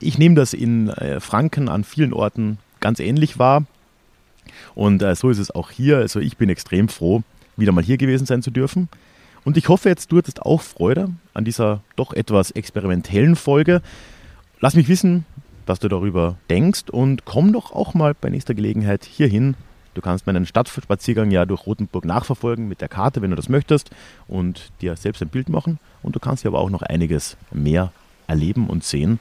Ich 0.00 0.18
nehme 0.18 0.34
das 0.34 0.54
in 0.54 0.88
äh, 0.88 1.20
Franken 1.20 1.68
an 1.68 1.84
vielen 1.84 2.12
Orten 2.12 2.58
ganz 2.80 3.00
ähnlich 3.00 3.38
wahr. 3.38 3.64
Und 4.74 5.02
äh, 5.02 5.14
so 5.14 5.30
ist 5.30 5.38
es 5.38 5.50
auch 5.50 5.70
hier. 5.70 5.98
Also 5.98 6.20
ich 6.20 6.36
bin 6.36 6.48
extrem 6.48 6.88
froh, 6.88 7.22
wieder 7.56 7.72
mal 7.72 7.84
hier 7.84 7.96
gewesen 7.96 8.26
sein 8.26 8.42
zu 8.42 8.50
dürfen. 8.50 8.88
Und 9.44 9.56
ich 9.56 9.68
hoffe 9.68 9.88
jetzt, 9.88 10.10
du 10.10 10.18
hattest 10.18 10.42
auch 10.42 10.62
Freude 10.62 11.10
an 11.34 11.44
dieser 11.44 11.80
doch 11.96 12.12
etwas 12.12 12.50
experimentellen 12.50 13.36
Folge. 13.36 13.82
Lass 14.60 14.74
mich 14.74 14.88
wissen, 14.88 15.26
was 15.66 15.78
du 15.78 15.88
darüber 15.88 16.36
denkst 16.50 16.84
und 16.90 17.24
komm 17.24 17.52
doch 17.52 17.72
auch 17.72 17.94
mal 17.94 18.14
bei 18.14 18.30
nächster 18.30 18.54
Gelegenheit 18.54 19.04
hierhin. 19.04 19.54
Du 19.92 20.00
kannst 20.00 20.26
meinen 20.26 20.44
Stadtspaziergang 20.44 21.30
ja 21.30 21.46
durch 21.46 21.66
Rothenburg 21.66 22.04
nachverfolgen 22.04 22.68
mit 22.68 22.80
der 22.80 22.88
Karte, 22.88 23.22
wenn 23.22 23.30
du 23.30 23.36
das 23.36 23.48
möchtest 23.48 23.90
und 24.26 24.72
dir 24.80 24.96
selbst 24.96 25.22
ein 25.22 25.28
Bild 25.28 25.48
machen. 25.48 25.78
Und 26.02 26.16
du 26.16 26.20
kannst 26.20 26.42
ja 26.42 26.50
aber 26.50 26.58
auch 26.58 26.70
noch 26.70 26.82
einiges 26.82 27.36
mehr 27.52 27.92
erleben 28.26 28.68
und 28.68 28.82
sehen. 28.82 29.20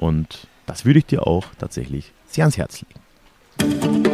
Und 0.00 0.46
das 0.64 0.86
würde 0.86 1.00
ich 1.00 1.06
dir 1.06 1.26
auch 1.26 1.44
tatsächlich 1.58 2.12
sehr 2.26 2.44
ans 2.44 2.56
Herz 2.56 2.82
legen. 2.82 4.04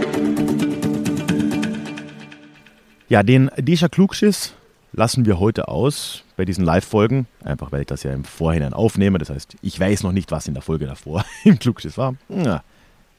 Ja, 3.08 3.22
den 3.22 3.52
Deja 3.56 3.88
Klugschiss 3.88 4.54
lassen 4.92 5.26
wir 5.26 5.38
heute 5.38 5.68
aus 5.68 6.24
bei 6.36 6.44
diesen 6.44 6.64
Live-Folgen, 6.64 7.28
einfach 7.44 7.70
weil 7.70 7.82
ich 7.82 7.86
das 7.86 8.02
ja 8.02 8.12
im 8.12 8.24
Vorhinein 8.24 8.72
aufnehme. 8.72 9.18
Das 9.18 9.30
heißt, 9.30 9.56
ich 9.62 9.78
weiß 9.78 10.02
noch 10.02 10.10
nicht, 10.10 10.32
was 10.32 10.48
in 10.48 10.54
der 10.54 10.62
Folge 10.64 10.86
davor 10.86 11.24
im 11.44 11.60
Klugschiss 11.60 11.96
war. 11.96 12.16
Ja, 12.28 12.64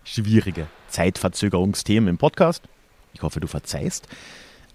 schwierige 0.04 0.68
Zeitverzögerungsthemen 0.90 2.10
im 2.10 2.18
Podcast. 2.18 2.64
Ich 3.14 3.22
hoffe, 3.22 3.40
du 3.40 3.48
verzeihst. 3.48 4.10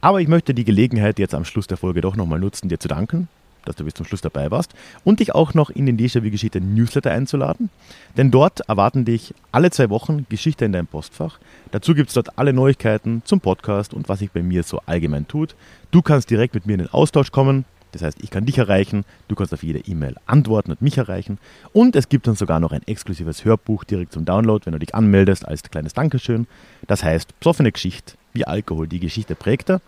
Aber 0.00 0.22
ich 0.22 0.28
möchte 0.28 0.54
die 0.54 0.64
Gelegenheit 0.64 1.18
jetzt 1.18 1.34
am 1.34 1.44
Schluss 1.44 1.66
der 1.66 1.76
Folge 1.76 2.00
doch 2.00 2.16
nochmal 2.16 2.40
nutzen, 2.40 2.70
dir 2.70 2.80
zu 2.80 2.88
danken, 2.88 3.28
dass 3.64 3.76
du 3.76 3.84
bis 3.84 3.94
zum 3.94 4.06
Schluss 4.06 4.20
dabei 4.20 4.50
warst 4.50 4.72
und 5.04 5.20
dich 5.20 5.34
auch 5.34 5.54
noch 5.54 5.70
in 5.70 5.86
den 5.86 5.96
Déjà-vu-Geschichte 5.96 6.60
Newsletter 6.60 7.10
einzuladen. 7.10 7.70
Denn 8.16 8.30
dort 8.30 8.60
erwarten 8.68 9.04
dich 9.04 9.34
alle 9.50 9.70
zwei 9.70 9.90
Wochen 9.90 10.26
Geschichte 10.28 10.64
in 10.64 10.72
deinem 10.72 10.86
Postfach. 10.86 11.38
Dazu 11.70 11.94
gibt 11.94 12.08
es 12.08 12.14
dort 12.14 12.38
alle 12.38 12.52
Neuigkeiten 12.52 13.22
zum 13.24 13.40
Podcast 13.40 13.94
und 13.94 14.08
was 14.08 14.18
sich 14.18 14.30
bei 14.30 14.42
mir 14.42 14.62
so 14.62 14.80
allgemein 14.86 15.28
tut. 15.28 15.54
Du 15.90 16.02
kannst 16.02 16.30
direkt 16.30 16.54
mit 16.54 16.66
mir 16.66 16.74
in 16.74 16.80
den 16.80 16.92
Austausch 16.92 17.30
kommen. 17.32 17.64
Das 17.92 18.00
heißt, 18.00 18.22
ich 18.22 18.30
kann 18.30 18.46
dich 18.46 18.56
erreichen, 18.56 19.04
du 19.28 19.34
kannst 19.34 19.52
auf 19.52 19.62
jede 19.62 19.80
E-Mail 19.80 20.16
antworten 20.24 20.70
und 20.70 20.80
mich 20.80 20.96
erreichen. 20.96 21.38
Und 21.74 21.94
es 21.94 22.08
gibt 22.08 22.26
dann 22.26 22.36
sogar 22.36 22.58
noch 22.58 22.72
ein 22.72 22.86
exklusives 22.86 23.44
Hörbuch 23.44 23.84
direkt 23.84 24.12
zum 24.12 24.24
Download, 24.24 24.64
wenn 24.64 24.72
du 24.72 24.78
dich 24.78 24.94
anmeldest 24.94 25.46
als 25.46 25.62
kleines 25.62 25.92
Dankeschön. 25.92 26.46
Das 26.86 27.04
heißt, 27.04 27.38
psoffene 27.40 27.70
Geschichte, 27.70 28.14
wie 28.32 28.46
Alkohol 28.46 28.88
die 28.88 29.00
Geschichte 29.00 29.34
prägte. 29.34 29.82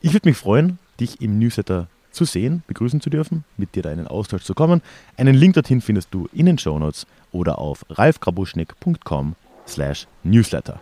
Ich 0.00 0.14
würde 0.14 0.28
mich 0.28 0.38
freuen, 0.38 0.78
dich 0.98 1.20
im 1.20 1.38
Newsletter 1.38 1.88
zu 2.10 2.24
sehen, 2.24 2.62
begrüßen 2.66 3.00
zu 3.00 3.10
dürfen, 3.10 3.44
mit 3.56 3.74
dir 3.74 3.82
da 3.82 3.90
in 3.90 3.98
den 3.98 4.06
Austausch 4.06 4.44
zu 4.44 4.54
kommen. 4.54 4.82
Einen 5.16 5.34
Link 5.34 5.54
dorthin 5.54 5.80
findest 5.80 6.12
du 6.12 6.28
in 6.32 6.46
den 6.46 6.58
Shownotes 6.58 7.06
oder 7.32 7.58
auf 7.58 7.84
ralfgrabuschnick.com 7.90 9.34
slash 9.66 10.06
newsletter. 10.22 10.80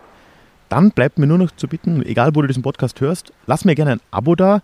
Dann 0.69 0.91
bleibt 0.91 1.17
mir 1.17 1.27
nur 1.27 1.39
noch 1.39 1.51
zu 1.51 1.67
bitten, 1.67 2.05
egal 2.05 2.35
wo 2.35 2.41
du 2.41 2.47
diesen 2.47 2.63
Podcast 2.63 3.01
hörst, 3.01 3.33
lass 3.47 3.65
mir 3.65 3.75
gerne 3.75 3.93
ein 3.93 4.01
Abo 4.11 4.35
da. 4.35 4.61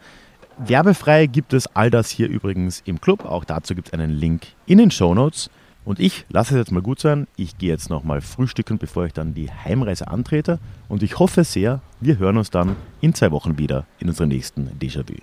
Werbefrei 0.57 1.25
gibt 1.25 1.53
es 1.53 1.67
all 1.75 1.89
das 1.89 2.09
hier 2.09 2.29
übrigens 2.29 2.81
im 2.85 3.01
Club. 3.01 3.25
Auch 3.25 3.43
dazu 3.43 3.75
gibt 3.75 3.87
es 3.87 3.93
einen 3.93 4.11
Link 4.11 4.47
in 4.67 4.77
den 4.77 4.91
Show 4.91 5.13
Notes. 5.13 5.49
Und 5.83 5.99
ich 5.99 6.25
lasse 6.29 6.55
es 6.55 6.59
jetzt 6.59 6.71
mal 6.71 6.81
gut 6.81 6.99
sein. 6.99 7.27
Ich 7.35 7.57
gehe 7.57 7.69
jetzt 7.69 7.89
nochmal 7.89 8.21
frühstücken, 8.21 8.77
bevor 8.77 9.05
ich 9.05 9.13
dann 9.13 9.33
die 9.33 9.51
Heimreise 9.51 10.07
antrete. 10.07 10.59
Und 10.87 11.03
ich 11.03 11.19
hoffe 11.19 11.43
sehr, 11.43 11.81
wir 12.01 12.17
hören 12.17 12.37
uns 12.37 12.49
dann 12.49 12.75
in 13.01 13.13
zwei 13.13 13.31
Wochen 13.31 13.57
wieder 13.57 13.85
in 13.99 14.09
unserem 14.09 14.29
nächsten 14.29 14.69
Déjà-vu. 14.79 15.15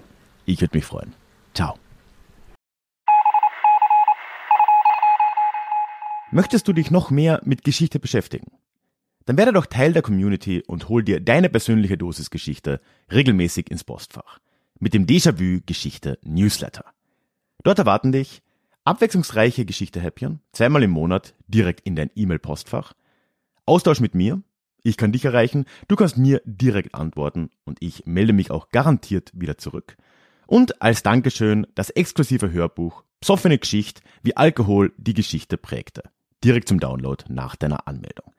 Ich 0.47 0.61
würde 0.61 0.77
mich 0.77 0.85
freuen. 0.85 1.22
Ciao. 1.55 1.79
Möchtest 6.31 6.67
du 6.67 6.73
dich 6.73 6.91
noch 6.91 7.11
mehr 7.11 7.43
mit 7.45 7.63
Geschichte 7.63 7.99
beschäftigen? 7.99 8.53
Dann 9.27 9.37
werde 9.37 9.53
doch 9.53 9.67
Teil 9.67 9.93
der 9.93 10.03
Community 10.03 10.63
und 10.67 10.89
hol 10.89 11.05
dir 11.05 11.21
deine 11.21 11.49
persönliche 11.49 11.99
Dosis 11.99 12.31
Geschichte 12.31 12.81
regelmäßig 13.13 13.71
ins 13.71 13.85
Postfach 13.85 14.39
mit 14.81 14.95
dem 14.95 15.07
Déjà-vu 15.07 15.61
Geschichte 15.65 16.19
Newsletter. 16.23 16.85
Dort 17.63 17.79
erwarten 17.79 18.11
dich 18.11 18.43
abwechslungsreiche 18.85 19.65
Geschichte-Häppchen, 19.65 20.41
zweimal 20.51 20.83
im 20.83 20.91
Monat 20.91 21.35
direkt 21.47 21.87
in 21.87 21.95
dein 21.95 22.11
E-Mail-Postfach, 22.17 22.95
Austausch 23.65 24.01
mit 24.01 24.17
mir, 24.17 24.43
ich 24.83 24.97
kann 24.97 25.13
dich 25.13 25.25
erreichen, 25.25 25.67
du 25.87 25.95
kannst 25.95 26.19
mir 26.19 26.43
direkt 26.45 26.97
antworten 26.97 27.51
und 27.65 27.79
ich 27.81 28.07
melde 28.07 28.33
mich 28.33 28.51
auch 28.51 28.71
garantiert 28.71 29.31
wieder 29.35 29.57
zurück. 29.57 29.97
Und 30.47 30.83
als 30.83 31.03
Dankeschön 31.03 31.67
das 31.75 31.91
exklusive 31.91 32.51
Hörbuch 32.51 33.05
Psoffene 33.21 33.59
Geschichte, 33.59 34.03
wie 34.23 34.37
Alkohol 34.37 34.93
die 34.97 35.15
Geschichte 35.15 35.57
prägte. 35.57 36.03
Direkt 36.43 36.69
zum 36.69 36.81
Download 36.81 37.25
nach 37.29 37.55
deiner 37.55 37.87
Anmeldung. 37.87 38.33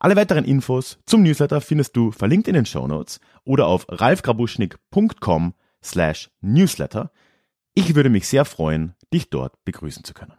Alle 0.00 0.16
weiteren 0.16 0.44
Infos 0.44 0.98
zum 1.06 1.22
Newsletter 1.22 1.60
findest 1.60 1.96
du 1.96 2.10
verlinkt 2.10 2.48
in 2.48 2.54
den 2.54 2.66
Show 2.66 2.86
Notes 2.86 3.20
oder 3.44 3.66
auf 3.66 3.86
ralfgrabuschnick.com 3.88 5.54
slash 5.82 6.30
newsletter. 6.40 7.12
Ich 7.74 7.94
würde 7.94 8.10
mich 8.10 8.26
sehr 8.26 8.44
freuen, 8.44 8.94
dich 9.12 9.30
dort 9.30 9.64
begrüßen 9.64 10.04
zu 10.04 10.12
können. 10.12 10.34